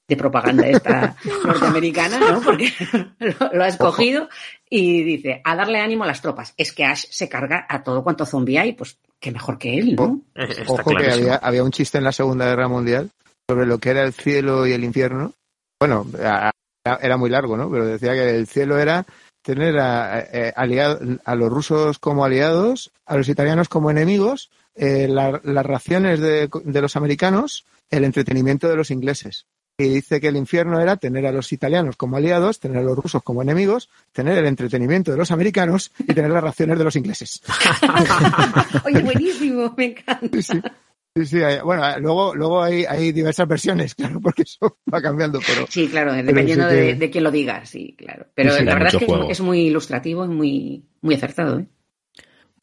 de 0.09 0.17
propaganda 0.17 0.67
esta 0.69 1.17
norteamericana, 1.45 2.19
¿no? 2.21 2.41
Porque 2.41 2.73
lo, 3.19 3.53
lo 3.53 3.65
ha 3.65 3.69
escogido 3.69 4.29
y 4.71 5.03
dice, 5.03 5.41
a 5.45 5.57
darle 5.57 5.81
ánimo 5.81 6.05
a 6.05 6.07
las 6.07 6.23
tropas. 6.23 6.55
Es 6.57 6.73
que 6.73 6.85
Ash 6.85 7.05
se 7.11 7.29
carga 7.29 7.67
a 7.69 7.83
todo 7.83 8.03
cuanto 8.05 8.27
zombie 8.27 8.59
hay, 8.59 8.73
pues 8.73 8.99
qué 9.21 9.33
mejor 9.33 9.59
que 9.59 9.79
él, 9.79 9.97
¿no? 9.97 10.21
Eh, 10.35 10.47
Está 10.51 10.73
Ojo 10.73 10.91
que 10.91 10.97
clarísimo. 10.97 11.27
había, 11.29 11.37
había 11.37 11.65
un 11.65 11.73
chiste 11.73 11.99
en 11.99 12.05
la 12.05 12.13
Segunda 12.13 12.47
Guerra 12.47 12.69
Mundial 12.69 13.11
sobre 13.49 13.67
lo 13.67 13.79
que 13.79 13.91
era 13.91 14.03
el 14.03 14.13
cielo 14.13 14.67
y 14.67 14.73
el 14.73 14.85
infierno. 14.85 15.33
Bueno, 15.81 16.07
a- 16.23 16.51
a- 16.87 16.99
era 17.03 17.17
muy 17.17 17.31
largo, 17.31 17.57
¿no? 17.57 17.71
Pero 17.71 17.87
decía 17.87 18.13
que 18.13 18.31
el 18.37 18.47
cielo 18.47 18.79
era 18.79 19.05
tener 19.43 19.79
a, 19.79 20.19
a- 20.19 20.23
aliado- 20.57 21.01
a 21.25 21.35
los 21.35 21.51
rusos 21.51 21.99
como 21.99 22.25
aliados, 22.25 22.91
a 23.07 23.17
los 23.17 23.29
italianos 23.29 23.69
como 23.69 23.91
enemigos, 23.91 24.51
eh, 24.77 25.09
la- 25.09 25.41
las 25.45 25.67
raciones 25.67 26.21
de, 26.21 26.49
de 26.65 26.81
los 26.83 26.97
americanos, 26.97 27.65
el 27.91 28.05
entretenimiento 28.05 28.69
de 28.69 28.77
los 28.77 28.91
ingleses. 28.91 29.47
Y 29.79 29.89
dice 29.89 30.23
que 30.23 30.29
el 30.29 30.37
infierno 30.37 30.81
era 30.81 30.97
tener 30.97 31.27
a 31.27 31.33
los 31.33 31.53
italianos 31.53 31.97
como 31.97 32.17
aliados, 32.17 32.59
tener 32.61 32.79
a 32.79 32.83
los 32.83 32.97
rusos 32.97 33.23
como 33.23 33.43
enemigos, 33.43 33.91
tener 34.13 34.39
el 34.39 34.47
entretenimiento 34.47 35.11
de 35.11 35.19
los 35.19 35.31
americanos 35.31 35.93
y 35.99 36.15
tener 36.15 36.31
las 36.31 36.43
raciones 36.43 36.79
de 36.79 36.85
los 36.85 36.97
ingleses. 36.97 37.43
Oye, 38.87 39.03
buenísimo, 39.03 39.75
me 39.77 39.85
encanta. 39.87 40.41
Sí, 40.41 41.25
sí. 41.27 41.39
Bueno, 41.63 41.83
luego, 42.01 42.35
luego 42.35 42.63
hay, 42.63 42.87
hay 42.87 43.13
diversas 43.13 43.47
versiones, 43.49 43.95
claro, 43.95 44.19
porque 44.21 44.43
eso 44.43 44.79
va 44.93 45.03
cambiando, 45.03 45.41
pero 45.47 45.67
Sí, 45.69 45.89
claro, 45.89 46.15
dependiendo 46.15 46.69
sí 46.71 46.75
que- 46.75 46.81
de, 46.83 46.95
de 46.95 47.11
quién 47.11 47.25
lo 47.25 47.31
diga, 47.31 47.67
sí, 47.67 47.95
claro. 47.99 48.27
Pero 48.35 48.53
Sí, 48.53 48.59
sí, 48.61 48.65
la 48.65 48.73
da 48.73 48.79
verdad 48.79 48.95
es 48.95 49.07
que 49.07 49.13
es, 49.13 49.31
es 49.31 49.41
muy 49.41 49.61
ilustrativo 49.61 50.25
y 50.25 50.29
muy, 50.29 50.85
muy 51.03 51.15
acertado, 51.15 51.59
¿eh? 51.61 51.67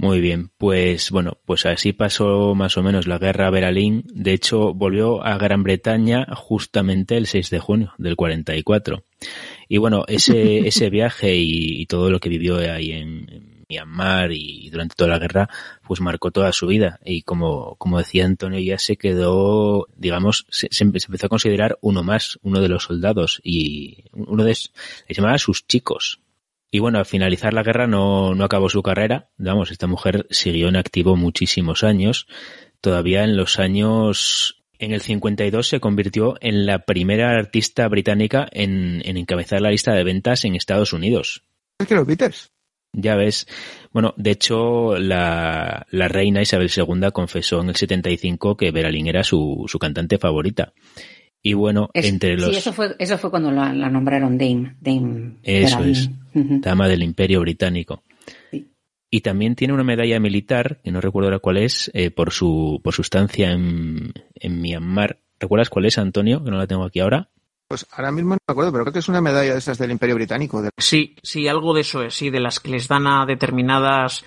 Muy 0.04 0.20
bien, 0.20 0.51
pues 0.58 1.12
bueno, 1.12 1.38
pues 1.45 1.66
así 1.66 1.93
pasó 1.93 2.56
más 2.56 2.76
o 2.76 2.84
menos 2.84 3.08
la 3.08 3.20
guerra 3.20 3.49
Beralín. 3.49 4.04
De 4.14 4.34
hecho, 4.34 4.74
volvió 4.74 5.24
a 5.24 5.38
Gran 5.38 5.64
Bretaña 5.64 6.28
justamente 6.36 7.16
el 7.16 7.26
6 7.26 7.49
de 7.49 7.60
junio 7.60 7.93
del 7.97 8.18
44. 8.18 9.06
Y 9.70 9.78
bueno, 9.78 10.04
ese, 10.10 10.68
ese 10.68 10.89
viaje 10.89 11.38
y, 11.38 11.86
todo 11.86 12.10
lo 12.10 12.20
que 12.20 12.28
vivió 12.28 12.58
ahí 12.58 12.91
en, 12.91 13.64
Myanmar 13.70 14.34
y 14.34 14.70
durante 14.70 14.93
toda 14.93 15.12
la 15.12 15.20
guerra, 15.20 15.49
pues 15.88 16.01
marcó 16.01 16.32
toda 16.32 16.51
su 16.51 16.68
vida. 16.68 16.99
Y 17.06 17.22
como, 17.22 17.78
como 17.78 17.99
decía 17.99 18.26
Antonio, 18.26 18.60
ya 18.60 18.80
se 18.80 18.97
quedó, 18.97 19.88
digamos, 19.95 20.45
se, 20.49 20.68
empezó 20.82 21.28
a 21.28 21.30
considerar 21.30 21.78
uno 21.80 22.04
más, 22.04 22.38
uno 22.41 22.60
de 22.60 22.68
los 22.68 22.84
soldados 22.84 23.39
y 23.41 24.04
uno 24.12 24.43
de, 24.43 24.54
se 24.54 24.70
llamaba 25.08 25.38
sus 25.38 25.66
chicos. 25.66 26.20
Y 26.74 26.80
bueno, 26.80 26.97
al 26.97 27.05
finalizar 27.05 27.53
la 27.53 27.61
guerra 27.61 27.86
no, 27.86 28.34
no 28.34 28.43
acabó 28.43 28.67
su 28.67 28.82
carrera. 28.82 29.30
Vamos, 29.38 29.69
esta 29.69 29.86
mujer 29.86 30.26
siguió 30.32 30.69
en 30.69 30.76
activo 30.76 31.15
muchísimos 31.15 31.84
años. 31.84 32.26
Todavía 32.82 33.24
en 33.24 33.38
los 33.38 33.59
años 33.59 34.63
en 34.80 34.91
el 34.91 35.01
52 35.01 35.67
se 35.67 35.80
convirtió 35.80 36.34
en 36.41 36.65
la 36.65 36.80
primera 36.80 37.30
artista 37.30 37.88
británica 37.89 38.47
en, 38.51 39.03
encabezar 39.05 39.61
la 39.61 39.69
lista 39.69 39.93
de 39.93 40.03
ventas 40.03 40.45
en 40.45 40.55
Estados 40.55 40.93
Unidos. 40.93 41.43
¿Es 41.78 41.86
que 41.86 41.93
los 41.93 42.07
Beatles? 42.07 42.51
Ya 42.91 43.15
ves. 43.15 43.45
Bueno, 43.91 44.15
de 44.17 44.32
hecho, 44.32 44.97
la, 44.97 45.86
reina 45.91 46.41
Isabel 46.41 46.71
II 46.76 47.11
confesó 47.13 47.61
en 47.61 47.69
el 47.69 47.76
75 47.76 48.57
que 48.57 48.71
Beralín 48.71 49.05
era 49.05 49.24
su, 49.24 49.65
su 49.67 49.78
cantante 49.78 50.17
favorita. 50.17 50.74
Y 51.39 51.53
bueno, 51.53 51.91
entre 51.93 52.36
los... 52.36 52.49
Sí, 52.49 52.55
eso 52.55 52.74
fue, 52.74 52.95
eso 52.97 53.19
fue 53.19 53.30
cuando 53.30 53.51
la, 53.51 53.71
nombraron 53.74 54.39
Dame. 54.39 54.76
Dame 54.82 55.38
eso 55.43 55.84
es, 55.84 56.09
dama 56.34 56.88
del 56.88 57.03
Imperio 57.03 57.41
Británico. 57.41 58.03
Y 59.09 59.21
también 59.21 59.55
tiene 59.55 59.73
una 59.73 59.84
medalla 59.84 60.19
militar, 60.19 60.79
que 60.84 60.91
no 60.91 60.99
recuerdo 60.99 61.27
ahora 61.27 61.39
cuál 61.39 61.57
es, 61.57 61.91
eh, 61.93 62.09
por, 62.09 62.31
su, 62.31 62.81
por 62.84 62.93
su 62.93 63.03
estancia 63.03 63.51
en, 63.51 64.11
en 64.34 64.61
Myanmar. 64.61 65.19
¿Recuerdas 65.39 65.69
cuál 65.69 65.86
es, 65.86 65.97
Antonio? 65.97 66.43
Que 66.43 66.49
no 66.49 66.57
la 66.57 66.65
tengo 66.65 66.84
aquí 66.84 66.99
ahora. 66.99 67.29
Pues 67.67 67.86
ahora 67.91 68.11
mismo 68.11 68.31
no 68.31 68.38
me 68.47 68.51
acuerdo, 68.51 68.71
pero 68.71 68.86
creo 68.86 68.93
que 68.93 68.99
es 68.99 69.09
una 69.09 69.21
medalla 69.21 69.53
de 69.53 69.59
esas 69.59 69.77
del 69.77 69.91
Imperio 69.91 70.15
Británico. 70.15 70.63
Sí, 70.77 71.15
sí, 71.21 71.47
algo 71.47 71.73
de 71.73 71.81
eso 71.81 72.03
es, 72.03 72.15
sí, 72.15 72.29
de 72.29 72.39
las 72.39 72.59
que 72.59 72.71
les 72.71 72.88
dan 72.88 73.07
a 73.07 73.25
determinadas 73.25 74.25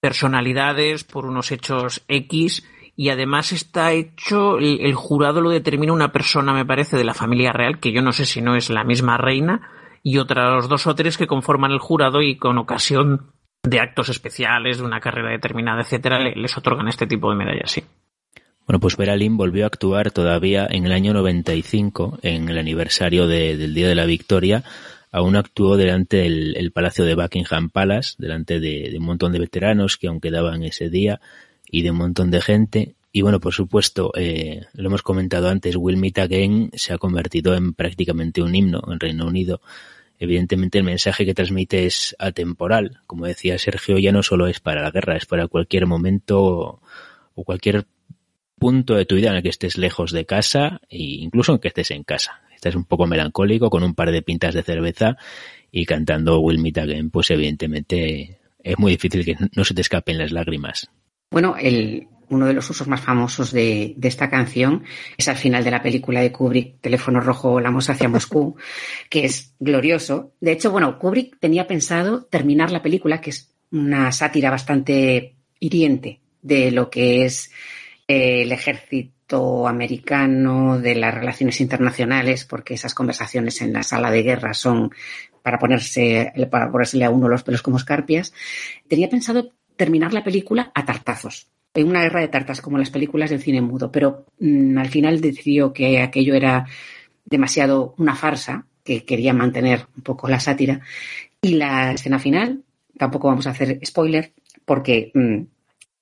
personalidades 0.00 1.04
por 1.04 1.26
unos 1.26 1.50
hechos 1.50 2.04
X 2.08 2.62
y 2.96 3.08
además 3.08 3.52
está 3.52 3.92
hecho, 3.92 4.58
el, 4.58 4.94
jurado 4.94 5.40
lo 5.40 5.50
determina 5.50 5.92
una 5.92 6.12
persona, 6.12 6.52
me 6.52 6.64
parece, 6.64 6.96
de 6.96 7.04
la 7.04 7.14
familia 7.14 7.52
real, 7.52 7.80
que 7.80 7.92
yo 7.92 8.02
no 8.02 8.12
sé 8.12 8.24
si 8.24 8.40
no 8.40 8.54
es 8.54 8.70
la 8.70 8.84
misma 8.84 9.16
reina, 9.16 9.68
y 10.04 10.18
otros 10.18 10.68
dos 10.68 10.86
o 10.86 10.94
tres 10.94 11.16
que 11.16 11.26
conforman 11.26 11.72
el 11.72 11.78
jurado 11.78 12.22
y 12.22 12.36
con 12.36 12.58
ocasión 12.58 13.32
de 13.62 13.80
actos 13.80 14.10
especiales, 14.10 14.76
de 14.76 14.84
una 14.84 15.00
carrera 15.00 15.30
determinada, 15.30 15.80
etcétera, 15.80 16.20
les 16.20 16.56
otorgan 16.58 16.86
este 16.88 17.06
tipo 17.06 17.30
de 17.30 17.36
medallas, 17.36 17.70
sí. 17.70 17.82
Bueno, 18.66 18.80
pues 18.80 18.96
Beralín 18.98 19.38
volvió 19.38 19.64
a 19.64 19.66
actuar 19.68 20.10
todavía 20.10 20.66
en 20.70 20.84
el 20.84 20.92
año 20.92 21.14
95, 21.14 22.18
en 22.22 22.50
el 22.50 22.58
aniversario 22.58 23.26
del 23.26 23.74
Día 23.74 23.88
de 23.88 23.94
la 23.94 24.04
Victoria. 24.04 24.62
Aún 25.10 25.36
actuó 25.36 25.76
delante 25.76 26.18
del 26.18 26.72
Palacio 26.72 27.04
de 27.04 27.14
Buckingham 27.14 27.70
Palace, 27.70 28.14
delante 28.18 28.60
de, 28.60 28.94
un 28.98 29.04
montón 29.04 29.32
de 29.32 29.38
veteranos 29.38 29.96
que 29.96 30.08
aún 30.08 30.20
quedaban 30.20 30.64
ese 30.64 30.90
día 30.90 31.20
y 31.70 31.82
de 31.82 31.90
un 31.90 31.98
montón 31.98 32.30
de 32.30 32.42
gente. 32.42 32.94
Y 33.12 33.22
bueno, 33.22 33.38
por 33.38 33.54
supuesto, 33.54 34.12
eh, 34.16 34.66
lo 34.74 34.88
hemos 34.88 35.02
comentado 35.02 35.48
antes, 35.48 35.76
Will 35.76 35.98
Meet 35.98 36.18
Again 36.18 36.70
se 36.74 36.92
ha 36.92 36.98
convertido 36.98 37.54
en 37.54 37.74
prácticamente 37.74 38.42
un 38.42 38.54
himno 38.54 38.82
en 38.90 38.98
Reino 38.98 39.26
Unido 39.26 39.60
Evidentemente 40.18 40.78
el 40.78 40.84
mensaje 40.84 41.26
que 41.26 41.34
transmite 41.34 41.86
es 41.86 42.14
atemporal. 42.18 43.00
Como 43.06 43.26
decía 43.26 43.58
Sergio, 43.58 43.98
ya 43.98 44.12
no 44.12 44.22
solo 44.22 44.46
es 44.46 44.60
para 44.60 44.82
la 44.82 44.90
guerra, 44.90 45.16
es 45.16 45.26
para 45.26 45.48
cualquier 45.48 45.86
momento 45.86 46.80
o 47.34 47.44
cualquier 47.44 47.86
punto 48.58 48.94
de 48.94 49.04
tu 49.04 49.16
vida 49.16 49.30
en 49.30 49.36
el 49.36 49.42
que 49.42 49.48
estés 49.48 49.76
lejos 49.76 50.12
de 50.12 50.24
casa 50.24 50.80
e 50.88 51.02
incluso 51.02 51.52
en 51.52 51.58
que 51.58 51.68
estés 51.68 51.90
en 51.90 52.04
casa. 52.04 52.42
Estás 52.54 52.76
un 52.76 52.84
poco 52.84 53.06
melancólico 53.06 53.68
con 53.68 53.82
un 53.82 53.94
par 53.94 54.10
de 54.10 54.22
pintas 54.22 54.54
de 54.54 54.62
cerveza 54.62 55.16
y 55.70 55.84
cantando 55.84 56.38
Will 56.38 56.60
Meet 56.60 56.78
Again, 56.78 57.10
pues 57.10 57.30
evidentemente 57.30 58.38
es 58.62 58.78
muy 58.78 58.92
difícil 58.92 59.24
que 59.24 59.36
no 59.54 59.64
se 59.64 59.74
te 59.74 59.82
escapen 59.82 60.18
las 60.18 60.32
lágrimas. 60.32 60.88
Bueno, 61.30 61.56
el, 61.60 62.06
uno 62.28 62.46
de 62.46 62.52
los 62.52 62.68
usos 62.70 62.88
más 62.88 63.00
famosos 63.00 63.52
de, 63.52 63.96
esta 64.02 64.30
canción 64.30 64.84
es 65.16 65.28
al 65.28 65.36
final 65.36 65.64
de 65.64 65.70
la 65.70 65.82
película 65.82 66.20
de 66.20 66.32
Kubrick, 66.32 66.80
Teléfono 66.80 67.20
Rojo, 67.20 67.50
Volamos 67.50 67.88
hacia 67.90 68.08
Moscú, 68.08 68.56
que 69.10 69.24
es 69.24 69.54
glorioso. 69.58 70.32
De 70.40 70.52
hecho, 70.52 70.70
bueno, 70.70 70.98
Kubrick 70.98 71.38
tenía 71.38 71.66
pensado 71.66 72.24
terminar 72.24 72.70
la 72.70 72.82
película, 72.82 73.20
que 73.20 73.30
es 73.30 73.52
una 73.70 74.12
sátira 74.12 74.50
bastante 74.50 75.36
hiriente 75.60 76.20
de 76.42 76.70
lo 76.70 76.90
que 76.90 77.24
es 77.24 77.50
eh, 78.06 78.42
el 78.42 78.52
ejército 78.52 79.66
americano, 79.66 80.78
de 80.78 80.94
las 80.94 81.14
relaciones 81.14 81.60
internacionales, 81.60 82.44
porque 82.44 82.74
esas 82.74 82.94
conversaciones 82.94 83.60
en 83.62 83.72
la 83.72 83.82
sala 83.82 84.10
de 84.10 84.22
guerra 84.22 84.54
son 84.54 84.90
para 85.42 85.58
ponerse, 85.58 86.32
para 86.50 86.70
ponérsele 86.70 87.04
a 87.04 87.10
uno 87.10 87.28
los 87.28 87.42
pelos 87.42 87.62
como 87.62 87.78
escarpias. 87.78 88.32
Tenía 88.88 89.08
pensado 89.08 89.52
terminar 89.76 90.12
la 90.12 90.24
película 90.24 90.70
a 90.74 90.84
tartazos 90.84 91.53
en 91.74 91.88
una 91.88 92.02
guerra 92.02 92.20
de 92.20 92.28
tartas 92.28 92.60
como 92.60 92.78
las 92.78 92.90
películas 92.90 93.30
del 93.30 93.42
cine 93.42 93.60
mudo, 93.60 93.90
pero 93.90 94.26
mm, 94.38 94.78
al 94.78 94.88
final 94.88 95.20
decidió 95.20 95.72
que 95.72 96.00
aquello 96.00 96.34
era 96.34 96.66
demasiado 97.24 97.94
una 97.98 98.14
farsa, 98.14 98.66
que 98.84 99.04
quería 99.04 99.32
mantener 99.32 99.86
un 99.96 100.02
poco 100.02 100.28
la 100.28 100.40
sátira. 100.40 100.80
Y 101.42 101.54
la 101.54 101.92
escena 101.92 102.18
final, 102.18 102.62
tampoco 102.96 103.28
vamos 103.28 103.46
a 103.46 103.50
hacer 103.50 103.80
spoiler, 103.84 104.32
porque 104.64 105.10
mm, 105.14 105.40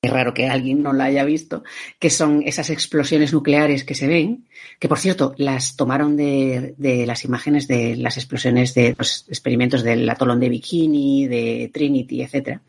es 0.03 0.13
raro 0.13 0.35
que 0.35 0.49
alguien 0.49 0.83
no 0.83 0.93
la 0.93 1.05
haya 1.05 1.25
visto, 1.25 1.63
que 1.99 2.11
son 2.11 2.43
esas 2.45 2.71
explosiones 2.71 3.33
nucleares 3.33 3.85
que 3.85 3.95
se 3.95 4.09
ven, 4.09 4.49
que 4.79 4.89
por 4.89 4.99
cierto 4.99 5.33
las 5.39 5.77
tomaron 5.77 6.17
de, 6.17 6.75
de 6.77 7.07
las 7.07 7.25
imágenes 7.25 7.69
de 7.69 7.97
las 7.97 8.17
explosiones 8.17 8.75
de 8.75 8.95
los 8.99 9.27
experimentos 9.29 9.83
del 9.83 10.09
atolón 10.11 10.41
de 10.41 10.49
Bikini, 10.49 11.29
de 11.29 11.71
Trinity, 11.73 12.23
etcétera. 12.23 12.61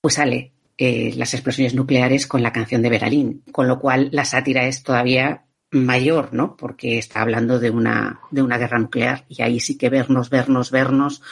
Pues 0.00 0.14
sale 0.14 0.52
eh, 0.78 1.12
las 1.16 1.34
explosiones 1.34 1.74
nucleares 1.74 2.26
con 2.26 2.42
la 2.42 2.52
canción 2.52 2.82
de 2.82 2.90
Beralín, 2.90 3.42
con 3.52 3.68
lo 3.68 3.78
cual 3.78 4.08
la 4.12 4.24
sátira 4.24 4.66
es 4.66 4.82
todavía 4.82 5.44
mayor, 5.70 6.32
¿no? 6.32 6.56
Porque 6.56 6.98
está 6.98 7.22
hablando 7.22 7.58
de 7.58 7.70
una, 7.70 8.20
de 8.30 8.42
una 8.42 8.58
guerra 8.58 8.78
nuclear 8.78 9.24
y 9.28 9.42
ahí 9.42 9.60
sí 9.60 9.76
que 9.76 9.88
vernos, 9.88 10.30
vernos, 10.30 10.70
vernos, 10.70 11.22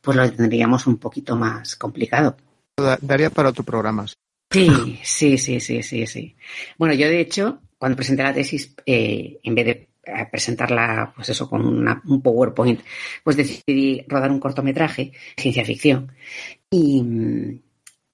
pues 0.00 0.16
lo 0.16 0.30
tendríamos 0.30 0.86
un 0.86 0.98
poquito 0.98 1.36
más 1.36 1.76
complicado. 1.76 2.36
Daría 3.00 3.30
para 3.30 3.50
otro 3.50 3.64
programa. 3.64 4.06
Sí, 4.50 4.98
sí, 5.02 5.38
sí, 5.38 5.60
sí, 5.60 5.82
sí, 5.82 6.06
sí. 6.06 6.36
Bueno, 6.78 6.94
yo 6.94 7.06
de 7.06 7.20
hecho, 7.20 7.60
cuando 7.78 7.96
presenté 7.96 8.22
la 8.22 8.34
tesis, 8.34 8.74
eh, 8.86 9.38
en 9.42 9.54
vez 9.54 9.66
de 9.66 9.88
eh, 10.02 10.26
presentarla, 10.30 11.12
pues 11.14 11.28
eso, 11.28 11.48
con 11.48 11.64
un 11.66 12.22
PowerPoint, 12.22 12.80
pues 13.22 13.36
decidí 13.36 14.04
rodar 14.08 14.30
un 14.30 14.40
cortometraje, 14.40 15.12
ciencia 15.36 15.64
ficción. 15.64 16.10
Y, 16.70 17.60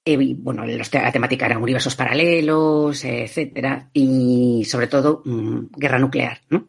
eh, 0.09 0.35
bueno, 0.39 0.65
la 0.65 1.13
temática 1.13 1.47
era 1.47 1.59
universos 1.59 1.97
paralelos, 1.97 3.05
etcétera, 3.05 3.91
y 3.93 4.65
sobre 4.65 4.87
todo 4.87 5.23
mm, 5.25 5.67
guerra 5.77 5.99
nuclear, 5.99 6.43
¿no? 6.49 6.69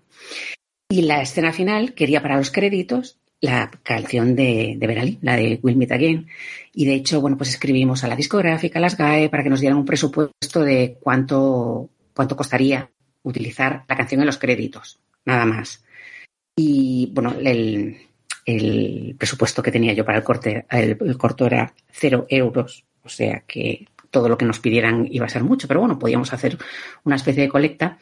Y 0.89 1.03
la 1.03 1.21
escena 1.21 1.53
final 1.53 1.93
quería 1.93 2.23
para 2.23 2.37
los 2.37 2.49
créditos 2.49 3.19
la 3.39 3.69
canción 3.83 4.35
de, 4.35 4.75
de 4.79 4.87
Beralí, 4.87 5.19
la 5.21 5.35
de 5.35 5.59
Will 5.61 5.77
Meet 5.77 5.91
Again. 5.91 6.27
Y 6.73 6.85
de 6.85 6.95
hecho, 6.95 7.21
bueno, 7.21 7.37
pues 7.37 7.49
escribimos 7.49 8.03
a 8.03 8.07
la 8.07 8.15
discográfica, 8.15 8.79
a 8.79 8.81
las 8.81 8.97
GAE, 8.97 9.29
para 9.29 9.43
que 9.43 9.49
nos 9.51 9.59
dieran 9.59 9.77
un 9.77 9.85
presupuesto 9.85 10.61
de 10.61 10.97
cuánto, 10.99 11.91
cuánto 12.15 12.35
costaría 12.35 12.89
utilizar 13.21 13.85
la 13.87 13.95
canción 13.95 14.21
en 14.21 14.27
los 14.27 14.39
créditos, 14.39 14.99
nada 15.25 15.45
más. 15.45 15.83
Y 16.55 17.11
bueno, 17.13 17.35
el, 17.39 17.97
el 18.45 19.15
presupuesto 19.15 19.61
que 19.61 19.71
tenía 19.71 19.93
yo 19.93 20.03
para 20.03 20.17
el 20.17 20.23
corte, 20.23 20.65
el 20.71 21.17
corto 21.19 21.45
era 21.45 21.71
cero 21.91 22.25
euros 22.29 22.87
o 23.07 23.09
sea 23.09 23.43
que 23.47 23.87
todo 24.11 24.29
lo 24.29 24.37
que 24.37 24.45
nos 24.45 24.59
pidieran 24.59 25.07
iba 25.09 25.25
a 25.25 25.29
ser 25.29 25.43
mucho, 25.43 25.67
pero 25.67 25.79
bueno, 25.79 25.99
podíamos 25.99 26.33
hacer 26.33 26.57
una 27.03 27.15
especie 27.15 27.43
de 27.43 27.49
colecta. 27.49 27.97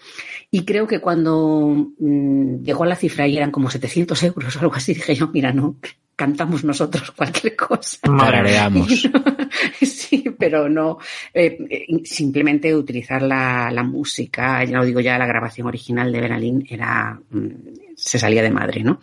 Y 0.52 0.64
creo 0.66 0.88
que 0.88 1.00
cuando 1.00 1.94
mm, 2.00 2.64
llegó 2.64 2.84
a 2.84 2.88
la 2.88 2.96
cifra 2.96 3.28
y 3.28 3.38
eran 3.38 3.52
como 3.52 3.70
700 3.70 4.24
euros 4.24 4.56
o 4.56 4.60
algo 4.62 4.76
así, 4.76 4.94
dije 4.94 5.16
yo, 5.16 5.30
mira, 5.34 5.52
no, 5.52 5.76
cantamos 6.16 6.64
nosotros 6.64 7.12
cualquier 7.16 7.56
cosa. 7.56 7.98
Tarareamos. 8.02 9.10
sí, 9.82 10.24
pero 10.38 10.70
no, 10.70 11.00
eh, 11.34 11.58
simplemente 12.04 12.76
utilizar 12.76 13.22
la, 13.22 13.70
la, 13.72 13.84
música, 13.84 14.64
ya 14.64 14.78
no 14.78 14.86
digo 14.86 15.00
ya 15.00 15.18
la 15.18 15.26
grabación 15.26 15.68
original 15.68 16.12
de 16.12 16.22
Beralín, 16.22 16.66
era, 16.70 17.20
mm, 17.30 17.50
se 17.96 18.20
salía 18.20 18.44
de 18.44 18.52
madre, 18.52 18.84
¿no? 18.84 19.00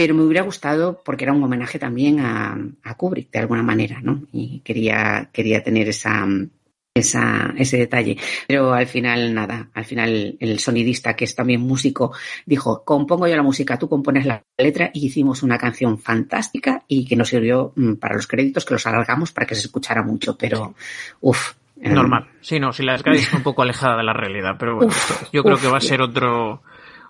Pero 0.00 0.14
me 0.14 0.22
hubiera 0.22 0.40
gustado 0.40 1.02
porque 1.04 1.24
era 1.24 1.34
un 1.34 1.42
homenaje 1.42 1.78
también 1.78 2.20
a, 2.20 2.56
Kubrick 2.96 3.30
de 3.30 3.40
alguna 3.40 3.62
manera, 3.62 4.00
¿no? 4.00 4.22
Y 4.32 4.60
quería, 4.60 5.28
quería 5.30 5.62
tener 5.62 5.90
esa, 5.90 6.26
esa, 6.94 7.52
ese 7.58 7.76
detalle. 7.76 8.16
Pero 8.48 8.72
al 8.72 8.86
final, 8.86 9.34
nada, 9.34 9.68
al 9.74 9.84
final 9.84 10.38
el 10.40 10.58
sonidista, 10.58 11.14
que 11.14 11.26
es 11.26 11.34
también 11.34 11.60
músico, 11.60 12.14
dijo, 12.46 12.82
compongo 12.82 13.28
yo 13.28 13.36
la 13.36 13.42
música, 13.42 13.78
tú 13.78 13.90
compones 13.90 14.24
la 14.24 14.42
letra 14.56 14.90
y 14.94 15.04
hicimos 15.04 15.42
una 15.42 15.58
canción 15.58 15.98
fantástica 15.98 16.82
y 16.88 17.04
que 17.04 17.16
nos 17.16 17.28
sirvió 17.28 17.74
mm, 17.76 17.96
para 17.96 18.14
los 18.14 18.26
créditos, 18.26 18.64
que 18.64 18.72
los 18.72 18.86
alargamos 18.86 19.32
para 19.32 19.46
que 19.46 19.54
se 19.54 19.66
escuchara 19.66 20.02
mucho, 20.02 20.34
pero 20.38 20.74
uff. 21.20 21.56
Normal. 21.76 22.26
Sí, 22.40 22.58
no, 22.58 22.72
si 22.72 22.82
la 22.84 22.92
descarga 22.92 23.18
está 23.18 23.36
un 23.36 23.42
poco 23.42 23.60
alejada 23.60 23.98
de 23.98 24.04
la 24.04 24.14
realidad, 24.14 24.56
pero 24.58 24.76
bueno, 24.76 24.92
yo 25.30 25.42
creo 25.42 25.58
que 25.58 25.68
va 25.68 25.76
a 25.76 25.82
ser 25.82 26.00
otro, 26.00 26.62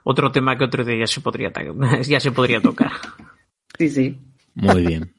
otro 0.04 0.32
tema 0.32 0.56
que 0.56 0.64
otro 0.64 0.84
día 0.84 1.00
ya 1.00 1.06
se 1.06 1.20
podría, 1.20 1.52
ya 2.02 2.20
se 2.20 2.32
podría 2.32 2.60
tocar. 2.60 2.92
Sí, 3.78 3.88
sí. 3.88 4.18
Muy 4.54 4.86
bien. 4.86 5.14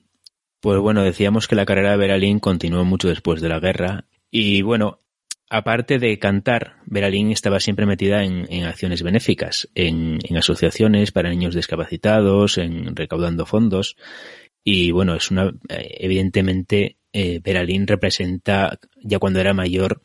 Pues 0.60 0.80
bueno, 0.80 1.02
decíamos 1.02 1.48
que 1.48 1.56
la 1.56 1.66
carrera 1.66 1.92
de 1.92 1.98
Beralín 1.98 2.40
continuó 2.40 2.86
mucho 2.86 3.08
después 3.08 3.42
de 3.42 3.50
la 3.50 3.60
guerra 3.60 4.06
y 4.30 4.62
bueno, 4.62 5.00
aparte 5.50 6.00
de 6.00 6.18
cantar, 6.18 6.78
Beralín 6.86 7.32
estaba 7.32 7.60
siempre 7.60 7.86
metida 7.86 8.24
en, 8.24 8.64
acciones 8.64 9.04
benéficas, 9.04 9.70
en, 9.76 10.20
asociaciones 10.38 11.12
para 11.12 11.30
niños 11.30 11.54
discapacitados, 11.54 12.58
en 12.58 12.96
recaudando 12.96 13.46
fondos. 13.46 13.98
Y 14.64 14.92
bueno, 14.92 15.16
es 15.16 15.30
una, 15.30 15.50
eh, 15.68 15.98
evidentemente, 16.00 16.98
eh, 17.12 17.42
Beralín 17.44 17.86
representa, 17.86 18.80
ya 19.04 19.20
cuando 19.20 19.40
era 19.42 19.54
mayor, 19.54 20.02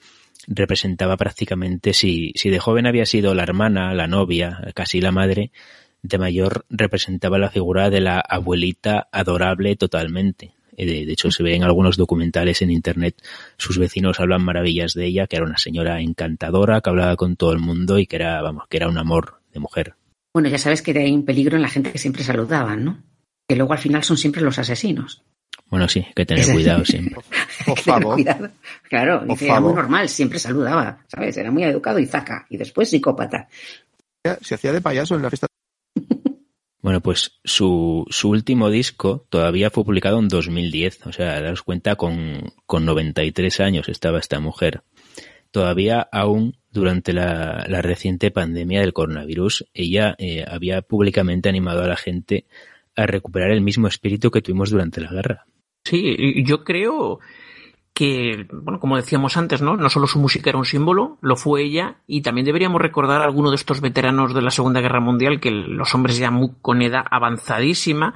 representaba 0.47 1.17
prácticamente, 1.17 1.93
si, 1.93 2.33
si 2.35 2.51
de 2.51 2.59
joven 2.59 2.87
había 2.87 3.07
sido 3.07 3.35
la 3.35 3.43
hermana, 3.43 3.95
la 3.95 4.07
novia, 4.07 4.61
casi 4.75 5.01
la 5.01 5.13
madre, 5.13 5.51
de 6.03 6.19
mayor 6.19 6.65
representaba 6.71 7.39
la 7.39 7.51
figura 7.51 7.91
de 7.91 8.01
la 8.01 8.21
abuelita 8.21 9.09
adorable 9.11 9.77
totalmente. 9.77 10.55
Eh, 10.77 10.87
de, 10.87 11.13
hecho, 11.13 11.31
se 11.31 11.43
ve 11.43 11.55
en 11.55 11.65
algunos 11.65 11.97
documentales 11.97 12.63
en 12.63 12.71
internet, 12.71 13.17
sus 13.57 13.79
vecinos 13.79 14.21
hablan 14.21 14.45
maravillas 14.45 14.93
de 14.95 15.07
ella, 15.07 15.27
que 15.27 15.37
era 15.37 15.47
una 15.47 15.59
señora 15.59 16.01
encantadora, 16.01 16.81
que 16.81 16.91
hablaba 16.91 17.17
con 17.17 17.37
todo 17.37 17.53
el 17.53 17.61
mundo 17.61 17.99
y 17.99 18.07
que 18.07 18.17
era, 18.17 18.41
vamos, 18.43 18.65
que 18.69 18.77
era 18.77 18.89
un 18.89 18.99
amor 18.99 19.41
de 19.53 19.61
mujer. 19.61 19.95
Bueno, 20.35 20.49
ya 20.51 20.59
sabes 20.59 20.83
que 20.83 20.97
hay 20.99 21.13
un 21.13 21.25
peligro 21.25 21.57
en 21.57 21.63
la 21.63 21.69
gente 21.69 21.91
que 21.91 21.99
siempre 21.99 22.23
saludaban, 22.23 22.85
¿no? 22.85 23.03
Que 23.49 23.57
luego 23.57 23.73
al 23.73 23.79
final 23.79 24.05
son 24.05 24.19
siempre 24.19 24.43
los 24.43 24.59
asesinos. 24.59 25.23
Bueno, 25.69 25.89
sí, 25.89 26.01
hay 26.01 26.13
que 26.15 26.27
tener 26.27 26.47
cuidado 26.53 26.85
siempre. 26.85 27.21
Por 27.67 27.79
favor. 27.81 28.19
Claro, 28.89 29.25
era 29.41 29.61
muy 29.61 29.75
normal, 29.75 30.09
siempre 30.09 30.39
saludaba, 30.39 30.99
¿sabes? 31.09 31.37
Era 31.37 31.51
muy 31.51 31.65
educado 31.65 31.99
y 31.99 32.07
zaca. 32.07 32.47
Y 32.49 32.57
después 32.57 32.89
psicópata. 32.89 33.49
Se 34.41 34.55
hacía 34.55 34.73
de 34.73 34.81
payaso 34.81 35.15
en 35.15 35.23
la 35.23 35.31
fiesta 35.31 35.47
bueno, 36.83 37.01
pues 37.01 37.39
su, 37.45 38.05
su 38.11 38.31
último 38.31 38.71
disco 38.71 39.27
todavía 39.29 39.71
fue 39.71 39.85
publicado 39.85 40.19
en 40.19 40.29
2010. 40.29 41.07
O 41.07 41.13
sea, 41.13 41.41
daros 41.41 41.63
cuenta, 41.63 41.97
con, 41.97 42.53
con 42.67 42.85
93 42.85 43.61
años 43.61 43.89
estaba 43.89 44.19
esta 44.19 44.41
mujer. 44.41 44.83
Todavía 45.51 46.07
aún 46.13 46.59
durante 46.71 47.13
la, 47.13 47.65
la 47.69 47.83
reciente 47.83 48.31
pandemia 48.31 48.81
del 48.81 48.93
coronavirus, 48.93 49.67
ella 49.73 50.15
eh, 50.19 50.45
había 50.47 50.83
públicamente 50.83 51.49
animado 51.49 51.83
a 51.83 51.89
la 51.89 51.97
gente 51.97 52.47
a 52.95 53.07
recuperar 53.07 53.51
el 53.51 53.63
mismo 53.63 53.89
espíritu 53.89 54.31
que 54.31 54.43
tuvimos 54.43 54.71
durante 54.71 55.01
la 55.01 55.11
guerra. 55.11 55.47
Sí, 55.87 56.43
yo 56.43 56.65
creo 56.65 57.21
que, 57.95 58.49
bueno, 58.51 58.81
como 58.81 58.97
decíamos 58.97 59.37
antes, 59.37 59.63
¿no? 59.63 59.77
No 59.77 59.89
solo 59.89 60.09
su 60.09 60.19
música 60.19 60.51
era 60.51 60.59
un 60.59 60.65
símbolo, 60.65 61.17
lo 61.21 61.37
fue 61.37 61.63
ella, 61.63 61.99
y 62.09 62.23
también 62.23 62.45
deberíamos 62.45 62.83
recordar 62.83 63.21
a 63.21 63.25
alguno 63.25 63.51
de 63.51 63.55
estos 63.55 63.81
veteranos 63.81 64.35
de 64.35 64.43
la 64.43 64.51
Segunda 64.51 64.81
Guerra 64.81 64.99
Mundial, 64.99 65.39
que 65.39 65.53
los 65.53 65.95
hombres 65.95 66.19
ya 66.19 66.33
con 66.61 66.83
edad 66.83 67.05
avanzadísima 67.09 68.15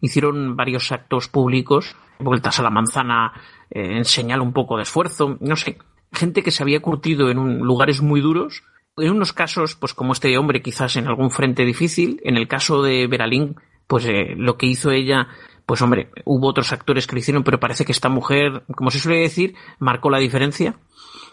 hicieron 0.00 0.56
varios 0.56 0.90
actos 0.90 1.28
públicos, 1.28 1.94
vueltas 2.18 2.58
a 2.58 2.64
la 2.64 2.70
manzana, 2.70 3.32
eh, 3.70 3.96
en 3.96 4.04
señal 4.04 4.40
un 4.40 4.52
poco 4.52 4.76
de 4.76 4.82
esfuerzo, 4.82 5.38
no 5.40 5.54
sé, 5.54 5.78
gente 6.12 6.42
que 6.42 6.50
se 6.50 6.64
había 6.64 6.80
curtido 6.80 7.30
en 7.30 7.38
un, 7.38 7.58
lugares 7.60 8.02
muy 8.02 8.20
duros, 8.20 8.64
en 8.96 9.12
unos 9.12 9.32
casos, 9.32 9.76
pues 9.76 9.94
como 9.94 10.14
este 10.14 10.36
hombre, 10.36 10.62
quizás 10.62 10.96
en 10.96 11.06
algún 11.06 11.30
frente 11.30 11.64
difícil, 11.64 12.20
en 12.24 12.36
el 12.36 12.48
caso 12.48 12.82
de 12.82 13.06
Beralín, 13.06 13.54
pues 13.86 14.04
eh, 14.06 14.34
lo 14.36 14.56
que 14.58 14.66
hizo 14.66 14.90
ella 14.90 15.28
pues 15.68 15.82
hombre, 15.82 16.08
hubo 16.24 16.48
otros 16.48 16.72
actores 16.72 17.06
que 17.06 17.14
lo 17.14 17.18
hicieron, 17.18 17.44
pero 17.44 17.60
parece 17.60 17.84
que 17.84 17.92
esta 17.92 18.08
mujer, 18.08 18.62
como 18.74 18.90
se 18.90 18.98
suele 18.98 19.20
decir, 19.20 19.54
marcó 19.78 20.08
la 20.08 20.18
diferencia. 20.18 20.76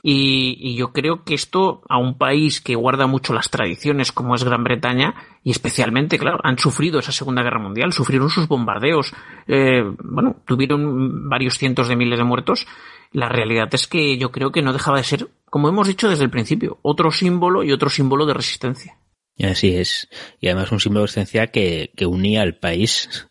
Y, 0.03 0.75
yo 0.75 0.91
creo 0.91 1.23
que 1.23 1.33
esto 1.33 1.83
a 1.87 1.97
un 1.97 2.17
país 2.17 2.59
que 2.59 2.75
guarda 2.75 3.07
mucho 3.07 3.33
las 3.33 3.49
tradiciones 3.49 4.11
como 4.11 4.35
es 4.35 4.43
Gran 4.43 4.65
Bretaña, 4.65 5.15
y 5.41 5.51
especialmente, 5.51 6.19
claro, 6.19 6.39
han 6.43 6.59
sufrido 6.59 6.99
esa 6.99 7.13
Segunda 7.13 7.43
Guerra 7.43 7.61
Mundial, 7.61 7.93
sufrieron 7.93 8.29
sus 8.29 8.49
bombardeos, 8.49 9.13
eh, 9.47 9.83
bueno, 10.03 10.35
tuvieron 10.45 11.29
varios 11.29 11.57
cientos 11.57 11.87
de 11.87 11.95
miles 11.95 12.19
de 12.19 12.25
muertos. 12.25 12.67
La 13.13 13.29
realidad 13.29 13.69
es 13.71 13.87
que 13.87 14.17
yo 14.17 14.33
creo 14.33 14.51
que 14.51 14.61
no 14.61 14.73
dejaba 14.73 14.97
de 14.97 15.05
ser, 15.05 15.29
como 15.45 15.69
hemos 15.69 15.87
dicho 15.87 16.09
desde 16.09 16.25
el 16.25 16.29
principio, 16.29 16.77
otro 16.81 17.09
símbolo 17.09 17.63
y 17.63 17.71
otro 17.71 17.89
símbolo 17.89 18.25
de 18.25 18.33
resistencia. 18.33 18.97
Y 19.37 19.45
así 19.45 19.77
es. 19.77 20.09
Y 20.41 20.49
además 20.49 20.73
un 20.73 20.81
símbolo 20.81 21.03
de 21.03 21.05
resistencia 21.05 21.47
que, 21.47 21.93
que 21.95 22.05
unía 22.05 22.41
al 22.41 22.57
país 22.57 23.29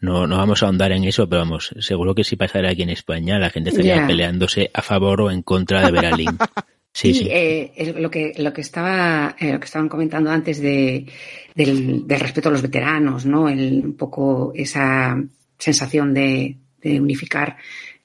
no, 0.00 0.26
no 0.26 0.38
vamos 0.38 0.62
a 0.62 0.66
ahondar 0.66 0.92
en 0.92 1.04
eso, 1.04 1.28
pero 1.28 1.42
vamos, 1.42 1.74
seguro 1.78 2.14
que 2.14 2.24
si 2.24 2.36
pasara 2.36 2.70
aquí 2.70 2.82
en 2.82 2.90
España 2.90 3.38
la 3.38 3.50
gente 3.50 3.70
estaría 3.70 4.06
peleándose 4.06 4.70
a 4.72 4.82
favor 4.82 5.20
o 5.20 5.30
en 5.30 5.42
contra 5.42 5.84
de 5.84 5.92
Beralín. 5.92 6.38
Sí, 6.92 7.14
sí. 7.14 7.28
Eh, 7.30 7.94
lo 7.98 8.10
que 8.10 8.34
lo 8.38 8.52
que 8.52 8.62
estaba 8.62 9.36
eh, 9.38 9.52
lo 9.52 9.60
que 9.60 9.66
estaban 9.66 9.88
comentando 9.88 10.28
antes 10.30 10.60
de 10.60 11.06
del, 11.54 12.04
respeto 12.08 12.48
a 12.48 12.52
los 12.52 12.62
veteranos, 12.62 13.26
¿no? 13.26 13.48
El, 13.48 13.80
un 13.84 13.96
poco 13.96 14.52
esa 14.56 15.16
sensación 15.56 16.12
de, 16.12 16.58
unificar 16.82 17.56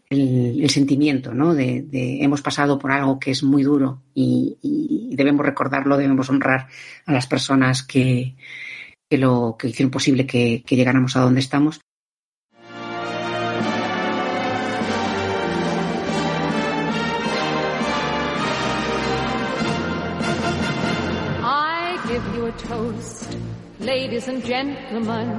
el, 0.10 0.70
sentimiento, 0.70 1.34
¿no? 1.34 1.56
De, 1.56 1.88
hemos 2.22 2.44
pasado 2.44 2.78
por 2.78 2.92
algo 2.92 3.20
que 3.20 3.32
es 3.32 3.42
muy 3.44 3.64
duro 3.64 4.04
y, 4.14 5.10
debemos 5.16 5.46
recordarlo, 5.46 5.98
debemos 5.98 6.30
honrar 6.30 6.68
a 7.06 7.12
las 7.12 7.26
personas 7.26 7.82
que, 7.82 8.36
que 9.16 9.22
lo 9.22 9.56
que 9.58 9.70
hicieron 9.70 9.92
posible 9.92 10.26
que, 10.26 10.62
que 10.66 10.76
llegáramos 10.76 11.16
a 11.16 11.22
donde 11.22 11.40
estamos. 11.40 11.80
I 21.42 21.98
give 22.08 22.24
you 22.36 22.48
a 22.48 22.52
toast, 22.52 23.38
ladies 23.80 24.28
and 24.28 24.44
gentlemen. 24.44 25.30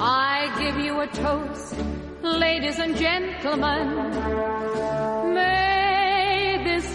I 0.00 0.48
give 0.58 0.82
you 0.82 1.00
a 1.00 1.06
toast, 1.08 1.74
ladies 2.22 2.78
and 2.78 2.96
gentlemen. 2.96 4.97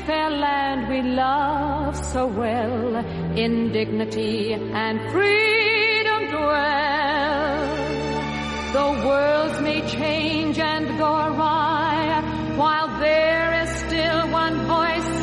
Fair 0.06 0.30
land 0.32 0.90
we 0.90 1.02
love 1.02 1.96
so 1.96 2.28
well 2.28 2.96
in 3.38 3.72
dignity 3.72 4.52
and 4.52 5.00
freedom 5.14 6.28
dwell. 6.30 7.68
The 8.74 9.08
worlds 9.08 9.62
may 9.62 9.80
change 9.88 10.60
and 10.60 10.98
go 10.98 11.06
awry 11.06 12.22
while 12.58 13.00
there 13.00 13.64
is 13.64 13.70
still 13.70 14.28
one 14.30 14.58
voice 14.68 15.14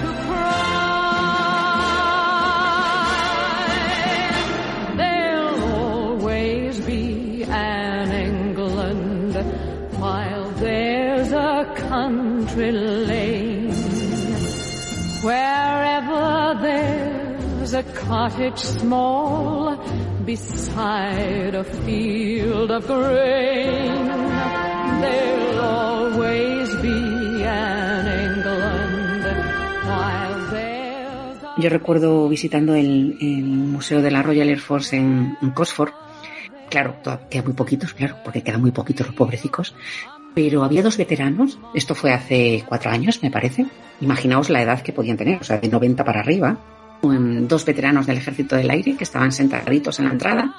to 0.00 0.06
cry. 0.26 0.58
There'll 4.98 5.62
always 5.74 6.80
be 6.80 7.44
an 7.44 8.12
England 8.12 9.36
while 9.98 10.50
there's 10.50 11.32
a 11.32 11.72
country 11.76 12.72
there's 17.70 17.86
a 17.86 17.92
cottage 18.06 18.58
small 18.58 19.76
beside 20.24 21.54
a 21.54 21.64
field 21.64 22.70
of 22.70 22.86
grain. 22.86 24.06
There'll 25.02 25.60
always 25.60 26.74
be 26.76 27.44
an 27.44 28.06
England 28.24 29.24
while 29.84 30.50
there's 30.50 31.42
a... 31.42 31.60
Yo 31.60 31.68
recuerdo 31.68 32.28
visitando 32.28 32.74
el, 32.74 33.18
el, 33.20 33.44
Museo 33.44 34.00
de 34.00 34.10
la 34.10 34.22
Royal 34.22 34.48
Air 34.48 34.60
Force 34.60 34.96
en, 34.96 35.36
en 35.42 35.50
Cosford. 35.50 35.92
Claro, 36.70 36.96
quedan 37.30 37.44
muy 37.44 37.54
poquitos, 37.54 37.92
claro, 37.92 38.16
porque 38.24 38.42
quedan 38.42 38.60
muy 38.60 38.70
poquitos 38.70 39.06
los 39.06 39.16
pobrecicos. 39.16 39.74
Pero 40.34 40.62
había 40.64 40.82
dos 40.82 40.96
veteranos, 40.96 41.58
esto 41.74 41.94
fue 41.94 42.12
hace 42.12 42.64
cuatro 42.66 42.90
años, 42.90 43.22
me 43.22 43.30
parece. 43.30 43.66
Imaginaos 44.00 44.50
la 44.50 44.62
edad 44.62 44.82
que 44.82 44.92
podían 44.92 45.16
tener, 45.16 45.40
o 45.40 45.44
sea, 45.44 45.58
de 45.58 45.68
90 45.68 46.04
para 46.04 46.20
arriba 46.20 46.58
dos 47.02 47.64
veteranos 47.64 48.06
del 48.06 48.18
Ejército 48.18 48.56
del 48.56 48.70
Aire 48.70 48.96
que 48.96 49.04
estaban 49.04 49.32
sentaditos 49.32 49.98
en 49.98 50.06
la 50.06 50.12
entrada 50.12 50.54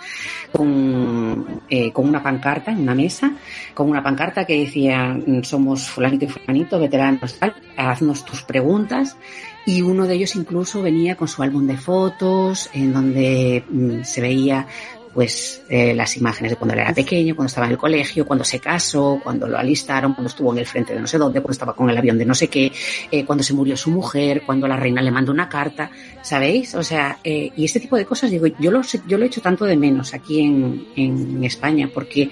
con, 0.52 1.62
eh, 1.70 1.92
con 1.92 2.08
una 2.08 2.24
pancarta 2.24 2.72
en 2.72 2.80
una 2.80 2.96
mesa, 2.96 3.34
con 3.74 3.90
una 3.90 4.02
pancarta 4.02 4.46
que 4.46 4.60
decía 4.60 5.18
somos 5.44 5.90
fulanito 5.90 6.26
y 6.26 6.30
fulanito, 6.30 6.80
veteranos, 6.80 7.38
tal, 7.38 7.56
haznos 7.78 8.26
tus 8.26 8.44
preguntas 8.44 9.18
y 9.66 9.82
uno 9.82 10.08
de 10.08 10.16
ellos 10.16 10.36
incluso 10.36 10.82
venía 10.82 11.16
con 11.16 11.28
su 11.28 11.44
álbum 11.44 11.68
de 11.68 11.78
fotos 11.78 12.70
en 12.74 12.94
donde 12.94 13.64
mm, 13.70 14.04
se 14.04 14.22
veía 14.22 14.68
pues 15.14 15.64
eh, 15.70 15.94
las 15.94 16.16
imágenes 16.18 16.52
de 16.52 16.56
cuando 16.56 16.74
él 16.74 16.82
era 16.82 16.94
pequeño, 16.94 17.36
cuando 17.36 17.48
estaba 17.48 17.66
en 17.66 17.74
el 17.74 17.78
colegio, 17.78 18.26
cuando 18.26 18.46
se 18.46 18.60
casó, 18.60 19.20
cuando 19.24 19.48
lo 19.48 19.58
alistaron, 19.58 20.14
cuando 20.14 20.30
estuvo 20.30 20.52
en 20.54 20.60
el 20.60 20.66
frente 20.66 20.94
de 20.94 21.00
no 21.00 21.08
sé 21.08 21.18
dónde, 21.18 21.42
cuando 21.42 21.54
estaba 21.54 21.76
con 21.76 21.90
el 21.90 21.98
avión 21.98 22.18
de 22.18 22.26
no 22.26 22.36
sé 22.36 22.48
qué, 22.48 22.72
eh, 23.12 23.26
cuando 23.26 23.44
se 23.44 23.54
murió 23.54 23.76
su 23.76 23.92
mujer, 23.92 24.44
cuando 24.46 24.68
la 24.68 24.78
reina 24.78 25.02
le 25.02 25.12
mandó 25.12 25.32
una 25.32 25.50
carta, 25.50 25.90
¿sabéis? 26.22 26.76
O 26.76 26.84
sea, 26.84 27.18
eh, 27.24 27.52
y 27.56 27.66
este 27.66 27.80
tipo 27.80 27.98
de 27.98 28.06
cosas, 28.06 28.30
digo, 28.30 28.48
yo 28.60 28.72
lo, 28.72 28.82
yo 29.08 29.18
lo 29.18 29.24
he 29.24 29.28
hecho 29.28 29.42
tanto 29.42 29.66
de 29.66 29.76
menos 29.76 30.14
aquí 30.14 30.42
en, 30.42 30.88
en 30.96 31.44
España, 31.44 31.90
porque 31.94 32.30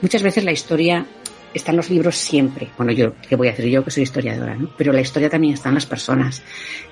muchas 0.00 0.22
veces 0.22 0.44
la 0.44 0.52
historia 0.52 1.06
están 1.52 1.76
los 1.76 1.90
libros 1.90 2.16
siempre. 2.16 2.68
Bueno, 2.76 2.92
yo, 2.92 3.14
¿qué 3.28 3.36
voy 3.36 3.48
a 3.48 3.50
decir 3.50 3.66
yo 3.66 3.84
que 3.84 3.90
soy 3.90 4.04
historiadora? 4.04 4.54
¿no? 4.54 4.70
Pero 4.76 4.92
la 4.92 5.00
historia 5.00 5.28
también 5.28 5.54
está 5.54 5.68
en 5.68 5.74
las 5.76 5.86
personas. 5.86 6.42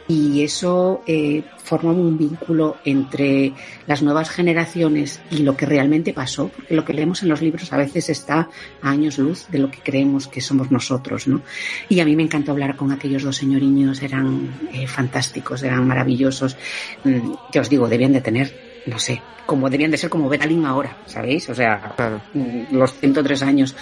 Y 0.08 0.42
eso 0.42 1.02
eh, 1.06 1.42
forma 1.62 1.92
un 1.92 2.16
vínculo 2.16 2.78
entre 2.84 3.52
las 3.86 4.02
nuevas 4.02 4.30
generaciones 4.30 5.20
y 5.30 5.38
lo 5.38 5.56
que 5.56 5.66
realmente 5.66 6.12
pasó, 6.12 6.48
porque 6.48 6.74
lo 6.74 6.84
que 6.84 6.94
leemos 6.94 7.22
en 7.22 7.28
los 7.28 7.42
libros 7.42 7.72
a 7.72 7.76
veces 7.76 8.08
está 8.08 8.48
a 8.82 8.90
años 8.90 9.18
luz 9.18 9.46
de 9.48 9.58
lo 9.58 9.70
que 9.70 9.78
creemos 9.78 10.26
que 10.26 10.40
somos 10.40 10.70
nosotros, 10.70 11.28
¿no? 11.28 11.42
Y 11.88 12.00
a 12.00 12.06
mí 12.06 12.16
me 12.16 12.22
encantó 12.22 12.52
hablar 12.52 12.76
con 12.76 12.90
aquellos 12.90 13.22
dos 13.22 13.36
señoriños, 13.36 14.02
eran 14.02 14.50
eh, 14.72 14.86
fantásticos, 14.86 15.62
eran 15.62 15.86
maravillosos. 15.86 16.56
Mm, 17.04 17.32
ya 17.52 17.60
os 17.60 17.68
digo, 17.68 17.86
debían 17.88 18.12
de 18.12 18.22
tener 18.22 18.68
no 18.88 18.98
sé, 18.98 19.20
como 19.44 19.68
debían 19.68 19.90
de 19.90 19.98
ser 19.98 20.08
como 20.08 20.28
Betalín 20.28 20.64
ahora, 20.64 20.96
¿sabéis? 21.06 21.48
O 21.50 21.54
sea, 21.54 21.94
mm, 22.32 22.74
los 22.74 22.94
103 22.94 23.42
años 23.42 23.76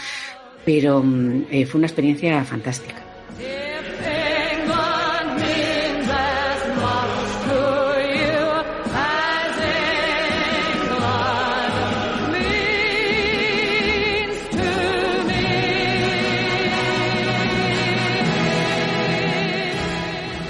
pero 0.66 1.00
mm, 1.02 1.46
eh, 1.48 1.64
fue 1.64 1.78
una 1.78 1.86
experiencia 1.86 2.44
fantástica. 2.44 3.02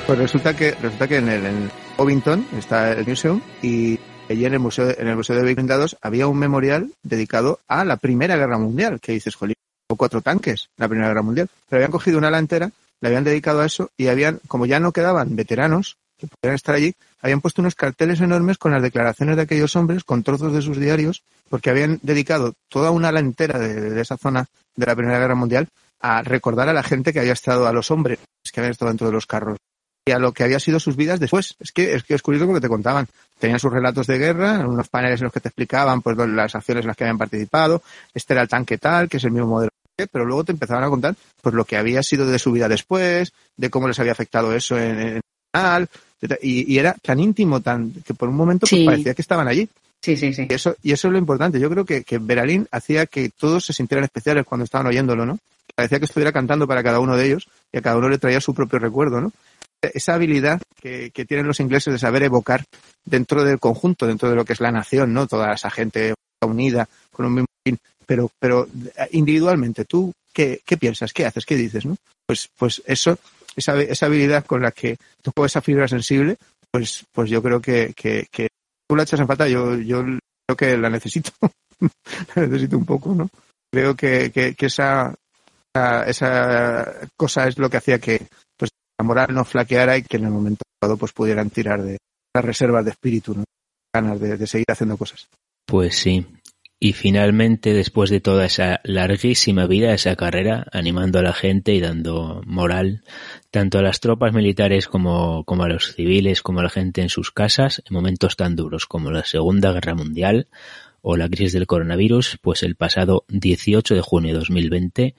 Pues 0.07 0.19
resulta 0.21 0.57
que 0.57 0.71
resulta 0.71 1.09
que 1.09 1.17
en 1.17 1.29
el 1.29 1.45
en 1.45 1.71
Ovington 1.97 2.47
está 2.57 2.93
el 2.93 3.05
museum 3.07 3.41
y 3.61 3.99
allí 4.31 4.47
en 4.47 4.55
el 4.55 4.61
museo 4.61 4.95
en 4.97 5.09
el 5.09 5.17
museo 5.17 5.35
de 5.35 5.43
Blindados 5.43 5.97
había 6.01 6.29
un 6.29 6.39
memorial 6.39 6.93
dedicado 7.03 7.59
a 7.67 7.85
la 7.85 7.97
Primera 7.97 8.37
Guerra 8.37 8.57
Mundial 8.57 9.01
que 9.01 9.13
dices, 9.13 9.35
jolín, 9.35 9.57
o 9.89 9.97
cuatro 9.97 10.21
tanques 10.21 10.69
en 10.77 10.83
la 10.83 10.89
Primera 10.89 11.09
Guerra 11.09 11.23
Mundial. 11.23 11.49
Pero 11.69 11.79
habían 11.79 11.93
cogido 11.93 12.19
una 12.19 12.29
ala 12.29 12.39
entera, 12.39 12.71
le 13.01 13.09
habían 13.09 13.25
dedicado 13.25 13.61
a 13.61 13.67
eso 13.67 13.91
y 13.97 14.09
habían, 14.09 14.41
como 14.49 14.67
ya 14.67 14.81
no 14.81 14.93
quedaban 14.93 15.37
veteranos 15.37 15.97
que 16.19 16.27
pudieran 16.27 16.55
estar 16.55 16.75
allí, 16.75 16.95
habían 17.21 17.41
puesto 17.41 17.61
unos 17.61 17.75
carteles 17.75 18.21
enormes 18.21 18.59
con 18.59 18.73
las 18.73 18.83
declaraciones 18.83 19.37
de 19.37 19.43
aquellos 19.43 19.77
hombres, 19.77 20.05
con 20.05 20.23
trozos 20.23 20.53
de 20.53 20.63
sus 20.63 20.79
diarios, 20.79 21.23
porque 21.49 21.71
habían 21.71 21.99
dedicado 22.03 22.55
toda 22.69 22.91
una 22.91 23.09
ala 23.09 23.21
entera 23.21 23.59
de, 23.59 24.01
esa 24.01 24.17
zona 24.17 24.47
de 24.77 24.87
la 24.87 24.97
Primera 24.97 25.19
Guerra 25.19 25.35
Mundial 25.35 25.69
a 26.01 26.23
recordar 26.23 26.69
a 26.69 26.73
la 26.73 26.83
gente 26.83 27.13
que 27.13 27.21
había 27.21 27.33
estado, 27.33 27.67
a 27.67 27.73
los 27.73 27.91
hombres 27.91 28.19
que 28.53 28.61
habían 28.61 28.73
estado 28.73 28.91
dentro 28.91 29.07
de 29.09 29.13
los 29.13 29.27
carros 29.27 29.59
y 30.07 30.13
a 30.13 30.19
lo 30.19 30.33
que 30.33 30.45
había 30.45 30.61
sido 30.61 30.79
sus 30.79 30.97
vidas 30.97 31.19
después. 31.19 31.57
Es 31.59 31.73
que 31.73 31.95
es 31.95 32.05
que 32.05 32.15
es 32.15 32.23
curioso 32.23 32.47
porque 32.47 32.61
te 32.61 32.69
contaban. 32.69 33.09
Tenían 33.39 33.59
sus 33.59 33.73
relatos 33.73 34.07
de 34.07 34.19
guerra, 34.19 34.67
unos 34.67 34.89
paneles 34.89 35.21
en 35.21 35.25
los 35.25 35.33
que 35.33 35.41
te 35.41 35.49
explicaban 35.49 36.01
pues 36.01 36.17
las 36.17 36.55
acciones 36.55 36.85
en 36.85 36.89
las 36.89 36.97
que 36.97 37.05
habían 37.05 37.19
participado. 37.19 37.83
Este 38.15 38.35
era 38.35 38.43
el 38.43 38.49
tanque 38.49 38.79
tal, 38.79 39.09
que 39.09 39.17
es 39.17 39.25
el 39.25 39.33
mismo 39.33 39.49
modelo 39.49 39.71
pero 40.11 40.27
luego 40.27 40.45
te 40.45 40.53
empezaban 40.53 40.85
a 40.85 40.91
contar 40.91 41.15
pues 41.41 41.55
lo 41.55 41.65
que 41.65 41.77
había 41.77 42.03
sido 42.03 42.27
de 42.27 42.39
su 42.39 42.53
vida 42.53 42.69
después, 42.69 43.33
de 43.57 43.71
cómo 43.71 43.89
les 43.89 43.99
había 43.99 44.13
afectado 44.13 44.55
eso 44.55 44.79
en, 44.79 44.99
el 44.99 45.21
canal, 45.51 45.89
y, 46.43 46.77
era 46.77 46.95
tan 46.95 47.19
íntimo, 47.19 47.61
tan 47.61 47.93
que 48.05 48.13
por 48.13 48.29
un 48.29 48.37
momento 48.37 48.67
pues, 48.69 48.85
parecía 48.85 49.15
que 49.15 49.23
estaban 49.23 49.49
allí. 49.49 49.69
Sí, 50.03 50.17
sí, 50.17 50.35
sí. 50.35 50.47
Y 50.49 50.53
eso, 50.53 50.77
y 50.83 50.93
eso 50.93 51.09
es 51.09 51.13
lo 51.13 51.19
importante. 51.19 51.59
Yo 51.59 51.71
creo 51.71 51.85
que, 51.85 52.05
que 52.05 52.19
Beralín 52.19 52.69
hacía 52.71 53.07
que 53.07 53.31
todos 53.31 53.65
se 53.65 53.73
sintieran 53.73 54.05
especiales 54.05 54.45
cuando 54.45 54.65
estaban 54.65 54.87
oyéndolo, 54.87 55.25
¿no? 55.25 55.39
Parecía 55.75 55.99
que 55.99 56.05
estuviera 56.05 56.33
cantando 56.33 56.67
para 56.67 56.83
cada 56.83 57.01
uno 57.01 57.17
de 57.17 57.27
ellos 57.27 57.49
y 57.73 57.79
a 57.79 57.83
cada 57.83 57.97
uno 57.97 58.09
le 58.09 58.19
traía 58.19 58.41
su 58.41 58.55
propio 58.55 58.79
recuerdo, 58.79 59.21
¿no? 59.21 59.33
Esa 59.81 60.15
habilidad 60.15 60.61
que, 60.81 61.11
que 61.11 61.25
tienen 61.25 61.47
los 61.47 61.61
ingleses 61.61 61.93
de 61.93 61.99
saber 61.99 62.23
evocar 62.23 62.65
dentro 63.05 63.45
del 63.45 63.59
conjunto, 63.59 64.07
dentro 64.07 64.29
de 64.29 64.37
lo 64.37 64.45
que 64.45 64.53
es 64.53 64.61
la 64.61 64.73
nación, 64.73 65.13
¿no? 65.13 65.27
Toda 65.27 65.53
esa 65.53 65.71
gente 65.71 66.15
unida 66.43 66.89
con 67.11 67.27
un 67.27 67.35
mismo 67.35 67.47
pero, 68.07 68.31
pero 68.39 68.69
individualmente, 69.11 69.85
¿tú 69.85 70.13
qué, 70.33 70.61
qué 70.65 70.77
piensas? 70.77 71.13
¿Qué 71.13 71.27
haces? 71.27 71.45
¿Qué 71.45 71.57
dices? 71.57 71.85
¿no? 71.85 71.97
Pues, 72.27 72.49
pues 72.57 72.83
eso, 72.87 73.19
esa, 73.57 73.81
esa 73.81 74.07
habilidad 74.07 74.45
con 74.45 74.63
la 74.63 74.71
que 74.71 74.97
tocó 75.23 75.45
esa 75.45 75.61
fibra 75.61 75.89
sensible, 75.89 76.37
pues, 76.71 77.05
pues 77.13 77.31
yo 77.31 77.43
creo 77.43 77.61
que, 77.61 77.93
que, 77.95 78.27
que 78.31 78.49
tú 78.89 78.97
la 78.97 79.03
echas 79.03 79.21
en 79.21 79.27
falta, 79.27 79.49
yo, 79.49 79.77
yo 79.77 80.03
creo 80.03 80.57
que 80.57 80.77
la 80.77 80.91
necesito, 80.91 81.31
la 82.35 82.47
necesito 82.47 82.77
un 82.77 82.87
poco, 82.87 83.15
¿no? 83.15 83.29
Creo 83.73 83.97
que, 83.97 84.31
que, 84.31 84.67
esa, 84.67 85.15
esa 86.07 87.01
cosa 87.17 87.49
es 87.49 87.59
lo 87.59 87.69
que 87.69 87.77
hacía 87.79 87.99
que 87.99 88.27
pues 88.57 88.71
la 88.99 89.05
moral 89.05 89.35
no 89.35 89.45
flaqueara 89.45 89.99
y 89.99 90.03
que 90.03 90.17
en 90.17 90.25
el 90.25 90.31
momento 90.31 90.63
dado 90.81 90.97
pues 90.97 91.13
pudieran 91.13 91.51
tirar 91.51 91.83
de 91.83 91.99
las 92.35 92.45
reservas 92.45 92.85
de 92.85 92.93
espíritu, 92.93 93.45
ganas 93.95 94.21
de, 94.21 94.37
de 94.37 94.47
seguir 94.47 94.67
haciendo 94.71 94.97
cosas. 94.97 95.29
Pues 95.67 95.97
sí, 95.97 96.25
y 96.79 96.93
finalmente, 96.93 97.73
después 97.73 98.11
de 98.11 98.21
toda 98.21 98.45
esa 98.45 98.81
larguísima 98.85 99.67
vida, 99.67 99.95
esa 99.95 100.15
carrera, 100.15 100.67
animando 100.73 101.19
a 101.19 101.23
la 101.23 101.33
gente 101.33 101.75
y 101.75 101.81
dando 101.81 102.43
moral 102.45 103.03
tanto 103.51 103.79
a 103.79 103.83
las 103.83 104.01
tropas 104.01 104.35
militares 104.35 104.87
como, 104.87 105.45
como 105.45 105.63
a 105.63 105.69
los 105.69 105.95
civiles, 105.95 106.43
como 106.43 106.61
a 106.61 106.65
la 106.65 106.69
gente 106.69 107.01
en 107.01 107.09
sus 107.09 107.31
casas, 107.31 107.83
en 107.89 107.95
momentos 107.95 108.37
tan 108.37 108.57
duros 108.57 108.85
como 108.85 109.11
la 109.11 109.25
Segunda 109.25 109.73
Guerra 109.73 109.95
Mundial 109.95 110.49
o 111.01 111.17
la 111.17 111.31
crisis 111.31 111.55
del 111.55 111.67
coronavirus, 111.67 112.39
pues 112.43 112.63
el 112.63 112.77
pasado 112.77 113.25
18 113.29 113.95
de 113.95 114.01
junio 114.03 114.33
de 114.35 114.39
2020, 114.41 115.15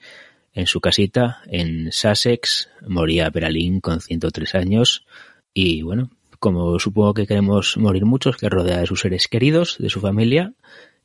en 0.52 0.66
su 0.66 0.80
casita 0.80 1.40
en 1.46 1.90
Sussex, 1.90 2.68
moría 2.86 3.30
Beralín 3.30 3.80
con 3.80 4.00
103 4.00 4.54
años 4.54 5.06
y 5.52 5.82
bueno, 5.82 6.10
como 6.38 6.78
supongo 6.78 7.14
que 7.14 7.26
queremos 7.26 7.76
morir 7.76 8.04
muchos, 8.04 8.36
que 8.36 8.48
rodea 8.48 8.78
de 8.78 8.86
sus 8.86 9.00
seres 9.00 9.26
queridos, 9.26 9.76
de 9.78 9.88
su 9.88 10.00
familia, 10.00 10.52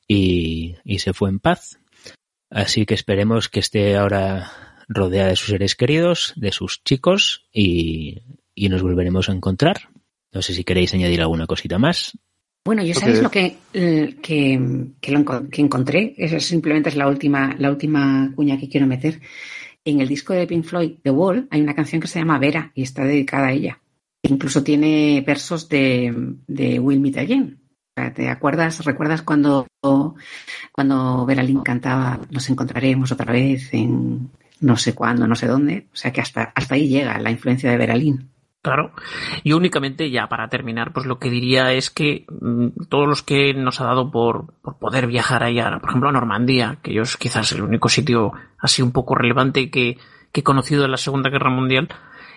y, 0.07 0.75
se 0.97 1.13
fue 1.13 1.29
en 1.29 1.39
paz. 1.39 1.79
Así 2.49 2.85
que 2.85 2.93
esperemos 2.93 3.49
que 3.49 3.59
esté 3.59 3.95
ahora 3.95 4.51
rodeada 4.87 5.29
de 5.29 5.35
sus 5.35 5.49
seres 5.49 5.75
queridos, 5.75 6.33
de 6.35 6.51
sus 6.51 6.83
chicos 6.83 7.47
y, 7.51 8.21
nos 8.55 8.81
volveremos 8.81 9.29
a 9.29 9.33
encontrar. 9.33 9.89
No 10.31 10.41
sé 10.41 10.53
si 10.53 10.63
queréis 10.63 10.93
añadir 10.93 11.21
alguna 11.21 11.47
cosita 11.47 11.77
más. 11.77 12.17
Bueno, 12.65 12.83
yo 12.83 12.93
sabéis 12.93 13.21
lo 13.21 13.29
que, 13.29 13.57
que, 13.73 14.91
que, 15.01 15.11
lo, 15.11 15.49
que 15.49 15.61
encontré, 15.61 16.13
Esa 16.17 16.39
simplemente 16.39 16.89
es 16.89 16.95
la 16.95 17.07
última, 17.07 17.55
la 17.59 17.69
última 17.69 18.31
cuña 18.35 18.57
que 18.57 18.69
quiero 18.69 18.87
meter. 18.87 19.19
En 19.85 19.99
el 19.99 20.07
disco 20.07 20.33
de 20.33 20.47
Pink 20.47 20.63
Floyd, 20.63 20.93
The 21.03 21.11
Wall, 21.11 21.47
hay 21.51 21.61
una 21.61 21.75
canción 21.75 22.01
que 22.01 22.07
se 22.07 22.19
llama 22.19 22.39
Vera 22.39 22.71
y 22.73 22.83
está 22.83 23.03
dedicada 23.03 23.47
a 23.47 23.51
ella. 23.51 23.81
Incluso 24.21 24.63
tiene 24.63 25.21
versos 25.27 25.67
de, 25.67 26.35
de 26.47 26.79
Will 26.79 27.01
Meet 27.01 27.17
Again, 27.17 27.62
¿Te 28.15 28.29
acuerdas, 28.29 28.83
recuerdas 28.85 29.21
cuando, 29.21 29.67
cuando 30.71 31.25
Beralín 31.27 31.61
cantaba 31.61 32.19
Nos 32.31 32.49
encontraremos 32.49 33.11
otra 33.11 33.31
vez 33.31 33.71
en 33.73 34.31
no 34.61 34.77
sé 34.77 34.95
cuándo, 34.95 35.27
no 35.27 35.35
sé 35.35 35.45
dónde? 35.45 35.87
O 35.93 35.95
sea 35.95 36.11
que 36.11 36.21
hasta, 36.21 36.51
hasta 36.55 36.75
ahí 36.75 36.87
llega 36.87 37.19
la 37.19 37.29
influencia 37.29 37.69
de 37.69 37.77
Beralín. 37.77 38.29
Claro. 38.61 38.93
Yo 39.43 39.57
únicamente, 39.57 40.09
ya 40.09 40.29
para 40.29 40.47
terminar, 40.47 40.93
pues 40.93 41.05
lo 41.05 41.19
que 41.19 41.29
diría 41.29 41.73
es 41.73 41.89
que 41.89 42.25
mm, 42.29 42.85
todos 42.87 43.07
los 43.07 43.21
que 43.21 43.53
nos 43.53 43.81
ha 43.81 43.85
dado 43.85 44.09
por, 44.09 44.53
por 44.61 44.77
poder 44.79 45.05
viajar 45.05 45.43
allá, 45.43 45.77
por 45.79 45.89
ejemplo 45.89 46.09
a 46.09 46.13
Normandía, 46.13 46.77
que 46.81 46.93
yo 46.93 47.01
es 47.01 47.17
quizás 47.17 47.51
el 47.51 47.61
único 47.61 47.89
sitio 47.89 48.31
así 48.57 48.81
un 48.81 48.93
poco 48.93 49.15
relevante 49.15 49.69
que, 49.69 49.97
que 50.31 50.39
he 50.39 50.43
conocido 50.43 50.85
en 50.85 50.91
la 50.91 50.97
Segunda 50.97 51.29
Guerra 51.29 51.49
Mundial, 51.49 51.89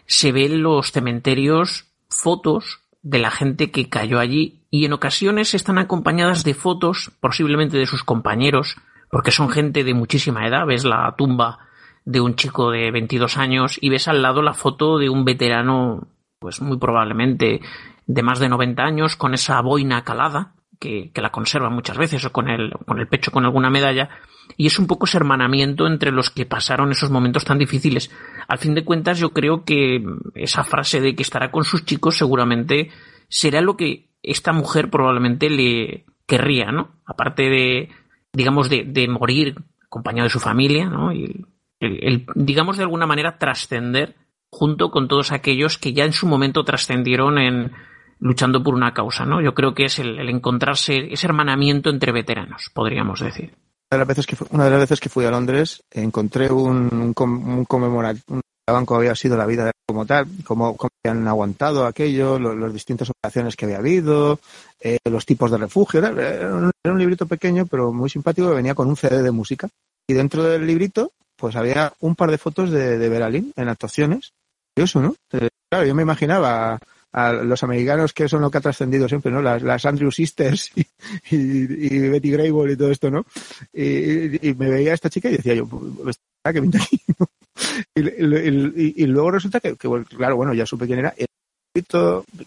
se 0.07 0.33
ven 0.33 0.63
los 0.63 0.91
cementerios 0.91 1.93
fotos 2.09 2.81
de 3.07 3.21
la 3.21 3.31
gente 3.31 3.71
que 3.71 3.89
cayó 3.89 4.19
allí 4.19 4.65
y 4.69 4.85
en 4.85 4.93
ocasiones 4.93 5.55
están 5.55 5.79
acompañadas 5.79 6.43
de 6.43 6.55
fotos, 6.55 7.13
posiblemente 7.21 7.79
de 7.79 7.87
sus 7.87 8.03
compañeros, 8.03 8.77
porque 9.13 9.31
son 9.31 9.49
gente 9.49 9.85
de 9.85 9.95
muchísima 9.95 10.45
edad. 10.45 10.67
Ves 10.67 10.85
la 10.85 11.15
tumba 11.17 11.61
de 12.05 12.21
un 12.21 12.35
chico 12.35 12.73
de 12.73 12.91
22 12.91 13.37
años 13.37 13.79
y 13.81 13.91
ves 13.91 14.09
al 14.09 14.23
lado 14.23 14.43
la 14.43 14.55
foto 14.55 14.99
de 14.99 15.09
un 15.09 15.25
veterano, 15.25 16.09
pues 16.41 16.61
muy 16.61 16.79
probablemente 16.79 17.61
de 18.09 18.23
más 18.25 18.41
de 18.41 18.49
90 18.49 18.83
años, 18.83 19.15
con 19.15 19.35
esa 19.35 19.61
boina 19.63 20.03
calada, 20.03 20.56
que, 20.79 21.11
la 21.14 21.31
conserva 21.31 21.70
muchas 21.70 21.97
veces, 21.97 22.24
o 22.24 22.33
con 22.33 22.49
el, 22.49 22.72
con 22.87 22.99
el 22.99 23.09
pecho 23.09 23.31
con 23.31 23.45
alguna 23.45 23.70
medalla, 23.70 24.11
y 24.57 24.66
es 24.66 24.79
un 24.79 24.87
poco 24.87 25.07
ese 25.07 25.16
hermanamiento 25.16 25.87
entre 25.87 26.12
los 26.12 26.31
que 26.31 26.47
pasaron 26.47 26.93
esos 26.93 27.11
momentos 27.11 27.45
tan 27.45 27.59
difíciles. 27.59 28.11
Al 28.49 28.59
fin 28.59 28.74
de 28.74 28.85
cuentas, 28.85 29.18
yo 29.18 29.31
creo 29.31 29.64
que 29.64 30.05
esa 30.35 30.64
frase 30.64 31.01
de 31.01 31.14
que 31.14 31.22
estará 31.22 31.51
con 31.51 31.64
sus 31.64 31.85
chicos 31.85 32.16
seguramente 32.16 32.91
será 33.29 33.61
lo 33.61 33.77
que 33.77 34.11
esta 34.22 34.53
mujer 34.53 34.91
probablemente 34.91 35.51
le 35.51 36.05
querría, 36.27 36.72
¿no? 36.72 37.01
Aparte 37.07 37.45
de, 37.45 37.91
digamos, 38.33 38.68
de, 38.68 38.85
de 38.85 39.09
morir 39.09 39.57
acompañado 39.85 40.24
de 40.24 40.31
su 40.31 40.41
familia, 40.41 40.87
¿no? 40.87 41.12
Y 41.12 41.47
el, 41.81 42.27
digamos, 42.35 42.77
de 42.77 42.85
alguna 42.85 43.07
manera 43.07 43.39
trascender 43.39 44.16
junto 44.49 44.91
con 44.91 45.09
todos 45.09 45.33
aquellos 45.33 45.79
que 45.79 45.93
ya 45.93 46.05
en 46.05 46.12
su 46.12 46.27
momento 46.27 46.64
trascendieron 46.64 47.39
en, 47.39 47.72
luchando 48.19 48.62
por 48.62 48.75
una 48.75 48.93
causa, 48.95 49.25
¿no? 49.25 49.43
Yo 49.43 49.55
creo 49.55 49.75
que 49.75 49.85
es 49.85 49.99
el, 49.99 50.29
encontrarse, 50.29 51.12
ese 51.12 51.27
hermanamiento 51.27 51.91
entre 51.91 52.12
veteranos, 52.12 52.71
podríamos 52.73 53.21
decir. 53.21 53.55
Una 53.91 53.99
de 53.99 53.99
las 53.99 54.09
veces 54.09 54.27
que, 54.27 54.37
una 54.51 54.64
de 54.64 54.71
las 54.71 54.81
veces 54.81 55.01
que 55.01 55.09
fui 55.09 55.25
a 55.25 55.31
Londres 55.31 55.85
encontré 55.91 56.51
un, 56.51 56.89
un, 56.93 57.14
un 57.17 57.64
conmemorativo, 57.64 58.41
banco 58.73 58.97
había 58.97 59.14
sido 59.14 59.37
la 59.37 59.47
vida 59.47 59.71
como 59.87 60.05
tal, 60.07 60.27
cómo, 60.45 60.77
han 61.05 61.29
aguantado 61.29 61.87
aquello, 61.87 62.39
las 62.39 62.73
distintas 62.73 63.11
operaciones 63.11 63.55
que 63.55 63.64
había 63.64 63.79
habido, 63.79 64.41
eh, 64.81 64.99
los 65.05 65.25
tipos 65.25 65.51
de 65.51 65.59
refugio. 65.59 66.01
Era, 66.01 66.73
un 66.85 66.99
librito 66.99 67.27
pequeño, 67.27 67.67
pero 67.67 67.93
muy 67.93 68.11
simpático, 68.11 68.49
que 68.49 68.57
venía 68.57 68.75
con 68.75 68.89
un 68.89 68.97
CD 68.97 69.23
de 69.23 69.31
música. 69.31 69.69
Y 70.09 70.14
dentro 70.14 70.43
del 70.43 70.67
librito, 70.67 71.12
pues 71.37 71.55
había 71.55 71.93
un 72.01 72.17
par 72.17 72.31
de 72.31 72.39
fotos 72.39 72.71
de, 72.71 72.99
de 72.99 73.09
Beralín 73.09 73.53
en 73.57 73.69
actuaciones. 73.69 74.33
Curioso, 74.75 75.01
¿no? 75.01 75.14
Eh, 75.33 75.49
claro, 75.71 75.87
yo 75.87 75.95
me 75.95 76.03
imaginaba 76.03 76.81
a 77.17 77.33
los 77.33 77.62
americanos 77.62 78.12
que 78.12 78.29
son 78.29 78.43
lo 78.43 78.51
que 78.51 78.59
ha 78.59 78.61
trascendido 78.61 79.09
siempre, 79.09 79.33
¿no? 79.33 79.41
Las, 79.41 79.87
Andrew 79.87 80.12
Sisters 80.12 80.71
y, 81.31 82.09
Betty 82.09 82.31
Grable 82.31 82.75
y 82.75 82.77
todo 82.77 82.91
esto, 82.91 83.11
¿no? 83.11 83.25
Y, 83.73 84.55
me 84.59 84.69
veía 84.69 84.93
esta 84.93 85.09
chica 85.09 85.31
y 85.31 85.39
decía 85.39 85.55
yo, 85.55 85.67
pues, 85.67 86.21
que 86.45 86.62
pinta 86.62 86.79
aquí? 86.79 87.01
Y, 87.95 89.07
luego 89.07 89.31
resulta 89.31 89.61
que, 89.61 89.75
claro, 89.77 90.37
bueno, 90.37 90.53
ya 90.53 90.67
supe 90.67 90.87
quién 90.87 90.99
era. 90.99 91.14
El 91.17 91.27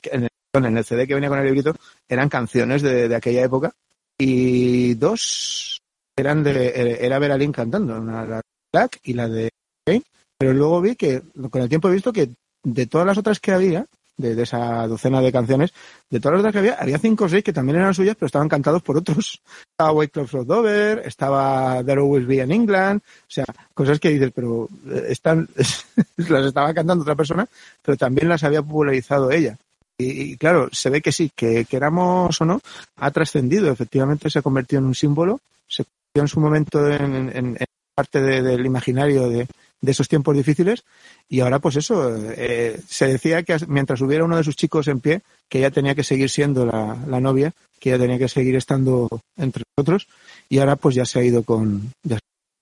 en 0.04 0.24
el, 0.24 0.66
en 0.66 0.78
el 0.78 0.86
CD 0.86 1.08
que 1.08 1.16
venía 1.16 1.30
con 1.30 1.40
el 1.40 1.46
librito, 1.46 1.76
eran 2.08 2.30
canciones 2.30 2.84
de, 2.84 3.14
aquella 3.16 3.44
época 3.44 3.74
y 4.20 4.94
dos 4.94 5.82
eran 6.16 6.44
de, 6.44 7.00
era 7.02 7.18
Vera 7.18 7.38
Lynn 7.38 7.52
cantando, 7.52 8.00
la 8.04 8.26
de 8.26 8.42
Black 8.72 9.00
y 9.04 9.14
la 9.14 9.28
de 9.28 9.50
Kane, 9.84 10.04
pero 10.38 10.54
luego 10.54 10.80
vi 10.82 10.96
que, 10.96 11.24
con 11.50 11.64
el 11.64 11.70
tiempo 11.70 11.90
he 11.90 11.94
visto 11.94 12.14
que 12.14 12.30
de 12.64 12.86
todas 12.86 13.08
las 13.08 13.18
otras 13.18 13.40
que 13.40 13.52
había, 13.52 13.88
de, 14.20 14.42
esa 14.44 14.86
docena 14.88 15.22
de 15.22 15.32
canciones, 15.32 15.74
de 16.10 16.20
todas 16.20 16.34
las 16.34 16.40
otras 16.42 16.54
que 16.54 16.60
había, 16.60 16.74
había 16.76 17.00
cinco 17.00 17.26
o 17.26 17.30
seis 17.30 17.44
que 17.44 17.54
también 17.54 17.78
eran 17.80 17.94
suyas, 17.94 18.16
pero 18.16 18.28
estaban 18.28 18.50
cantados 18.50 18.84
por 18.84 18.98
otros. 18.98 19.42
Estaba 19.72 19.92
White 19.94 20.12
Club 20.12 20.30
of 20.32 20.48
Dover, 20.48 21.02
estaba 21.06 21.82
There 21.86 22.02
Always 22.02 22.28
Be 22.28 22.44
in 22.44 22.52
England, 22.52 23.02
o 23.02 23.32
sea, 23.32 23.46
cosas 23.74 24.00
que 24.00 24.10
dices, 24.10 24.32
pero 24.36 24.68
eh, 24.90 25.06
están, 25.10 25.48
las 26.18 26.46
estaba 26.46 26.74
cantando 26.74 27.04
otra 27.04 27.16
persona, 27.16 27.48
pero 27.82 27.98
también 27.98 28.28
las 28.28 28.44
había 28.44 28.62
popularizado 28.62 29.32
ella. 29.32 29.58
Y, 29.98 30.38
claro, 30.38 30.70
se 30.72 30.90
ve 30.90 31.02
que 31.02 31.12
sí, 31.12 31.32
que 31.36 31.66
queramos 31.66 32.40
o 32.40 32.46
no, 32.46 32.62
ha 32.98 33.12
trascendido, 33.12 33.72
efectivamente 33.72 34.30
se 34.30 34.40
ha 34.40 34.42
convertido 34.42 34.80
en 34.82 34.88
un 34.88 34.96
símbolo, 34.96 35.42
se 35.68 35.84
convirtió 35.84 36.22
en 36.22 36.28
su 36.28 36.40
momento 36.40 36.88
en, 36.90 37.58
parte 37.94 38.22
del 38.22 38.66
imaginario 38.66 39.28
de, 39.30 39.46
de 39.82 39.92
esos 39.92 40.08
tiempos 40.08 40.36
difíciles 40.36 40.84
y 41.28 41.40
ahora 41.40 41.60
pues 41.60 41.76
eso, 41.76 42.16
eh, 42.32 42.80
se 42.88 43.08
decía 43.08 43.44
que 43.44 43.58
mientras 43.68 44.02
hubiera 44.02 44.26
uno 44.26 44.38
de 44.38 44.44
sus 44.44 44.56
chicos 44.56 44.88
en 44.88 45.00
pie, 45.00 45.22
que 45.48 45.60
ella 45.60 45.72
tenía 45.72 45.96
que 45.96 46.04
seguir 46.04 46.30
siendo 46.30 46.66
la, 46.66 46.96
novia, 47.20 47.54
que 47.80 47.90
ella 47.90 48.00
tenía 48.00 48.18
que 48.18 48.28
seguir 48.28 48.56
estando 48.56 49.08
entre 49.38 49.64
nosotros 49.78 50.08
y 50.50 50.60
ahora 50.60 50.76
pues 50.76 50.96
ya 50.96 51.06
se 51.06 51.20
ha 51.20 51.24
ido 51.24 51.44
con, 51.44 51.92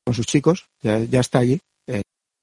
con 0.05 0.13
sus 0.13 0.26
chicos, 0.26 0.65
ya, 0.82 0.99
ya 0.99 1.20
está 1.20 1.39
allí, 1.39 1.59
eh, 1.88 2.01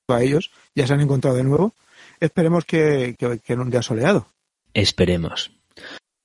a 0.08 0.22
ellos, 0.22 0.50
ya 0.74 0.86
se 0.86 0.94
han 0.94 1.00
encontrado 1.00 1.36
de 1.36 1.44
nuevo. 1.44 1.72
Esperemos 2.20 2.64
que, 2.64 3.14
que, 3.18 3.38
que 3.38 3.52
en 3.52 3.60
un 3.60 3.70
día 3.70 3.82
soleado. 3.82 4.26
Esperemos. 4.72 5.50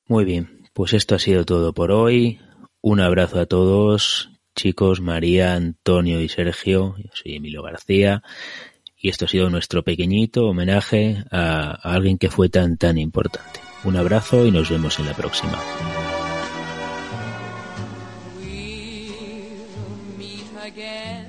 Muy 0.07 0.25
bien, 0.25 0.63
pues 0.73 0.93
esto 0.93 1.15
ha 1.15 1.19
sido 1.19 1.45
todo 1.45 1.73
por 1.73 1.91
hoy. 1.91 2.39
Un 2.81 3.01
abrazo 3.01 3.39
a 3.39 3.45
todos, 3.45 4.31
chicos, 4.59 4.99
María, 4.99 5.53
Antonio 5.53 6.19
y 6.19 6.27
Sergio. 6.27 6.95
Yo 6.97 7.09
soy 7.13 7.35
Emilio 7.35 7.63
García 7.63 8.21
y 8.97 9.07
esto 9.07 9.23
ha 9.23 9.27
sido 9.29 9.49
nuestro 9.49 9.83
pequeñito 9.83 10.47
homenaje 10.47 11.23
a, 11.31 11.71
alguien 11.71 12.17
que 12.17 12.29
fue 12.29 12.49
tan 12.49 12.75
tan 12.75 12.97
importante. 12.97 13.61
Un 13.85 13.95
abrazo 13.95 14.45
y 14.45 14.51
nos 14.51 14.69
vemos 14.69 14.99
en 14.99 15.05
la 15.05 15.13
próxima. 15.13 15.57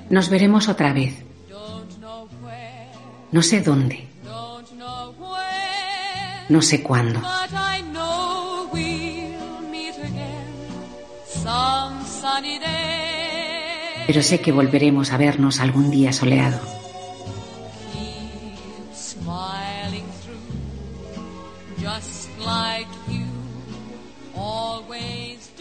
Nos 0.09 0.29
veremos 0.29 0.67
otra 0.67 0.91
vez. 0.91 1.23
No 3.31 3.41
sé 3.41 3.61
dónde. 3.61 4.09
No 6.49 6.61
sé 6.61 6.83
cuándo. 6.83 7.21
Pero 14.11 14.23
sé 14.23 14.41
que 14.41 14.51
volveremos 14.51 15.13
a 15.13 15.17
vernos 15.17 15.61
algún 15.61 15.89
día 15.89 16.11
soleado. 16.11 16.59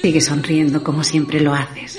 Sigue 0.02 0.20
sonriendo 0.20 0.82
como 0.82 1.04
siempre 1.04 1.38
lo 1.38 1.54
haces. 1.54 1.96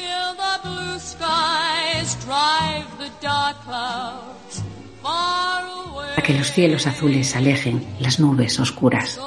Para 5.01 6.21
que 6.21 6.33
los 6.37 6.51
cielos 6.51 6.85
azules 6.85 7.33
alejen 7.33 7.81
las 8.01 8.19
nubes 8.19 8.59
oscuras. 8.59 9.17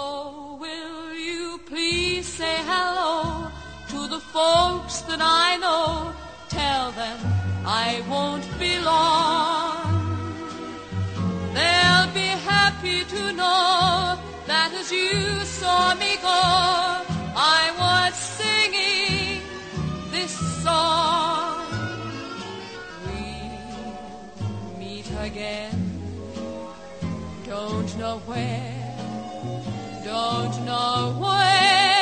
tell 4.35 5.61
them 5.61 6.04
I 7.77 8.03
won't 8.09 8.47
be 8.61 8.79
long. 8.79 9.87
They'll 11.57 12.11
be 12.23 12.31
happy 12.53 13.01
to 13.15 13.33
know 13.33 14.17
that 14.47 14.71
as 14.81 14.93
you 14.93 15.45
saw 15.61 15.93
me 16.03 16.13
go, 16.31 16.43
I 17.57 17.63
was 17.83 18.15
singing 18.15 19.43
this 20.13 20.35
song. 20.63 21.67
We'll 23.07 24.79
meet 24.79 25.09
again, 25.29 25.77
don't 27.45 27.91
know 27.99 28.19
where, 28.31 28.95
don't 30.05 30.57
know 30.65 31.17
where. 31.19 31.94